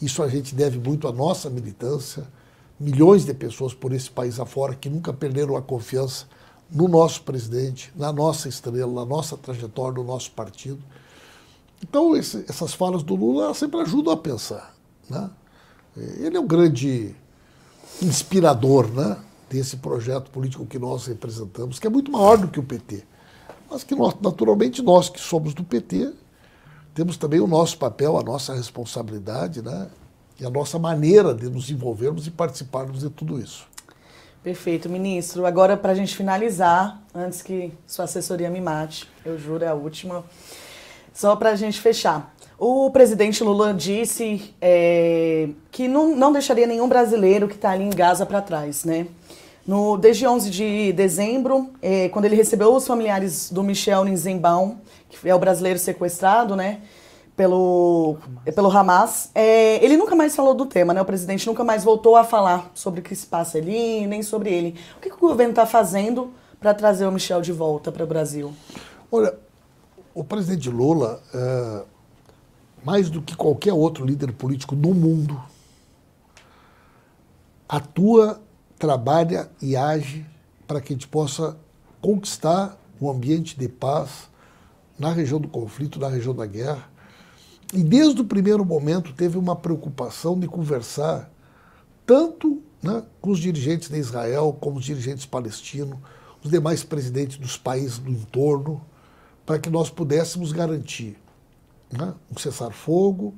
Isso 0.00 0.22
a 0.22 0.28
gente 0.28 0.54
deve 0.54 0.78
muito 0.78 1.08
à 1.08 1.12
nossa 1.12 1.50
militância, 1.50 2.24
milhões 2.78 3.24
de 3.24 3.34
pessoas 3.34 3.74
por 3.74 3.92
esse 3.92 4.10
país 4.10 4.38
afora 4.38 4.74
que 4.74 4.88
nunca 4.88 5.12
perderam 5.12 5.56
a 5.56 5.62
confiança 5.62 6.26
no 6.70 6.86
nosso 6.86 7.22
presidente, 7.22 7.92
na 7.96 8.12
nossa 8.12 8.48
estrela, 8.48 8.92
na 8.92 9.04
nossa 9.04 9.36
trajetória, 9.36 9.98
no 9.98 10.04
nosso 10.04 10.30
partido. 10.32 10.82
Então, 11.82 12.16
esse, 12.16 12.44
essas 12.48 12.74
falas 12.74 13.02
do 13.02 13.14
Lula 13.14 13.54
sempre 13.54 13.80
ajudam 13.80 14.12
a 14.12 14.16
pensar. 14.16 14.74
Né? 15.08 15.30
Ele 15.96 16.36
é 16.36 16.40
um 16.40 16.46
grande 16.46 17.14
inspirador 18.02 18.88
né, 18.88 19.16
desse 19.48 19.78
projeto 19.78 20.30
político 20.30 20.66
que 20.66 20.78
nós 20.78 21.06
representamos, 21.06 21.78
que 21.78 21.86
é 21.86 21.90
muito 21.90 22.10
maior 22.12 22.36
do 22.36 22.48
que 22.48 22.60
o 22.60 22.62
PT. 22.62 23.04
Mas 23.70 23.82
que 23.82 23.94
nós, 23.94 24.14
naturalmente 24.20 24.82
nós 24.82 25.08
que 25.08 25.20
somos 25.20 25.54
do 25.54 25.64
PT 25.64 26.12
temos 26.94 27.16
também 27.16 27.38
o 27.38 27.46
nosso 27.46 27.78
papel, 27.78 28.18
a 28.18 28.22
nossa 28.22 28.54
responsabilidade, 28.54 29.62
né? 29.62 29.88
E 30.40 30.46
a 30.46 30.50
nossa 30.50 30.78
maneira 30.78 31.34
de 31.34 31.48
nos 31.50 31.70
envolvermos 31.70 32.26
e 32.26 32.30
participarmos 32.30 33.00
de 33.00 33.10
tudo 33.10 33.40
isso. 33.40 33.66
Perfeito, 34.42 34.88
ministro. 34.88 35.44
Agora, 35.44 35.76
para 35.76 35.92
a 35.92 35.94
gente 35.94 36.16
finalizar, 36.16 37.02
antes 37.12 37.42
que 37.42 37.72
sua 37.86 38.04
assessoria 38.04 38.48
me 38.48 38.60
mate, 38.60 39.08
eu 39.24 39.36
juro, 39.36 39.64
é 39.64 39.68
a 39.68 39.74
última, 39.74 40.24
só 41.12 41.34
para 41.34 41.50
a 41.50 41.56
gente 41.56 41.80
fechar. 41.80 42.32
O 42.56 42.90
presidente 42.90 43.42
Lula 43.42 43.74
disse 43.74 44.54
é, 44.60 45.48
que 45.70 45.88
não, 45.88 46.14
não 46.16 46.32
deixaria 46.32 46.66
nenhum 46.66 46.88
brasileiro 46.88 47.48
que 47.48 47.54
está 47.54 47.70
ali 47.70 47.84
em 47.84 47.90
Gaza 47.90 48.24
para 48.24 48.40
trás, 48.40 48.84
né? 48.84 49.08
No, 49.66 49.98
desde 49.98 50.26
11 50.26 50.50
de 50.50 50.92
dezembro, 50.92 51.70
é, 51.82 52.08
quando 52.08 52.24
ele 52.24 52.34
recebeu 52.34 52.74
os 52.74 52.86
familiares 52.86 53.50
do 53.50 53.62
Michel 53.62 54.04
Ninzenbaum, 54.04 54.78
que 55.10 55.28
é 55.28 55.34
o 55.34 55.38
brasileiro 55.38 55.78
sequestrado, 55.78 56.56
né? 56.56 56.80
Pelo, 57.38 58.16
pelo 58.52 58.68
Hamas. 58.68 59.30
É, 59.32 59.82
ele 59.84 59.96
nunca 59.96 60.16
mais 60.16 60.34
falou 60.34 60.54
do 60.54 60.66
tema, 60.66 60.92
né? 60.92 61.00
O 61.00 61.04
presidente 61.04 61.46
nunca 61.46 61.62
mais 61.62 61.84
voltou 61.84 62.16
a 62.16 62.24
falar 62.24 62.68
sobre 62.74 62.98
o 62.98 63.02
que 63.02 63.14
se 63.14 63.26
passa 63.26 63.58
ali, 63.58 64.08
nem 64.08 64.24
sobre 64.24 64.52
ele. 64.52 64.74
O 64.96 65.00
que, 65.00 65.08
que 65.08 65.14
o 65.14 65.20
governo 65.20 65.52
está 65.52 65.64
fazendo 65.64 66.32
para 66.58 66.74
trazer 66.74 67.06
o 67.06 67.12
Michel 67.12 67.40
de 67.40 67.52
volta 67.52 67.92
para 67.92 68.02
o 68.02 68.06
Brasil? 68.08 68.52
Olha, 69.12 69.38
o 70.12 70.24
presidente 70.24 70.68
Lula, 70.68 71.22
é, 71.32 71.84
mais 72.84 73.08
do 73.08 73.22
que 73.22 73.36
qualquer 73.36 73.72
outro 73.72 74.04
líder 74.04 74.32
político 74.32 74.74
do 74.74 74.92
mundo, 74.92 75.40
atua, 77.68 78.40
trabalha 78.76 79.48
e 79.62 79.76
age 79.76 80.26
para 80.66 80.80
que 80.80 80.92
a 80.92 80.96
gente 80.96 81.06
possa 81.06 81.56
conquistar 82.00 82.76
um 83.00 83.08
ambiente 83.08 83.56
de 83.56 83.68
paz 83.68 84.28
na 84.98 85.12
região 85.12 85.40
do 85.40 85.46
conflito, 85.46 86.00
na 86.00 86.08
região 86.08 86.34
da 86.34 86.46
guerra. 86.46 86.97
E 87.72 87.82
desde 87.82 88.20
o 88.20 88.24
primeiro 88.24 88.64
momento 88.64 89.12
teve 89.12 89.36
uma 89.36 89.54
preocupação 89.54 90.38
de 90.38 90.48
conversar 90.48 91.30
tanto 92.06 92.62
né, 92.82 93.02
com 93.20 93.30
os 93.30 93.38
dirigentes 93.38 93.90
de 93.90 93.98
Israel, 93.98 94.56
como 94.58 94.78
os 94.78 94.84
dirigentes 94.84 95.26
palestinos, 95.26 95.98
os 96.42 96.50
demais 96.50 96.82
presidentes 96.82 97.36
dos 97.36 97.58
países 97.58 97.98
do 97.98 98.10
entorno, 98.10 98.80
para 99.44 99.58
que 99.58 99.68
nós 99.68 99.90
pudéssemos 99.90 100.52
garantir 100.52 101.18
né, 101.92 102.14
um 102.30 102.38
cessar-fogo, 102.38 103.34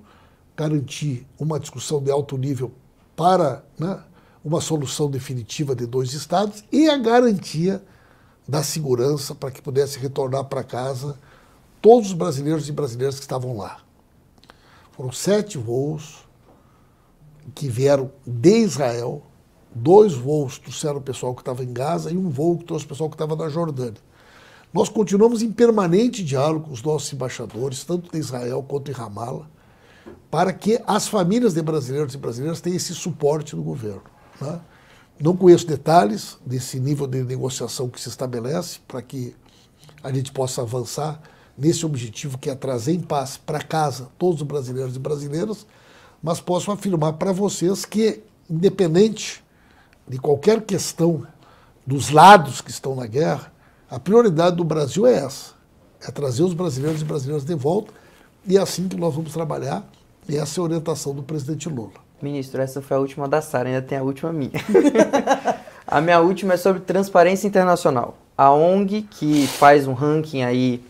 garantir 0.57 1.27
uma 1.39 1.59
discussão 1.59 2.03
de 2.03 2.11
alto 2.11 2.37
nível 2.37 2.71
para 3.17 3.65
né, 3.79 4.01
uma 4.45 4.61
solução 4.61 5.11
definitiva 5.11 5.75
de 5.75 5.87
dois 5.87 6.13
estados 6.13 6.63
e 6.71 6.89
a 6.89 6.97
garantia 6.97 7.83
da 8.47 8.63
segurança 8.63 9.35
para 9.35 9.51
que 9.51 9.63
pudesse 9.63 9.99
retornar 9.99 10.45
para 10.45 10.63
casa 10.63 11.19
todos 11.83 12.09
os 12.09 12.15
brasileiros 12.15 12.69
e 12.69 12.73
brasileiras 12.73 13.17
que 13.17 13.23
estavam 13.23 13.57
lá. 13.57 13.90
Foram 15.01 15.13
sete 15.13 15.57
voos 15.57 16.29
que 17.55 17.71
vieram 17.71 18.13
de 18.27 18.59
Israel, 18.59 19.23
dois 19.75 20.13
voos 20.13 20.59
trouxeram 20.59 20.99
o 20.99 21.01
pessoal 21.01 21.35
que 21.35 21.41
estava 21.41 21.65
em 21.65 21.73
Gaza 21.73 22.11
e 22.11 22.19
um 22.19 22.29
voo 22.29 22.59
que 22.59 22.67
trouxe 22.67 22.85
o 22.85 22.89
pessoal 22.89 23.09
que 23.09 23.15
estava 23.15 23.35
na 23.35 23.49
Jordânia. 23.49 23.97
Nós 24.75 24.91
continuamos 24.91 25.41
em 25.41 25.51
permanente 25.51 26.23
diálogo 26.23 26.67
com 26.67 26.73
os 26.75 26.83
nossos 26.83 27.11
embaixadores, 27.15 27.83
tanto 27.83 28.13
de 28.13 28.19
Israel 28.19 28.63
quanto 28.63 28.91
em 28.91 28.95
Ramallah, 28.95 29.47
para 30.31 30.53
que 30.53 30.79
as 30.87 31.09
famílias 31.09 31.55
de 31.55 31.63
brasileiros 31.63 32.13
e 32.13 32.19
brasileiras 32.19 32.61
tenham 32.61 32.77
esse 32.77 32.95
suporte 32.95 33.57
do 33.57 33.63
governo. 33.63 34.03
Né? 34.39 34.61
Não 35.19 35.35
conheço 35.35 35.67
detalhes 35.67 36.37
desse 36.45 36.79
nível 36.79 37.07
de 37.07 37.25
negociação 37.25 37.89
que 37.89 37.99
se 37.99 38.11
estabelece 38.11 38.81
para 38.87 39.01
que 39.01 39.35
a 40.03 40.13
gente 40.13 40.31
possa 40.31 40.61
avançar 40.61 41.23
nesse 41.57 41.85
objetivo 41.85 42.39
que 42.39 42.51
é 42.51 42.55
trazer 42.55 42.93
em 42.93 43.01
paz 43.01 43.37
para 43.37 43.63
casa 43.63 44.09
todos 44.19 44.41
os 44.41 44.47
brasileiros 44.47 44.97
e 44.97 44.99
brasileiras, 44.99 45.67
mas 46.23 46.41
posso 46.41 46.71
afirmar 46.71 47.15
para 47.15 47.33
vocês 47.33 47.85
que, 47.85 48.23
independente 48.49 49.43
de 50.07 50.19
qualquer 50.19 50.63
questão 50.63 51.27
dos 51.87 52.11
lados 52.11 52.61
que 52.61 52.71
estão 52.71 52.95
na 52.95 53.07
guerra, 53.07 53.53
a 53.91 53.99
prioridade 53.99 54.57
do 54.57 54.65
Brasil 54.65 55.07
é 55.07 55.15
essa: 55.15 55.53
é 56.07 56.11
trazer 56.11 56.43
os 56.43 56.55
brasileiros 56.55 57.03
e 57.03 57.05
brasileiras 57.05 57.45
de 57.45 57.55
volta, 57.55 57.93
e 58.47 58.57
é 58.57 58.61
assim 58.61 58.89
que 58.89 58.97
nós 58.97 59.15
vamos 59.15 59.33
trabalhar, 59.33 59.85
e 60.29 60.37
essa 60.37 60.59
é 60.59 60.63
a 60.63 60.65
orientação 60.65 61.15
do 61.15 61.23
presidente 61.23 61.69
Lula. 61.69 61.93
Ministro, 62.23 62.61
essa 62.61 62.83
foi 62.83 62.97
a 62.97 63.01
última 63.01 63.27
da 63.27 63.41
Sara, 63.41 63.69
ainda 63.69 63.83
tem 63.83 63.97
a 63.97 64.03
última 64.03 64.33
minha. 64.33 64.53
a 65.87 66.01
minha 66.01 66.21
última 66.21 66.55
é 66.55 66.57
sobre 66.57 66.83
transparência 66.83 67.49
internacional. 67.49 68.17
A 68.37 68.53
ONG, 68.53 69.03
que 69.03 69.47
faz 69.47 69.87
um 69.87 69.93
ranking 69.93 70.43
aí 70.43 70.85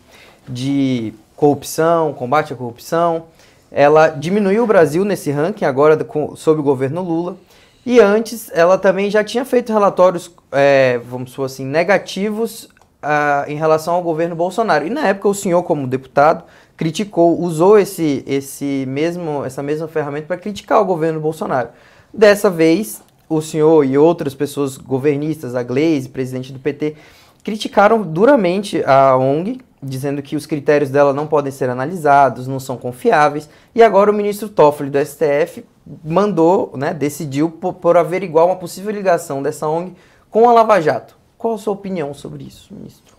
de 0.47 1.13
corrupção, 1.35 2.13
combate 2.13 2.53
à 2.53 2.55
corrupção. 2.55 3.25
Ela 3.71 4.09
diminuiu 4.09 4.63
o 4.63 4.67
Brasil 4.67 5.05
nesse 5.05 5.31
ranking 5.31 5.65
agora 5.65 5.97
sob 6.35 6.59
o 6.59 6.63
governo 6.63 7.01
Lula. 7.01 7.37
E 7.85 7.99
antes 7.99 8.51
ela 8.53 8.77
também 8.77 9.09
já 9.09 9.23
tinha 9.23 9.43
feito 9.43 9.73
relatórios, 9.73 10.31
é, 10.51 10.99
vamos 10.99 11.31
supor 11.31 11.45
assim, 11.45 11.65
negativos 11.65 12.65
uh, 13.01 13.49
em 13.49 13.55
relação 13.55 13.95
ao 13.95 14.03
governo 14.03 14.35
Bolsonaro. 14.35 14.85
E 14.85 14.89
na 14.89 15.07
época 15.07 15.27
o 15.27 15.33
senhor, 15.33 15.63
como 15.63 15.87
deputado, 15.87 16.43
criticou, 16.77 17.39
usou 17.39 17.79
esse, 17.79 18.23
esse 18.27 18.85
mesmo, 18.87 19.43
essa 19.43 19.63
mesma 19.63 19.87
ferramenta 19.87 20.27
para 20.27 20.37
criticar 20.37 20.79
o 20.81 20.85
governo 20.85 21.19
Bolsonaro. 21.19 21.69
Dessa 22.13 22.49
vez, 22.49 23.01
o 23.27 23.41
senhor 23.41 23.85
e 23.85 23.97
outras 23.97 24.35
pessoas 24.35 24.77
governistas, 24.77 25.55
a 25.55 25.63
Gleisi, 25.63 26.09
presidente 26.09 26.51
do 26.51 26.59
PT, 26.59 26.95
criticaram 27.43 28.01
duramente 28.01 28.83
a 28.85 29.15
ONG 29.17 29.59
dizendo 29.81 30.21
que 30.21 30.35
os 30.35 30.45
critérios 30.45 30.89
dela 30.89 31.13
não 31.13 31.25
podem 31.25 31.51
ser 31.51 31.69
analisados, 31.69 32.47
não 32.47 32.59
são 32.59 32.77
confiáveis. 32.77 33.49
E 33.73 33.81
agora 33.81 34.11
o 34.11 34.13
ministro 34.13 34.47
Toffoli 34.47 34.89
do 34.89 35.03
STF 35.03 35.65
mandou, 36.03 36.71
né, 36.75 36.93
decidiu 36.93 37.49
por, 37.49 37.73
por 37.73 37.97
averiguar 37.97 38.45
uma 38.45 38.55
possível 38.55 38.91
ligação 38.91 39.41
dessa 39.41 39.67
ONG 39.67 39.95
com 40.29 40.47
a 40.47 40.53
Lava 40.53 40.79
Jato. 40.79 41.17
Qual 41.37 41.55
a 41.55 41.57
sua 41.57 41.73
opinião 41.73 42.13
sobre 42.13 42.43
isso, 42.43 42.73
ministro? 42.73 43.15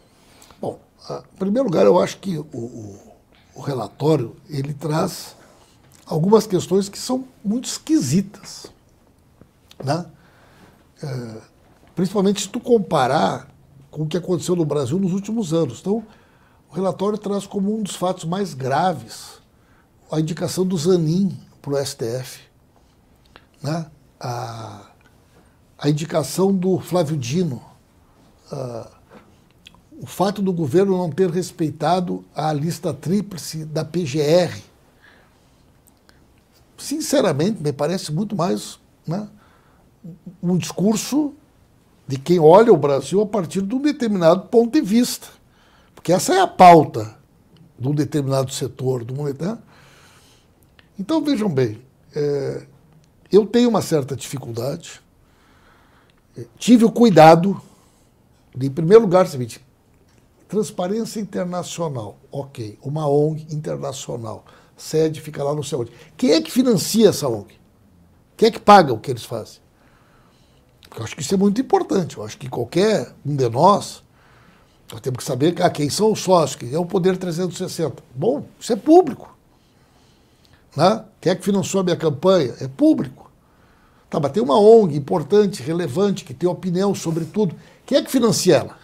Bom, 0.61 0.79
em 1.11 1.37
primeiro 1.37 1.69
lugar, 1.69 1.85
eu 1.85 1.99
acho 1.99 2.19
que 2.19 2.39
o, 2.39 2.47
o, 2.53 2.99
o 3.57 3.61
relatório 3.61 4.37
ele 4.49 4.73
traz 4.73 5.35
algumas 6.07 6.47
questões 6.47 6.89
que 6.89 6.99
são 6.99 7.25
muito 7.45 7.65
esquisitas, 7.65 8.67
né? 9.83 10.07
É, 11.03 11.37
principalmente 11.97 12.43
se 12.43 12.49
tu 12.49 12.61
comparar 12.61 13.49
com 13.91 14.03
o 14.03 14.07
que 14.07 14.17
aconteceu 14.17 14.55
no 14.55 14.65
Brasil 14.65 14.99
nos 14.99 15.13
últimos 15.13 15.53
anos. 15.53 15.81
Então, 15.81 16.05
o 16.73 16.75
relatório 16.75 17.19
traz 17.19 17.47
como 17.47 17.77
um 17.77 17.83
dos 17.83 17.95
fatos 17.95 18.25
mais 18.25 18.55
graves 18.55 19.43
a 20.11 20.19
indicação 20.19 20.65
do 20.65 20.75
Zanin 20.75 21.39
para 21.61 21.75
o 21.75 21.85
STF. 21.85 22.41
Né? 23.63 23.87
A, 24.19 24.87
a 25.79 25.91
indicação 25.91 26.51
do 26.51 26.81
Flávio 26.81 27.15
Dino. 27.19 27.63
Uh, 28.51 28.89
o 30.01 30.07
fato 30.07 30.41
do 30.41 30.51
governo 30.51 30.97
não 30.97 31.11
ter 31.11 31.29
respeitado 31.29 32.25
a 32.35 32.51
lista 32.55 32.95
tríplice 32.95 33.67
da 33.67 33.85
PGR. 33.85 34.59
Sinceramente, 36.79 37.63
me 37.63 37.73
parece 37.73 38.11
muito 38.11 38.35
mais 38.35 38.81
né, 39.07 39.29
um 40.43 40.57
discurso 40.57 41.35
de 42.09 42.19
quem 42.19 42.39
olha 42.39 42.73
o 42.73 42.79
Brasil 42.79 43.21
a 43.21 43.27
partir 43.27 43.61
de 43.61 43.75
um 43.75 43.83
determinado 43.83 44.49
ponto 44.49 44.73
de 44.73 44.81
vista. 44.81 45.42
Porque 46.03 46.13
essa 46.13 46.35
é 46.35 46.41
a 46.41 46.49
pauta 46.49 47.17
de 47.79 47.87
um 47.87 47.95
determinado 47.95 48.53
setor 48.53 49.05
do 49.05 49.15
mundo. 49.15 49.41
Né? 49.41 49.57
Então, 50.99 51.23
vejam 51.23 51.49
bem, 51.49 51.81
é, 52.13 52.67
eu 53.31 53.47
tenho 53.47 53.69
uma 53.69 53.81
certa 53.81 54.17
dificuldade, 54.17 55.01
tive 56.59 56.85
o 56.85 56.91
cuidado 56.91 57.63
de, 58.53 58.67
em 58.67 58.71
primeiro 58.71 59.03
lugar, 59.03 59.29
seguinte, 59.29 59.65
transparência 60.49 61.21
internacional, 61.21 62.19
ok, 62.33 62.77
uma 62.83 63.09
ONG 63.09 63.47
internacional, 63.55 64.45
sede 64.77 65.21
fica 65.21 65.45
lá 65.45 65.55
no 65.55 65.63
céu. 65.63 65.87
Quem 66.17 66.33
é 66.33 66.43
que 66.43 66.51
financia 66.51 67.11
essa 67.11 67.29
ONG? 67.29 67.55
Quem 68.37 68.49
é 68.49 68.51
que 68.51 68.59
paga 68.59 68.93
o 68.93 68.99
que 68.99 69.09
eles 69.09 69.25
fazem? 69.25 69.61
Porque 70.83 71.01
eu 71.01 71.05
acho 71.05 71.15
que 71.15 71.23
isso 71.23 71.35
é 71.35 71.39
muito 71.39 71.61
importante. 71.61 72.19
Eu 72.19 72.25
acho 72.25 72.37
que 72.37 72.49
qualquer 72.49 73.15
um 73.25 73.37
de 73.37 73.49
nós 73.49 74.03
nós 74.93 75.01
temos 75.01 75.19
que 75.19 75.25
saber 75.25 75.55
ah, 75.63 75.71
quem 75.71 75.89
são 75.89 76.13
os 76.13 76.21
sócios, 76.21 76.57
quem 76.57 76.75
é 76.75 76.79
o 76.79 76.85
Poder 76.85 77.17
360. 77.17 78.03
Bom, 78.15 78.45
isso 78.61 78.73
é 78.75 78.77
público. 78.77 79.35
Né? 80.77 81.03
Quem 81.19 81.33
é 81.33 81.35
que 81.35 81.43
financiou 81.43 81.81
a 81.81 81.85
minha 81.85 81.97
campanha? 81.97 82.55
É 82.61 82.69
público. 82.69 83.31
Tá, 84.11 84.21
mas 84.21 84.33
tem 84.33 84.43
uma 84.43 84.61
ONG 84.61 84.95
importante, 84.95 85.63
relevante, 85.63 86.25
que 86.25 86.35
tem 86.35 86.47
opinião 86.47 86.95
sobre 86.95 87.25
tudo. 87.25 87.57
Quem 87.87 87.97
é 87.97 88.03
que 88.03 88.11
financia 88.11 88.57
ela? 88.57 88.77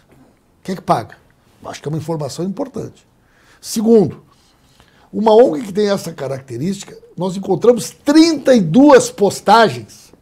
Quem 0.63 0.73
é 0.73 0.75
que 0.75 0.81
paga? 0.81 1.15
Acho 1.63 1.79
que 1.79 1.87
é 1.87 1.91
uma 1.91 1.97
informação 1.99 2.43
importante. 2.43 3.07
Segundo, 3.61 4.23
Uma 5.11 5.33
ONG 5.33 5.65
que 5.65 5.73
tem 5.73 5.89
essa 5.89 6.13
característica, 6.13 6.95
nós 7.17 7.35
encontramos 7.35 7.89
32 7.89 9.09
postagens 9.09 10.13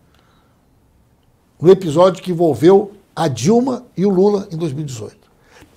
no 1.59 1.69
episódio 1.69 2.23
que 2.23 2.31
envolveu 2.31 2.93
a 3.14 3.27
Dilma 3.27 3.85
e 3.97 4.05
o 4.05 4.09
Lula 4.09 4.47
em 4.49 4.55
2018. 4.55 5.26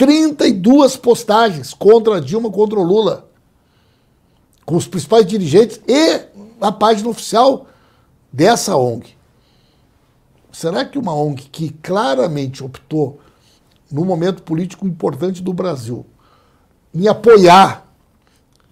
32 0.01 0.97
postagens 0.97 1.75
contra 1.75 2.23
Dilma, 2.23 2.51
contra 2.51 2.81
o 2.81 2.83
Lula. 2.83 3.29
Com 4.65 4.77
os 4.77 4.89
principais 4.89 5.27
dirigentes 5.27 5.79
e 5.87 6.23
a 6.59 6.73
página 6.73 7.11
oficial 7.11 7.67
dessa 8.33 8.75
ONG. 8.77 9.15
Será 10.51 10.87
que 10.87 10.99
uma 10.99 11.15
ONG 11.15 11.43
que 11.53 11.69
claramente 11.83 12.65
optou, 12.65 13.21
num 13.93 14.07
momento 14.07 14.43
político 14.43 14.87
importante 14.87 15.43
do 15.43 15.53
Brasil, 15.53 16.07
em 16.95 17.07
apoiar 17.07 17.87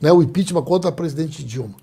né, 0.01 0.11
o 0.11 0.23
impeachment 0.23 0.63
contra 0.63 0.89
a 0.89 0.93
presidente 0.93 1.45
Dilma, 1.45 1.75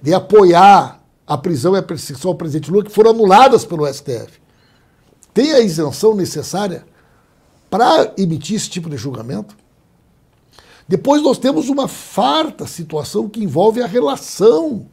de 0.00 0.14
apoiar 0.14 1.04
a 1.26 1.36
prisão 1.36 1.74
e 1.74 1.78
a 1.78 1.82
perseguição 1.82 2.30
ao 2.30 2.38
presidente 2.38 2.70
Lula, 2.70 2.84
que 2.84 2.90
foram 2.90 3.10
anuladas 3.10 3.66
pelo 3.66 3.86
STF, 3.86 4.40
tem 5.34 5.52
a 5.52 5.60
isenção 5.60 6.14
necessária 6.14 6.86
para 7.70 8.12
emitir 8.16 8.56
esse 8.56 8.70
tipo 8.70 8.88
de 8.88 8.96
julgamento? 8.96 9.56
Depois 10.86 11.22
nós 11.22 11.38
temos 11.38 11.68
uma 11.68 11.86
farta 11.86 12.66
situação 12.66 13.28
que 13.28 13.42
envolve 13.42 13.82
a 13.82 13.86
relação 13.86 14.86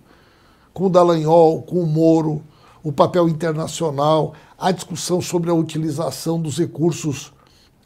com 0.74 0.88
o 0.88 0.90
Dallagnol, 0.90 1.62
com 1.62 1.80
o 1.80 1.88
Moro, 1.88 2.44
o 2.84 2.92
papel 2.92 3.30
internacional, 3.30 4.34
a 4.58 4.72
discussão 4.72 5.22
sobre 5.22 5.50
a 5.50 5.54
utilização 5.54 6.40
dos 6.40 6.58
recursos 6.58 7.32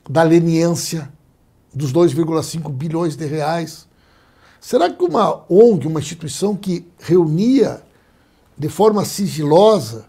da 0.10 0.24
leniência, 0.24 1.14
dos 1.72 1.94
2,5 1.94 2.72
bilhões 2.72 3.16
de 3.16 3.26
reais. 3.28 3.88
Será 4.60 4.90
que 4.90 5.04
uma 5.04 5.46
ONG, 5.48 5.88
uma 5.88 6.00
instituição 6.00 6.56
que 6.56 6.86
reunia 7.00 7.84
de 8.58 8.68
forma 8.68 9.06
sigilosa, 9.06 10.08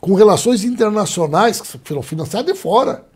com 0.00 0.14
relações 0.14 0.64
internacionais 0.64 1.60
que 1.60 1.78
foram 1.84 2.02
financiadas 2.02 2.52
de 2.52 2.60
fora, 2.60 3.06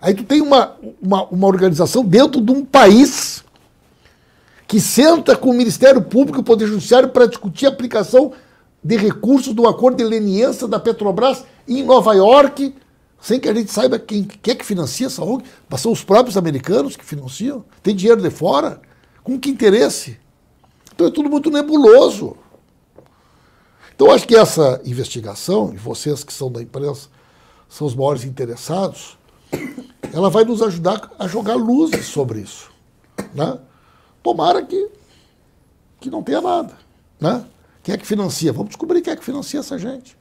aí 0.00 0.14
tu 0.14 0.24
tem 0.24 0.40
uma, 0.40 0.76
uma, 1.00 1.24
uma 1.24 1.46
organização 1.46 2.04
dentro 2.04 2.40
de 2.40 2.52
um 2.52 2.64
país 2.64 3.44
que 4.66 4.80
senta 4.80 5.36
com 5.36 5.50
o 5.50 5.54
Ministério 5.54 6.00
Público 6.00 6.38
e 6.38 6.40
o 6.42 6.44
Poder 6.44 6.66
Judiciário 6.66 7.08
para 7.08 7.26
discutir 7.26 7.66
a 7.66 7.70
aplicação 7.70 8.32
de 8.82 8.96
recursos 8.96 9.52
do 9.52 9.66
acordo 9.66 9.96
de 9.96 10.04
leniência 10.04 10.66
da 10.66 10.78
Petrobras 10.78 11.44
em 11.66 11.82
Nova 11.82 12.14
York, 12.14 12.74
sem 13.20 13.38
que 13.38 13.48
a 13.48 13.54
gente 13.54 13.70
saiba 13.70 13.98
quem, 13.98 14.24
quem 14.24 14.52
é 14.52 14.54
que 14.54 14.64
financia 14.64 15.06
essa 15.06 15.22
ONG. 15.22 15.44
Mas 15.68 15.80
são 15.80 15.92
os 15.92 16.02
próprios 16.02 16.36
americanos 16.36 16.96
que 16.96 17.04
financiam. 17.04 17.64
Tem 17.82 17.94
dinheiro 17.94 18.22
de 18.22 18.30
fora. 18.30 18.80
Com 19.22 19.38
que 19.38 19.50
interesse? 19.50 20.18
Então 20.94 21.06
é 21.06 21.10
tudo 21.10 21.28
muito 21.28 21.50
nebuloso. 21.50 22.36
Então 23.94 24.10
acho 24.10 24.26
que 24.26 24.34
essa 24.34 24.80
investigação, 24.84 25.72
e 25.74 25.76
vocês 25.76 26.24
que 26.24 26.32
são 26.32 26.50
da 26.50 26.62
imprensa 26.62 27.08
são 27.68 27.86
os 27.86 27.94
maiores 27.94 28.24
interessados, 28.24 29.18
ela 30.12 30.30
vai 30.30 30.44
nos 30.44 30.62
ajudar 30.62 31.10
a 31.18 31.26
jogar 31.26 31.54
luzes 31.54 32.06
sobre 32.06 32.40
isso. 32.40 32.70
Né? 33.34 33.58
Tomara 34.22 34.62
que, 34.62 34.88
que 36.00 36.10
não 36.10 36.22
tenha 36.22 36.40
nada. 36.40 36.74
Né? 37.20 37.44
Quem 37.82 37.94
é 37.94 37.98
que 37.98 38.06
financia? 38.06 38.52
Vamos 38.52 38.68
descobrir 38.70 39.00
quem 39.02 39.12
é 39.12 39.16
que 39.16 39.24
financia 39.24 39.60
essa 39.60 39.78
gente. 39.78 40.16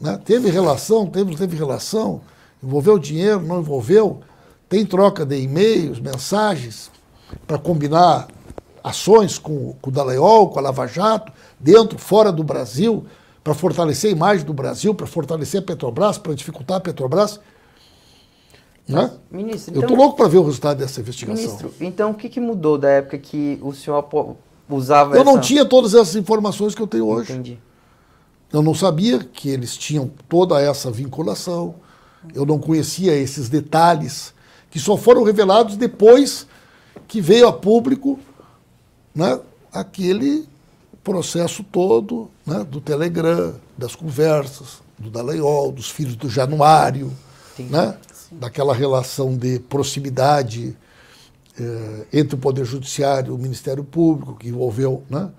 Né? 0.00 0.18
Teve 0.24 0.50
relação, 0.50 1.06
teve, 1.06 1.34
teve 1.36 1.56
relação, 1.56 2.20
envolveu 2.62 2.98
dinheiro, 2.98 3.40
não 3.40 3.60
envolveu, 3.60 4.20
tem 4.68 4.84
troca 4.84 5.24
de 5.24 5.40
e-mails, 5.40 6.00
mensagens 6.00 6.90
para 7.46 7.58
combinar 7.58 8.28
ações 8.82 9.38
com, 9.38 9.74
com 9.80 9.90
o 9.90 9.92
Dallagnol, 9.92 10.50
com 10.50 10.58
a 10.58 10.62
Lava 10.62 10.86
Jato, 10.86 11.32
dentro, 11.58 11.98
fora 11.98 12.30
do 12.30 12.44
Brasil, 12.44 13.06
para 13.42 13.54
fortalecer 13.54 14.10
a 14.10 14.12
imagem 14.12 14.44
do 14.44 14.52
Brasil, 14.52 14.94
para 14.94 15.06
fortalecer 15.06 15.60
a 15.60 15.64
Petrobras, 15.64 16.18
para 16.18 16.34
dificultar 16.34 16.78
a 16.78 16.80
Petrobras. 16.80 17.40
Né? 18.86 19.10
Ministro, 19.30 19.70
então, 19.70 19.82
Eu 19.82 19.86
estou 19.88 19.96
louco 19.96 20.16
para 20.16 20.28
ver 20.28 20.38
o 20.38 20.44
resultado 20.44 20.78
dessa 20.78 21.00
investigação. 21.00 21.42
Ministro, 21.42 21.74
então 21.80 22.10
o 22.10 22.14
que, 22.14 22.28
que 22.28 22.38
mudou 22.38 22.76
da 22.76 22.90
época 22.90 23.16
que 23.18 23.58
o 23.62 23.72
senhor 23.72 24.06
usava 24.68 25.14
Eu 25.16 25.22
essa... 25.22 25.24
não 25.24 25.40
tinha 25.40 25.64
todas 25.64 25.94
essas 25.94 26.16
informações 26.16 26.74
que 26.74 26.82
eu 26.82 26.86
tenho 26.86 27.06
hoje. 27.06 27.32
Entendi. 27.32 27.58
Eu 28.52 28.62
não 28.62 28.74
sabia 28.74 29.18
que 29.18 29.48
eles 29.48 29.76
tinham 29.76 30.10
toda 30.28 30.60
essa 30.60 30.90
vinculação. 30.90 31.74
Eu 32.34 32.44
não 32.46 32.58
conhecia 32.58 33.14
esses 33.14 33.48
detalhes 33.48 34.34
que 34.70 34.78
só 34.78 34.96
foram 34.96 35.22
revelados 35.22 35.76
depois 35.76 36.46
que 37.08 37.20
veio 37.20 37.48
a 37.48 37.52
público 37.52 38.18
né, 39.14 39.38
aquele 39.72 40.46
processo 41.02 41.62
todo 41.64 42.30
né, 42.46 42.64
do 42.64 42.80
Telegram, 42.80 43.54
das 43.76 43.94
conversas, 43.94 44.82
do 44.98 45.10
Dallagnol, 45.10 45.70
dos 45.70 45.90
filhos 45.90 46.16
do 46.16 46.28
Januário, 46.28 47.12
né, 47.58 47.96
daquela 48.32 48.74
relação 48.74 49.36
de 49.36 49.58
proximidade 49.58 50.76
eh, 51.58 52.06
entre 52.12 52.34
o 52.34 52.38
Poder 52.38 52.64
Judiciário 52.64 53.32
e 53.32 53.34
o 53.34 53.38
Ministério 53.38 53.84
Público, 53.84 54.34
que 54.34 54.48
envolveu 54.48 55.04
né, 55.08 55.30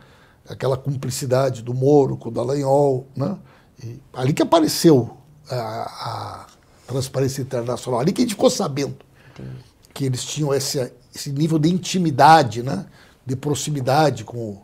aquela 0.47 0.77
cumplicidade 0.77 1.61
do 1.61 1.73
Moro 1.73 2.15
com 2.15 2.29
o 2.29 2.31
Dallagnol. 2.31 3.07
Né, 3.15 3.37
e 3.83 3.99
ali 4.13 4.33
que 4.33 4.41
apareceu 4.41 5.17
a, 5.49 5.55
a, 5.55 6.47
transparência 6.87 7.41
internacional, 7.41 7.99
ali 7.99 8.13
que 8.13 8.21
a 8.21 8.23
gente 8.23 8.35
ficou 8.35 8.49
sabendo 8.49 8.95
Entendi. 9.33 9.57
que 9.93 10.05
eles 10.05 10.23
tinham 10.23 10.53
esse, 10.53 10.93
esse 11.13 11.31
nível 11.31 11.57
de 11.57 11.69
intimidade, 11.69 12.61
né, 12.61 12.85
de 13.25 13.35
proximidade 13.35 14.23
com, 14.23 14.61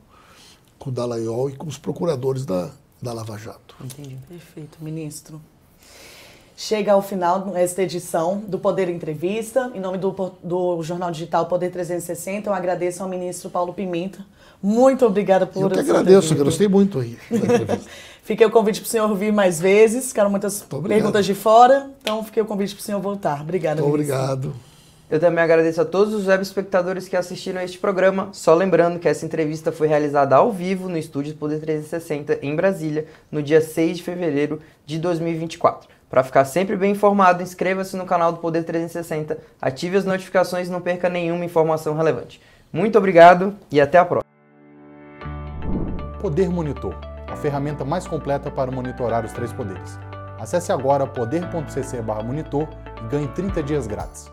com 0.77 0.89
o 0.89 0.93
Dallagnol 0.93 1.49
e 1.49 1.55
com 1.55 1.67
os 1.67 1.77
procuradores 1.77 2.45
da, 2.45 2.71
da 3.01 3.11
Lava 3.11 3.37
Jato. 3.37 3.75
Entendi. 3.83 4.17
Perfeito, 4.27 4.77
ministro. 4.81 5.41
Chega 6.63 6.93
ao 6.93 7.01
final 7.01 7.53
esta 7.55 7.81
edição 7.81 8.43
do 8.47 8.59
Poder 8.59 8.87
Entrevista. 8.87 9.71
Em 9.73 9.79
nome 9.79 9.97
do, 9.97 10.11
do 10.43 10.83
Jornal 10.83 11.09
Digital 11.09 11.47
Poder 11.47 11.71
360, 11.71 12.47
eu 12.47 12.53
agradeço 12.53 13.01
ao 13.01 13.09
ministro 13.09 13.49
Paulo 13.49 13.73
Pimenta. 13.73 14.23
Muito 14.61 15.03
obrigada 15.03 15.47
por... 15.47 15.63
Eu 15.63 15.69
que 15.71 15.79
agradeço, 15.79 16.35
eu 16.35 16.45
gostei 16.45 16.67
muito 16.67 16.99
aí 16.99 17.17
Fiquei 18.21 18.45
o 18.45 18.51
convite 18.51 18.79
para 18.79 18.85
o 18.85 18.89
senhor 18.91 19.11
vir 19.15 19.33
mais 19.33 19.59
vezes, 19.59 20.09
ficaram 20.09 20.29
muitas 20.29 20.63
perguntas 20.87 21.25
de 21.25 21.33
fora, 21.33 21.89
então 21.99 22.23
fiquei 22.23 22.43
o 22.43 22.45
convite 22.45 22.75
para 22.75 22.81
o 22.81 22.83
senhor 22.83 23.01
voltar. 23.01 23.41
Obrigada, 23.41 23.81
Muito 23.81 23.95
obrigado. 23.95 24.53
Eu 25.09 25.19
também 25.19 25.43
agradeço 25.43 25.81
a 25.81 25.85
todos 25.85 26.13
os 26.13 26.27
web 26.27 26.43
espectadores 26.43 27.09
que 27.09 27.17
assistiram 27.17 27.59
a 27.59 27.63
este 27.63 27.79
programa. 27.79 28.29
Só 28.33 28.53
lembrando 28.53 28.99
que 28.99 29.09
essa 29.09 29.25
entrevista 29.25 29.71
foi 29.71 29.87
realizada 29.87 30.35
ao 30.35 30.51
vivo 30.51 30.87
no 30.87 30.97
estúdio 30.99 31.33
Poder 31.33 31.59
360 31.59 32.37
em 32.43 32.55
Brasília, 32.55 33.07
no 33.31 33.41
dia 33.41 33.61
6 33.61 33.97
de 33.97 34.03
fevereiro 34.03 34.61
de 34.85 34.99
2024. 34.99 36.00
Para 36.11 36.25
ficar 36.25 36.43
sempre 36.43 36.75
bem 36.75 36.91
informado, 36.91 37.41
inscreva-se 37.41 37.95
no 37.95 38.05
canal 38.05 38.33
do 38.33 38.39
Poder 38.39 38.65
360, 38.65 39.37
ative 39.61 39.95
as 39.95 40.03
notificações 40.03 40.67
e 40.67 40.71
não 40.71 40.81
perca 40.81 41.07
nenhuma 41.07 41.45
informação 41.45 41.95
relevante. 41.95 42.41
Muito 42.71 42.97
obrigado 42.97 43.55
e 43.71 43.79
até 43.79 43.97
a 43.97 44.03
próxima. 44.03 44.29
Poder 46.19 46.49
Monitor, 46.49 46.93
a 47.29 47.37
ferramenta 47.37 47.85
mais 47.85 48.05
completa 48.05 48.51
para 48.51 48.69
monitorar 48.69 49.23
os 49.23 49.31
três 49.31 49.53
poderes. 49.53 49.97
Acesse 50.37 50.73
agora 50.73 51.07
poder.cc/monitor 51.07 52.67
e 53.05 53.07
ganhe 53.07 53.29
30 53.29 53.63
dias 53.63 53.87
grátis. 53.87 54.29